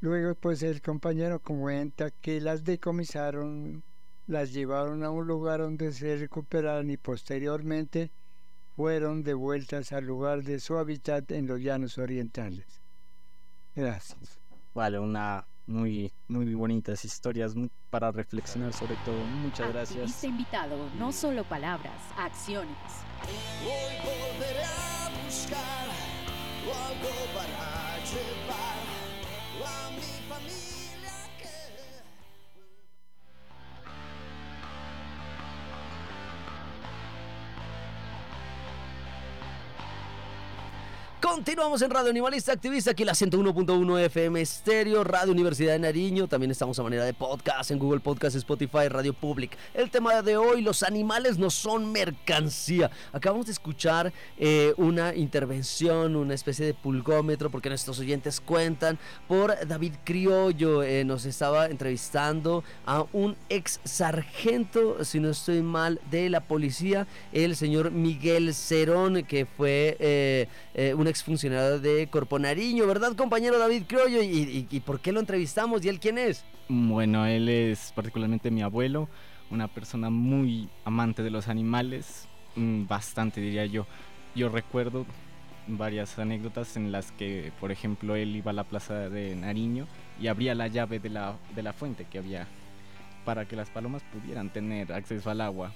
Luego 0.00 0.34
pues 0.34 0.62
el 0.62 0.80
compañero 0.82 1.40
comenta 1.40 2.10
que 2.10 2.40
las 2.40 2.64
decomisaron, 2.64 3.82
las 4.26 4.52
llevaron 4.52 5.02
a 5.04 5.10
un 5.10 5.26
lugar 5.26 5.60
donde 5.60 5.92
se 5.92 6.16
recuperaron 6.16 6.90
y 6.90 6.96
posteriormente 6.96 8.10
fueron 8.76 9.22
devueltas 9.22 9.92
al 9.92 10.04
lugar 10.04 10.42
de 10.42 10.58
su 10.60 10.76
hábitat 10.78 11.30
en 11.30 11.46
los 11.46 11.60
llanos 11.60 11.98
orientales. 11.98 12.66
Gracias. 13.74 14.40
Vale, 14.74 14.98
una 14.98 15.46
muy, 15.66 16.12
muy 16.28 16.52
bonitas 16.54 17.04
historias 17.04 17.54
mu- 17.54 17.68
para 17.90 18.10
reflexionar 18.10 18.72
sobre 18.72 18.96
todo. 19.04 19.16
Muchas 19.42 19.68
gracias. 19.72 19.96
Activista 19.98 20.26
invitado, 20.26 20.76
no 20.98 21.12
solo 21.12 21.44
palabras, 21.44 22.00
acciones. 22.18 22.76
Hoy 23.62 23.96
volveré 24.04 24.64
a 24.64 25.24
buscar 25.24 25.86
algo 26.64 27.34
para 27.34 27.96
llevar 28.04 28.63
Continuamos 41.24 41.80
en 41.80 41.88
Radio 41.90 42.10
Animalista 42.10 42.52
Activista, 42.52 42.90
aquí 42.90 43.02
la 43.02 43.14
101.1 43.14 43.98
FM 43.98 44.42
Estéreo, 44.42 45.02
Radio 45.04 45.32
Universidad 45.32 45.72
de 45.72 45.78
Nariño. 45.78 46.28
También 46.28 46.50
estamos 46.50 46.78
a 46.78 46.82
manera 46.82 47.02
de 47.02 47.14
podcast 47.14 47.70
en 47.70 47.78
Google 47.78 48.00
Podcast, 48.00 48.36
Spotify, 48.36 48.88
Radio 48.90 49.14
Public. 49.14 49.56
El 49.72 49.90
tema 49.90 50.20
de 50.20 50.36
hoy, 50.36 50.60
los 50.60 50.82
animales 50.82 51.38
no 51.38 51.48
son 51.48 51.90
mercancía. 51.90 52.90
Acabamos 53.10 53.46
de 53.46 53.52
escuchar 53.52 54.12
eh, 54.36 54.74
una 54.76 55.14
intervención, 55.14 56.14
una 56.14 56.34
especie 56.34 56.66
de 56.66 56.74
pulgómetro, 56.74 57.50
porque 57.50 57.70
nuestros 57.70 57.98
oyentes 58.00 58.38
cuentan, 58.38 58.98
por 59.26 59.66
David 59.66 59.94
Criollo. 60.04 60.82
Eh, 60.82 61.04
nos 61.06 61.24
estaba 61.24 61.68
entrevistando 61.68 62.64
a 62.84 63.06
un 63.14 63.34
ex 63.48 63.80
sargento, 63.84 65.02
si 65.06 65.20
no 65.20 65.30
estoy 65.30 65.62
mal, 65.62 66.02
de 66.10 66.28
la 66.28 66.40
policía, 66.40 67.06
el 67.32 67.56
señor 67.56 67.92
Miguel 67.92 68.52
Cerón, 68.52 69.22
que 69.22 69.46
fue 69.46 69.96
eh, 70.00 70.94
un 70.94 71.13
exfuncionario 71.14 71.78
de 71.78 72.08
Corpo 72.08 72.40
Nariño, 72.40 72.88
¿verdad, 72.88 73.14
compañero 73.14 73.56
David 73.56 73.84
Criollo? 73.86 74.20
¿Y, 74.20 74.82
por 74.84 74.98
qué 74.98 75.12
lo 75.12 75.20
entrevistamos? 75.20 75.84
¿Y 75.84 75.88
él 75.88 76.00
quién 76.00 76.18
es? 76.18 76.44
Bueno, 76.68 77.24
él 77.24 77.48
es 77.48 77.92
particularmente 77.94 78.50
mi 78.50 78.62
abuelo, 78.62 79.08
una 79.48 79.68
persona 79.68 80.10
muy 80.10 80.68
amante 80.84 81.22
de 81.22 81.30
los 81.30 81.46
animales, 81.46 82.26
mm, 82.56 82.86
bastante 82.88 83.40
diría 83.40 83.64
yo. 83.64 83.86
Yo 84.34 84.48
recuerdo 84.48 85.06
varias 85.68 86.18
anécdotas 86.18 86.76
en 86.76 86.90
las 86.90 87.12
que, 87.12 87.52
por 87.60 87.70
ejemplo, 87.70 88.16
él 88.16 88.34
iba 88.34 88.50
a 88.50 88.54
la 88.54 88.64
plaza 88.64 89.08
de 89.08 89.36
Nariño 89.36 89.86
y 90.20 90.26
abría 90.26 90.56
la 90.56 90.66
llave 90.66 90.98
de 90.98 91.10
la, 91.10 91.36
de 91.54 91.62
la 91.62 91.72
fuente 91.72 92.06
que 92.10 92.18
había 92.18 92.48
para 93.24 93.46
que 93.46 93.54
las 93.54 93.70
palomas 93.70 94.02
pudieran 94.12 94.50
tener 94.50 94.92
acceso 94.92 95.30
al 95.30 95.40
agua. 95.40 95.72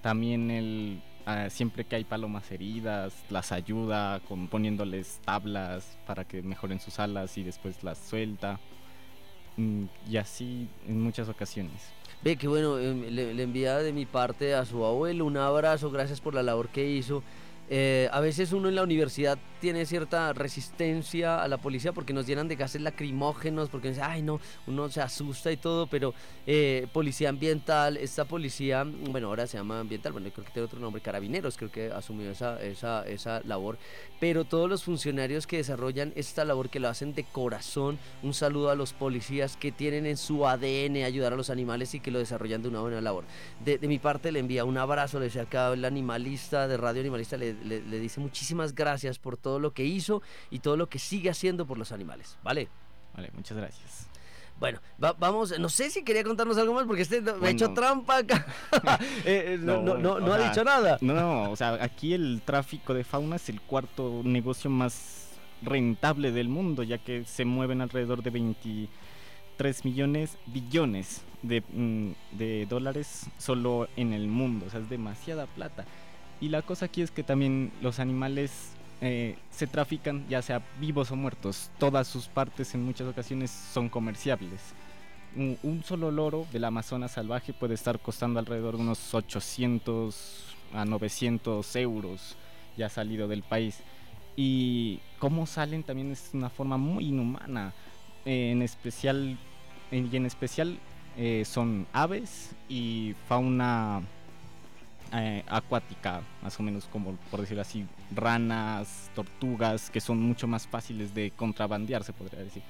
También 0.00 0.50
él, 0.50 1.02
siempre 1.50 1.84
que 1.84 1.96
hay 1.96 2.04
palomas 2.04 2.50
heridas, 2.50 3.14
las 3.30 3.52
ayuda 3.52 4.20
con 4.28 4.48
poniéndoles 4.48 5.20
tablas 5.24 5.96
para 6.06 6.24
que 6.24 6.42
mejoren 6.42 6.80
sus 6.80 6.98
alas 6.98 7.36
y 7.38 7.42
después 7.42 7.82
las 7.82 7.98
suelta. 7.98 8.58
Mm, 9.56 9.84
Y 10.08 10.16
así 10.16 10.68
en 10.88 11.00
muchas 11.02 11.28
ocasiones. 11.28 11.90
Ve 12.22 12.36
que 12.36 12.48
bueno, 12.48 12.78
em, 12.78 13.02
le, 13.02 13.34
le 13.34 13.42
envía 13.42 13.78
de 13.78 13.92
mi 13.92 14.06
parte 14.06 14.54
a 14.54 14.64
su 14.64 14.84
abuelo 14.84 15.24
un 15.24 15.36
abrazo, 15.36 15.90
gracias 15.90 16.20
por 16.20 16.34
la 16.34 16.42
labor 16.42 16.68
que 16.68 16.88
hizo. 16.88 17.22
Eh, 17.68 18.08
a 18.12 18.20
veces 18.20 18.52
uno 18.52 18.68
en 18.68 18.74
la 18.74 18.82
universidad 18.82 19.38
tiene 19.60 19.86
cierta 19.86 20.32
resistencia 20.32 21.42
a 21.42 21.48
la 21.48 21.58
policía 21.58 21.92
porque 21.92 22.12
nos 22.12 22.26
llenan 22.26 22.48
de 22.48 22.56
gases 22.56 22.80
lacrimógenos, 22.80 23.68
porque 23.68 23.88
dice, 23.88 24.02
ay 24.02 24.22
no, 24.22 24.40
uno 24.66 24.88
se 24.88 25.00
asusta 25.00 25.52
y 25.52 25.56
todo, 25.56 25.86
pero 25.86 26.14
eh, 26.46 26.86
policía 26.92 27.28
ambiental, 27.28 27.96
esta 27.96 28.24
policía, 28.24 28.84
bueno, 28.84 29.28
ahora 29.28 29.46
se 29.46 29.56
llama 29.58 29.80
ambiental, 29.80 30.12
bueno, 30.12 30.28
creo 30.32 30.44
que 30.44 30.52
tiene 30.52 30.66
otro 30.66 30.80
nombre, 30.80 31.02
carabineros, 31.02 31.56
creo 31.56 31.70
que 31.70 31.90
asumió 31.92 32.30
esa, 32.30 32.60
esa, 32.62 33.06
esa 33.06 33.40
labor, 33.44 33.78
pero 34.18 34.44
todos 34.44 34.68
los 34.68 34.84
funcionarios 34.84 35.46
que 35.46 35.58
desarrollan 35.58 36.12
esta 36.16 36.44
labor, 36.44 36.70
que 36.70 36.80
lo 36.80 36.88
hacen 36.88 37.14
de 37.14 37.24
corazón, 37.24 37.98
un 38.22 38.34
saludo 38.34 38.70
a 38.70 38.74
los 38.74 38.92
policías 38.92 39.56
que 39.56 39.72
tienen 39.72 40.06
en 40.06 40.16
su 40.16 40.46
ADN 40.46 41.04
ayudar 41.04 41.32
a 41.32 41.36
los 41.36 41.50
animales 41.50 41.94
y 41.94 42.00
que 42.00 42.10
lo 42.10 42.18
desarrollan 42.18 42.62
de 42.62 42.68
una 42.68 42.80
buena 42.80 43.00
labor. 43.00 43.24
De, 43.64 43.78
mi 43.88 43.98
parte 43.98 44.30
le 44.32 44.38
envía 44.38 44.64
un 44.64 44.78
abrazo, 44.78 45.18
le 45.18 45.26
decía 45.26 45.42
acá 45.42 45.72
el 45.72 45.84
animalista 45.84 46.68
de 46.68 46.76
Radio 46.76 47.00
Animalista, 47.00 47.36
le, 47.36 47.54
le- 47.64 47.82
le 47.82 47.98
dice 47.98 48.20
muchísimas 48.20 48.74
gracias 48.74 49.18
por 49.18 49.36
todo 49.36 49.49
lo 49.58 49.72
que 49.72 49.84
hizo 49.84 50.22
y 50.50 50.60
todo 50.60 50.76
lo 50.76 50.88
que 50.88 50.98
sigue 50.98 51.30
haciendo 51.30 51.66
por 51.66 51.76
los 51.78 51.92
animales, 51.92 52.38
¿vale? 52.42 52.68
Vale, 53.14 53.30
muchas 53.34 53.56
gracias. 53.58 54.06
Bueno, 54.58 54.78
va- 55.02 55.14
vamos, 55.14 55.58
no 55.58 55.68
sé 55.70 55.88
si 55.90 56.04
quería 56.04 56.22
contarnos 56.22 56.58
algo 56.58 56.74
más 56.74 56.84
porque 56.84 57.00
este 57.02 57.22
no- 57.22 57.32
me 57.32 57.36
ha 57.36 57.40
Bueno. 57.40 57.56
hecho 57.56 57.72
trampa 57.72 58.18
acá. 58.18 58.46
Eh, 59.24 59.54
eh, 59.54 59.58
no, 59.60 59.80
no, 59.82 59.96
no, 59.96 60.20
no 60.20 60.32
ha 60.34 60.38
sea, 60.38 60.48
dicho 60.50 60.64
nada. 60.64 60.98
No, 61.00 61.14
no, 61.14 61.50
o 61.50 61.56
sea, 61.56 61.82
aquí 61.82 62.12
el 62.12 62.42
tráfico 62.44 62.92
de 62.94 63.02
fauna 63.04 63.36
es 63.36 63.48
el 63.48 63.60
cuarto 63.62 64.20
negocio 64.22 64.68
más 64.70 65.28
rentable 65.62 66.30
del 66.32 66.48
mundo, 66.48 66.82
ya 66.82 66.98
que 66.98 67.24
se 67.24 67.44
mueven 67.46 67.80
alrededor 67.80 68.22
de 68.22 68.30
23 68.30 69.84
millones, 69.84 70.36
billones 70.46 71.22
de, 71.42 71.62
mm, 71.72 72.36
de 72.36 72.66
dólares 72.66 73.26
solo 73.38 73.88
en 73.96 74.12
el 74.12 74.26
mundo, 74.28 74.66
o 74.66 74.70
sea, 74.70 74.80
es 74.80 74.88
demasiada 74.90 75.46
plata. 75.46 75.84
Y 76.40 76.48
la 76.48 76.62
cosa 76.62 76.86
aquí 76.86 77.02
es 77.02 77.10
que 77.10 77.22
también 77.22 77.72
los 77.82 77.98
animales 77.98 78.72
eh, 79.00 79.36
se 79.50 79.66
trafican, 79.66 80.26
ya 80.28 80.42
sea 80.42 80.62
vivos 80.78 81.10
o 81.10 81.16
muertos, 81.16 81.70
todas 81.78 82.06
sus 82.08 82.26
partes 82.28 82.74
en 82.74 82.84
muchas 82.84 83.06
ocasiones 83.08 83.50
son 83.50 83.88
comerciables 83.88 84.60
un, 85.36 85.56
un 85.62 85.84
solo 85.84 86.10
loro 86.10 86.46
del 86.52 86.64
Amazonas 86.64 87.12
salvaje 87.12 87.52
puede 87.52 87.74
estar 87.74 88.00
costando 88.00 88.40
alrededor 88.40 88.76
de 88.76 88.82
unos 88.82 89.14
800 89.14 90.56
a 90.74 90.84
900 90.84 91.76
euros 91.76 92.36
ya 92.76 92.88
salido 92.88 93.28
del 93.28 93.42
país. 93.42 93.78
Y 94.36 95.00
cómo 95.18 95.46
salen 95.46 95.82
también 95.82 96.12
es 96.12 96.30
una 96.32 96.48
forma 96.50 96.76
muy 96.78 97.06
inhumana. 97.08 97.72
Eh, 98.24 98.50
en 98.52 98.62
especial, 98.62 99.38
en- 99.90 100.08
y 100.12 100.16
en 100.16 100.26
especial 100.26 100.78
eh, 101.16 101.44
son 101.44 101.86
aves 101.92 102.50
y 102.68 103.14
fauna 103.28 104.02
eh, 105.12 105.44
acuática, 105.48 106.22
más 106.42 106.58
o 106.60 106.62
menos 106.62 106.86
como 106.86 107.16
por 107.30 107.40
decirlo 107.40 107.62
así, 107.62 107.86
ranas, 108.14 109.10
tortugas, 109.14 109.90
que 109.90 110.00
son 110.00 110.20
mucho 110.20 110.46
más 110.46 110.66
fáciles 110.66 111.14
de 111.14 111.32
contrabandear, 111.32 112.04
se 112.04 112.12
podría 112.12 112.44
decir. 112.44 112.62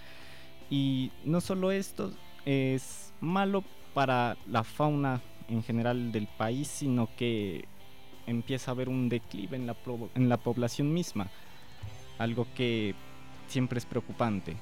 Y 0.70 1.11
no 1.24 1.41
solo 1.41 1.70
esto 1.70 2.12
es 2.47 3.12
malo 3.20 3.64
para 3.93 4.36
la 4.47 4.64
fauna 4.64 5.20
en 5.49 5.62
general 5.62 6.12
del 6.12 6.28
país, 6.28 6.68
sino 6.68 7.09
que 7.16 7.66
empieza 8.26 8.70
a 8.70 8.74
haber 8.74 8.88
un 8.88 9.09
declive 9.09 9.57
en 9.57 9.66
la, 9.66 9.76
en 10.14 10.28
la 10.28 10.36
población 10.36 10.95
misma, 10.95 11.28
algo 12.18 12.47
que 12.55 12.95
siempre 13.49 13.78
es 13.78 13.86
preocupante. 13.86 14.57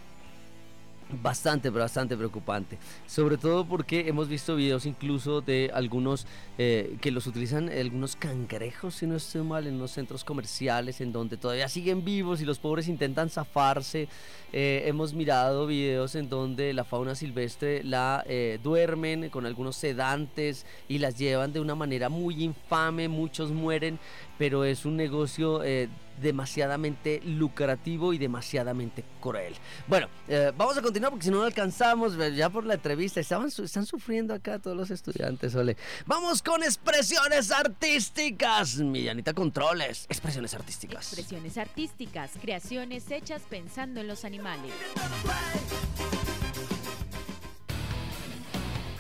Bastante, 1.11 1.71
bastante 1.71 2.19
preocupante. 2.19 2.77
Sobre 3.07 3.39
todo 3.39 3.65
porque 3.67 4.09
hemos 4.09 4.29
visto 4.29 4.57
videos 4.57 4.85
incluso 4.85 5.41
de 5.41 5.71
algunos 5.73 6.27
eh, 6.59 6.99
que 7.01 7.11
los 7.11 7.27
utilizan 7.27 7.71
algunos 7.71 8.15
cangrejos, 8.15 8.97
si 8.97 9.07
no 9.07 9.17
estoy 9.17 9.43
mal, 9.43 9.67
en 9.67 9.77
unos 9.77 9.93
centros 9.93 10.23
comerciales 10.23 11.01
en 11.01 11.11
donde 11.11 11.39
todavía 11.39 11.67
siguen 11.71 12.05
vivos 12.05 12.43
y 12.43 12.45
los 12.45 12.59
pobres 12.59 12.89
intentan 12.89 13.31
zafarse. 13.31 14.07
Eh, 14.53 14.83
hemos 14.85 15.15
mirado 15.15 15.67
videos 15.67 16.15
en 16.15 16.29
donde 16.29 16.75
la 16.75 16.85
fauna 16.85 17.15
silvestre 17.15 17.83
la 17.85 18.23
eh, 18.27 18.59
duermen 18.63 19.31
con 19.31 19.47
algunos 19.47 19.77
sedantes 19.77 20.67
y 20.89 20.99
las 20.99 21.17
llevan 21.17 21.55
de 21.55 21.61
una 21.61 21.75
manera 21.75 22.11
muy 22.11 22.45
infame. 22.45 23.09
Muchos 23.09 23.51
mueren, 23.51 23.99
pero 24.39 24.65
es 24.65 24.85
un 24.85 24.97
negocio 24.97 25.63
eh, 25.65 25.89
demasiadamente 26.23 27.21
lucrativo 27.25 28.13
y 28.13 28.19
demasiadamente 28.19 29.05
cruel. 29.21 29.55
Bueno, 29.87 30.09
eh, 30.29 30.53
vamos 30.57 30.77
a 30.79 30.83
continuar 30.83 31.11
porque 31.11 31.25
si 31.25 31.31
no 31.31 31.39
no 31.39 31.45
alcanzamos 31.45 32.15
eh, 32.19 32.35
ya 32.35 32.49
por 32.49 32.65
la 32.65 32.75
entrevista. 32.75 33.21
Estaban, 33.21 33.49
están 33.49 33.87
sufriendo 33.87 34.35
acá 34.35 34.59
todos 34.59 34.77
los 34.77 34.91
estudiantes, 34.91 35.55
Ole. 35.55 35.77
Vamos 36.07 36.43
con 36.43 36.63
expresiones 36.63 37.51
artísticas. 37.51 38.77
Millanita 38.77 39.35
Controles, 39.35 40.07
expresiones 40.09 40.55
artísticas. 40.55 41.13
Expresiones 41.13 41.59
artísticas, 41.59 42.33
creaciones 42.41 43.11
hechas 43.11 43.43
pensando 43.49 44.01
en 44.01 44.07
los 44.07 44.25
animales. 44.25 44.73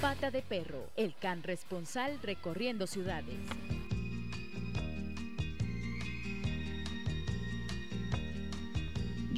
Pata 0.00 0.30
de 0.30 0.42
perro, 0.42 0.86
el 0.96 1.14
can 1.16 1.42
responsal 1.42 2.18
recorriendo 2.22 2.86
ciudades. 2.86 3.34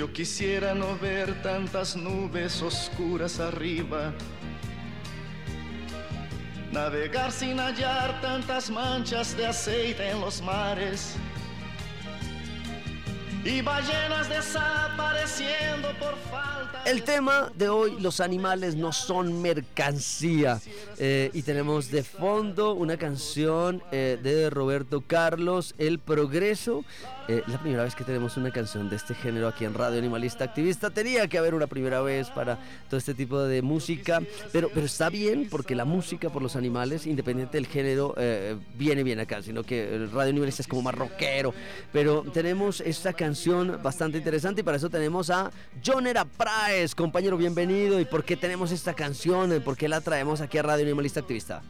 Yo 0.00 0.10
quisiera 0.14 0.72
no 0.72 0.98
ver 0.98 1.42
tantas 1.42 1.94
nubes 1.94 2.62
oscuras 2.62 3.38
arriba. 3.38 4.14
Navegar 6.72 7.30
sin 7.30 7.58
hallar 7.58 8.18
tantas 8.22 8.70
manchas 8.70 9.36
de 9.36 9.46
aceite 9.46 10.08
en 10.08 10.22
los 10.22 10.40
mares. 10.40 11.16
Y 13.44 13.60
ballenas 13.60 14.26
desapareciendo 14.30 15.90
por 15.98 16.16
falta. 16.30 16.82
El 16.86 17.02
tema 17.02 17.52
de 17.54 17.68
hoy, 17.68 18.00
los 18.00 18.20
animales 18.20 18.76
no 18.76 18.92
son 18.92 19.42
mercancía. 19.42 20.62
Eh, 20.96 21.30
y 21.34 21.42
tenemos 21.42 21.90
de 21.90 22.04
fondo 22.04 22.72
una 22.72 22.96
canción 22.96 23.82
eh, 23.92 24.18
de 24.22 24.48
Roberto 24.48 25.02
Carlos, 25.06 25.74
El 25.76 25.98
Progreso. 25.98 26.84
Eh, 27.30 27.44
la 27.46 27.58
primera 27.58 27.84
vez 27.84 27.94
que 27.94 28.02
tenemos 28.02 28.36
una 28.36 28.50
canción 28.50 28.90
de 28.90 28.96
este 28.96 29.14
género 29.14 29.46
aquí 29.46 29.64
en 29.64 29.72
Radio 29.72 30.00
Animalista 30.00 30.42
Activista. 30.42 30.90
Tenía 30.90 31.28
que 31.28 31.38
haber 31.38 31.54
una 31.54 31.68
primera 31.68 32.00
vez 32.00 32.28
para 32.28 32.58
todo 32.88 32.98
este 32.98 33.14
tipo 33.14 33.40
de 33.40 33.62
música. 33.62 34.20
Pero, 34.50 34.68
pero 34.74 34.84
está 34.84 35.10
bien 35.10 35.46
porque 35.48 35.76
la 35.76 35.84
música 35.84 36.28
por 36.28 36.42
los 36.42 36.56
animales, 36.56 37.06
independiente 37.06 37.56
del 37.56 37.68
género, 37.68 38.14
eh, 38.16 38.56
viene 38.74 39.04
bien 39.04 39.20
acá. 39.20 39.42
Sino 39.42 39.62
que 39.62 40.08
Radio 40.12 40.30
Animalista 40.30 40.62
es 40.62 40.66
como 40.66 40.82
más 40.82 40.96
rockero. 40.96 41.54
Pero 41.92 42.24
tenemos 42.32 42.80
esta 42.80 43.12
canción 43.12 43.78
bastante 43.80 44.18
interesante 44.18 44.62
y 44.62 44.64
para 44.64 44.78
eso 44.78 44.90
tenemos 44.90 45.30
a 45.30 45.52
Jonera 45.86 46.24
Praes. 46.24 46.96
Compañero, 46.96 47.36
bienvenido. 47.36 48.00
¿Y 48.00 48.06
por 48.06 48.24
qué 48.24 48.36
tenemos 48.36 48.72
esta 48.72 48.94
canción? 48.94 49.62
¿Por 49.64 49.76
qué 49.76 49.88
la 49.88 50.00
traemos 50.00 50.40
aquí 50.40 50.58
a 50.58 50.62
Radio 50.62 50.84
Animalista 50.84 51.20
Activista? 51.20 51.62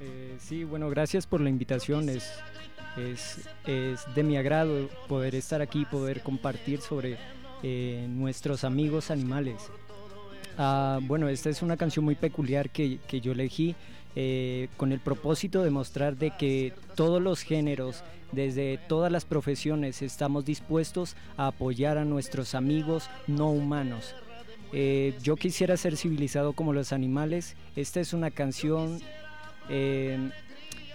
Eh, 0.00 0.34
sí, 0.40 0.64
bueno, 0.64 0.90
gracias 0.90 1.24
por 1.24 1.40
la 1.40 1.50
invitación. 1.50 2.08
Es, 2.08 2.32
es, 2.96 3.40
es 3.66 4.00
de 4.14 4.22
mi 4.22 4.36
agrado 4.36 4.88
poder 5.08 5.34
estar 5.34 5.62
aquí, 5.62 5.84
poder 5.84 6.22
compartir 6.22 6.80
sobre 6.80 7.18
eh, 7.62 8.06
nuestros 8.08 8.64
amigos 8.64 9.10
animales. 9.10 9.56
Ah, 10.58 11.00
bueno, 11.02 11.28
esta 11.28 11.50
es 11.50 11.62
una 11.62 11.76
canción 11.76 12.04
muy 12.04 12.14
peculiar 12.14 12.70
que, 12.70 12.98
que 13.08 13.20
yo 13.20 13.32
elegí 13.32 13.74
eh, 14.16 14.68
con 14.76 14.92
el 14.92 15.00
propósito 15.00 15.64
de 15.64 15.70
mostrar 15.70 16.16
de 16.16 16.30
que 16.36 16.72
todos 16.94 17.20
los 17.20 17.40
géneros, 17.40 18.04
desde 18.30 18.78
todas 18.86 19.10
las 19.10 19.24
profesiones, 19.24 20.02
estamos 20.02 20.44
dispuestos 20.44 21.16
a 21.36 21.48
apoyar 21.48 21.98
a 21.98 22.04
nuestros 22.04 22.54
amigos 22.54 23.10
no 23.26 23.50
humanos. 23.50 24.14
Eh, 24.72 25.14
yo 25.22 25.34
quisiera 25.34 25.76
ser 25.76 25.96
civilizado 25.96 26.52
como 26.52 26.72
los 26.72 26.92
animales. 26.92 27.56
Esta 27.74 28.00
es 28.00 28.12
una 28.12 28.30
canción 28.30 29.00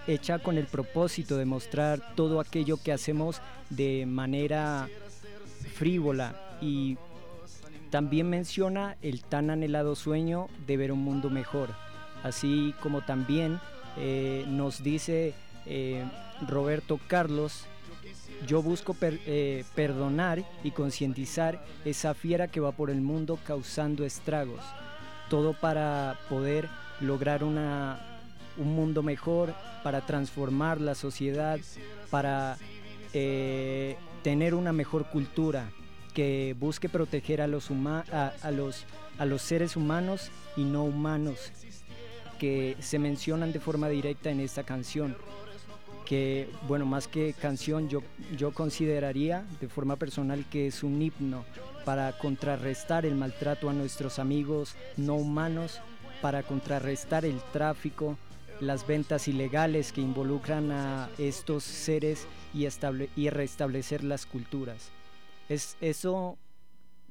hecha 0.06 0.38
con 0.38 0.58
el 0.58 0.66
propósito 0.66 1.36
de 1.36 1.44
mostrar 1.44 2.14
todo 2.14 2.40
aquello 2.40 2.78
que 2.82 2.92
hacemos 2.92 3.40
de 3.68 4.06
manera 4.06 4.88
frívola. 5.74 6.34
Y 6.60 6.98
también 7.90 8.30
menciona 8.30 8.96
el 9.02 9.22
tan 9.22 9.50
anhelado 9.50 9.94
sueño 9.96 10.48
de 10.66 10.76
ver 10.76 10.92
un 10.92 11.00
mundo 11.00 11.28
mejor, 11.28 11.70
así 12.22 12.74
como 12.80 13.02
también 13.02 13.58
eh, 13.96 14.44
nos 14.46 14.82
dice 14.82 15.34
eh, 15.66 16.04
Roberto 16.46 17.00
Carlos, 17.08 17.64
yo 18.46 18.62
busco 18.62 18.96
eh, 19.00 19.64
perdonar 19.74 20.44
y 20.62 20.70
concientizar 20.70 21.64
esa 21.84 22.14
fiera 22.14 22.48
que 22.48 22.60
va 22.60 22.72
por 22.72 22.90
el 22.90 23.00
mundo 23.00 23.38
causando 23.44 24.04
estragos, 24.04 24.62
todo 25.28 25.52
para 25.52 26.18
poder 26.28 26.68
lograr 27.00 27.42
una, 27.42 28.09
un 28.60 28.74
mundo 28.74 29.02
mejor, 29.02 29.54
para 29.82 30.04
transformar 30.06 30.80
la 30.80 30.94
sociedad, 30.94 31.58
para 32.10 32.58
eh, 33.14 33.96
tener 34.22 34.54
una 34.54 34.72
mejor 34.72 35.08
cultura 35.10 35.70
que 36.14 36.54
busque 36.58 36.88
proteger 36.88 37.40
a 37.40 37.46
los, 37.46 37.70
huma- 37.70 38.04
a, 38.42 38.50
los, 38.50 38.84
a 39.18 39.24
los 39.24 39.42
seres 39.42 39.76
humanos 39.76 40.30
y 40.56 40.64
no 40.64 40.84
humanos 40.84 41.52
que 42.38 42.76
se 42.80 42.98
mencionan 42.98 43.52
de 43.52 43.60
forma 43.60 43.88
directa 43.88 44.30
en 44.30 44.40
esta 44.40 44.62
canción. 44.64 45.16
Que, 46.06 46.48
bueno, 46.66 46.86
más 46.86 47.06
que 47.06 47.34
canción, 47.34 47.88
yo, 47.88 48.02
yo 48.36 48.52
consideraría 48.52 49.44
de 49.60 49.68
forma 49.68 49.94
personal 49.96 50.44
que 50.50 50.66
es 50.66 50.82
un 50.82 51.00
himno 51.00 51.44
para 51.84 52.18
contrarrestar 52.18 53.06
el 53.06 53.14
maltrato 53.14 53.70
a 53.70 53.72
nuestros 53.72 54.18
amigos 54.18 54.74
no 54.96 55.14
humanos, 55.14 55.80
para 56.20 56.42
contrarrestar 56.42 57.24
el 57.24 57.40
tráfico, 57.52 58.18
las 58.60 58.86
ventas 58.86 59.26
ilegales 59.28 59.92
que 59.92 60.00
involucran 60.00 60.70
a 60.70 61.08
estos 61.18 61.64
seres 61.64 62.26
y, 62.52 62.64
estable- 62.64 63.08
y 63.16 63.30
restablecer 63.30 64.04
las 64.04 64.26
culturas. 64.26 64.90
Es 65.48 65.76
eso 65.80 66.36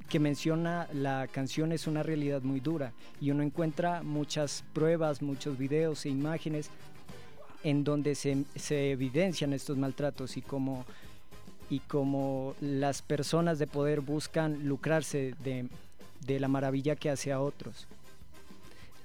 que 0.08 0.20
menciona 0.20 0.88
la 0.94 1.28
canción 1.32 1.72
es 1.72 1.86
una 1.86 2.04
realidad 2.04 2.42
muy 2.42 2.60
dura 2.60 2.94
y 3.20 3.32
uno 3.32 3.44
encuentra 3.44 4.02
muchas 4.02 4.64
pruebas, 4.74 5.22
muchos 5.22 5.58
videos 5.58 6.06
e 6.06 6.10
imágenes 6.10 6.70
en 7.64 7.84
donde 7.84 8.16
se, 8.16 8.46
evidencian 8.92 9.54
estos 9.54 9.78
maltratos 9.78 10.38
y 10.38 10.42
como, 10.42 10.86
y 11.70 11.80
como 11.80 12.56
las 12.62 13.02
personas 13.02 13.60
de 13.60 13.68
poder 13.68 14.00
buscan 14.02 14.66
lucrarse 14.68 15.36
de, 15.44 15.68
de 16.26 16.40
la 16.40 16.48
maravilla 16.48 16.96
que 16.96 17.10
hace 17.10 17.32
a 17.32 17.42
otros. 17.42 17.88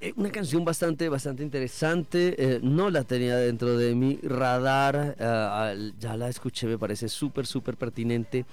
Eh, 0.05 0.13
Una 0.17 0.31
canción 0.31 0.67
bastante, 0.67 1.09
bastante 1.09 1.43
interesante. 1.43 2.35
eh, 2.37 2.61
no 2.63 2.91
la 2.91 3.05
tenía 3.05 3.37
dentro 3.37 3.79
de 3.79 3.95
mi 3.95 4.19
radar. 4.23 5.17
eh, 5.19 5.93
ya 5.99 6.15
la 6.19 6.29
escuché, 6.29 6.67
me 6.67 6.79
parece 6.79 7.09
súper, 7.09 7.47
súper 7.47 7.79
pertinente. 7.79 8.45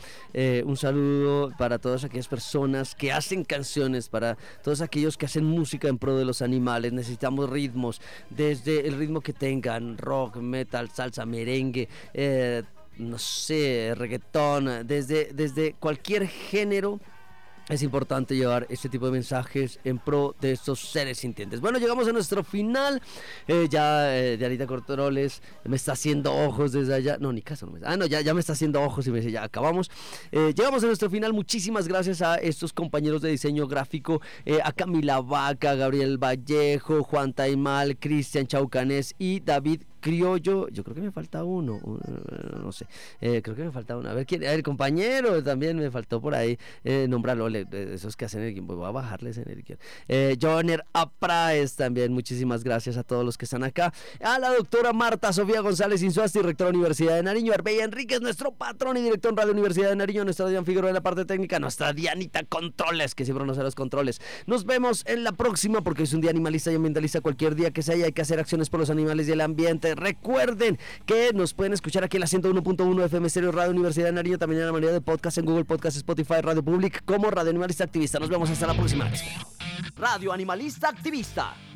Un 0.65 0.77
saludo 0.77 1.51
para 1.57 1.77
todas 1.77 2.05
aquellas 2.05 2.29
personas 2.29 2.95
que 2.95 3.11
hacen 3.11 3.43
canciones, 3.43 4.07
para 4.07 4.37
todos 4.63 4.79
aquellos 4.79 5.17
que 5.17 5.25
hacen 5.25 5.43
música 5.43 5.89
en 5.89 5.97
pro 5.97 6.15
de 6.17 6.23
los 6.23 6.41
animales. 6.41 6.93
Necesitamos 6.93 7.49
ritmos, 7.49 8.01
desde 8.29 8.87
el 8.87 8.97
ritmo 8.97 9.19
que 9.19 9.33
tengan, 9.33 9.97
rock, 9.97 10.37
metal, 10.37 10.89
salsa, 10.89 11.25
merengue. 11.25 11.89
no 12.97 13.17
sé, 13.17 13.93
reggaetón, 13.97 14.87
desde, 14.87 15.31
desde 15.33 15.73
cualquier 15.73 16.27
género 16.27 16.99
es 17.71 17.83
importante 17.83 18.35
llevar 18.35 18.67
este 18.69 18.89
tipo 18.89 19.05
de 19.05 19.13
mensajes 19.13 19.79
en 19.85 19.97
pro 19.97 20.35
de 20.41 20.51
estos 20.51 20.79
seres 20.79 21.19
sintientes. 21.19 21.61
Bueno, 21.61 21.79
llegamos 21.79 22.05
a 22.05 22.11
nuestro 22.11 22.43
final. 22.43 23.01
Eh, 23.47 23.67
ya 23.69 24.13
eh, 24.13 24.35
Dianita 24.35 24.67
Cortoroles 24.67 25.41
me 25.63 25.77
está 25.77 25.93
haciendo 25.93 26.35
ojos 26.35 26.73
desde 26.73 26.93
allá. 26.93 27.17
No, 27.17 27.31
ni 27.31 27.41
caso 27.41 27.65
no 27.65 27.71
me 27.71 27.79
Ah, 27.83 27.95
no, 27.95 28.05
ya, 28.05 28.19
ya 28.19 28.33
me 28.33 28.41
está 28.41 28.53
haciendo 28.53 28.81
ojos 28.81 29.07
y 29.07 29.11
me 29.11 29.19
dice, 29.19 29.31
ya 29.31 29.43
acabamos. 29.43 29.89
Eh, 30.33 30.53
llegamos 30.55 30.83
a 30.83 30.87
nuestro 30.87 31.09
final. 31.09 31.31
Muchísimas 31.31 31.87
gracias 31.87 32.21
a 32.21 32.35
estos 32.35 32.73
compañeros 32.73 33.21
de 33.21 33.29
diseño 33.29 33.67
gráfico, 33.67 34.21
eh, 34.45 34.59
a 34.61 34.73
Camila 34.73 35.21
Vaca, 35.21 35.73
Gabriel 35.75 36.17
Vallejo, 36.17 37.03
Juan 37.03 37.31
Taimal, 37.31 37.97
Cristian 37.97 38.47
Chaucanés 38.47 39.15
y 39.17 39.39
David 39.39 39.83
Criollo, 40.01 40.67
yo 40.69 40.83
creo 40.83 40.95
que 40.95 41.01
me 41.01 41.11
falta 41.11 41.43
uno, 41.43 41.79
uh, 41.81 41.99
no 42.59 42.71
sé, 42.71 42.87
eh, 43.21 43.41
creo 43.41 43.55
que 43.55 43.63
me 43.63 43.71
falta 43.71 43.95
uno. 43.95 44.09
A 44.09 44.13
ver, 44.13 44.25
¿quién? 44.25 44.43
el 44.43 44.63
compañero 44.63 45.41
también 45.43 45.77
me 45.77 45.89
faltó 45.91 46.19
por 46.19 46.35
ahí 46.35 46.57
eh, 46.83 47.07
nombrarlo, 47.07 47.49
de 47.49 47.93
esos 47.93 48.15
que 48.17 48.25
hacen 48.25 48.41
el 48.41 48.61
voy 48.61 48.85
a 48.85 48.91
bajarles 48.91 49.37
en 49.37 49.49
el. 49.49 49.61
Eh, 50.07 50.37
Joner 50.41 50.83
Apraes 50.93 51.75
también, 51.75 52.13
muchísimas 52.13 52.63
gracias 52.63 52.97
a 52.97 53.03
todos 53.03 53.23
los 53.23 53.37
que 53.37 53.45
están 53.45 53.63
acá. 53.63 53.93
A 54.21 54.39
la 54.39 54.49
doctora 54.49 54.91
Marta 54.93 55.31
Sofía 55.31 55.61
González 55.61 56.01
Insuasti, 56.01 56.41
rectora 56.41 56.69
de 56.69 56.73
la 56.73 56.79
Universidad 56.79 57.15
de 57.15 57.23
Nariño, 57.23 57.53
Arbeya 57.53 57.83
Enríquez, 57.83 58.21
nuestro 58.21 58.51
patrón 58.51 58.97
y 58.97 59.01
director 59.01 59.31
en 59.31 59.37
Radio 59.37 59.51
Universidad 59.51 59.89
de 59.89 59.95
Nariño, 59.95 60.23
nuestra 60.23 60.47
Diana 60.47 60.65
Figueroa 60.65 60.89
en 60.89 60.95
la 60.95 61.01
parte 61.01 61.25
técnica, 61.25 61.59
nuestra 61.59 61.93
Dianita 61.93 62.43
Controles, 62.43 63.15
que 63.15 63.25
siempre 63.25 63.45
nos 63.45 63.57
hace 63.57 63.63
los 63.63 63.75
controles. 63.75 64.19
Nos 64.47 64.65
vemos 64.65 65.03
en 65.05 65.23
la 65.23 65.31
próxima 65.31 65.81
porque 65.81 66.03
es 66.03 66.13
un 66.13 66.21
día 66.21 66.31
animalista 66.31 66.71
y 66.71 66.75
ambientalista. 66.75 67.21
Cualquier 67.21 67.55
día 67.55 67.71
que 67.71 67.81
sea, 67.81 67.95
hay 67.95 68.11
que 68.11 68.21
hacer 68.21 68.39
acciones 68.39 68.69
por 68.69 68.79
los 68.79 68.89
animales 68.89 69.27
y 69.27 69.31
el 69.31 69.41
ambiente. 69.41 69.90
Recuerden 69.95 70.77
que 71.05 71.31
nos 71.33 71.53
pueden 71.53 71.73
escuchar 71.73 72.03
aquí 72.03 72.17
en 72.17 72.21
la 72.21 72.27
101.1 72.27 73.05
FM 73.05 73.29
Stereo 73.29 73.51
Radio 73.51 73.71
Universidad 73.71 74.07
de 74.07 74.13
Nariño, 74.13 74.37
también 74.37 74.61
en 74.61 74.67
la 74.67 74.73
manera 74.73 74.93
de 74.93 75.01
podcast 75.01 75.37
en 75.37 75.45
Google 75.45 75.65
Podcast, 75.65 75.97
Spotify, 75.97 76.41
Radio 76.41 76.63
Public, 76.63 77.03
como 77.05 77.29
Radio 77.29 77.49
Animalista 77.49 77.83
Activista. 77.83 78.19
Nos 78.19 78.29
vemos 78.29 78.49
hasta 78.49 78.67
la 78.67 78.73
próxima. 78.73 79.09
Radio 79.95 80.31
Animalista 80.31 80.89
Activista. 80.89 81.53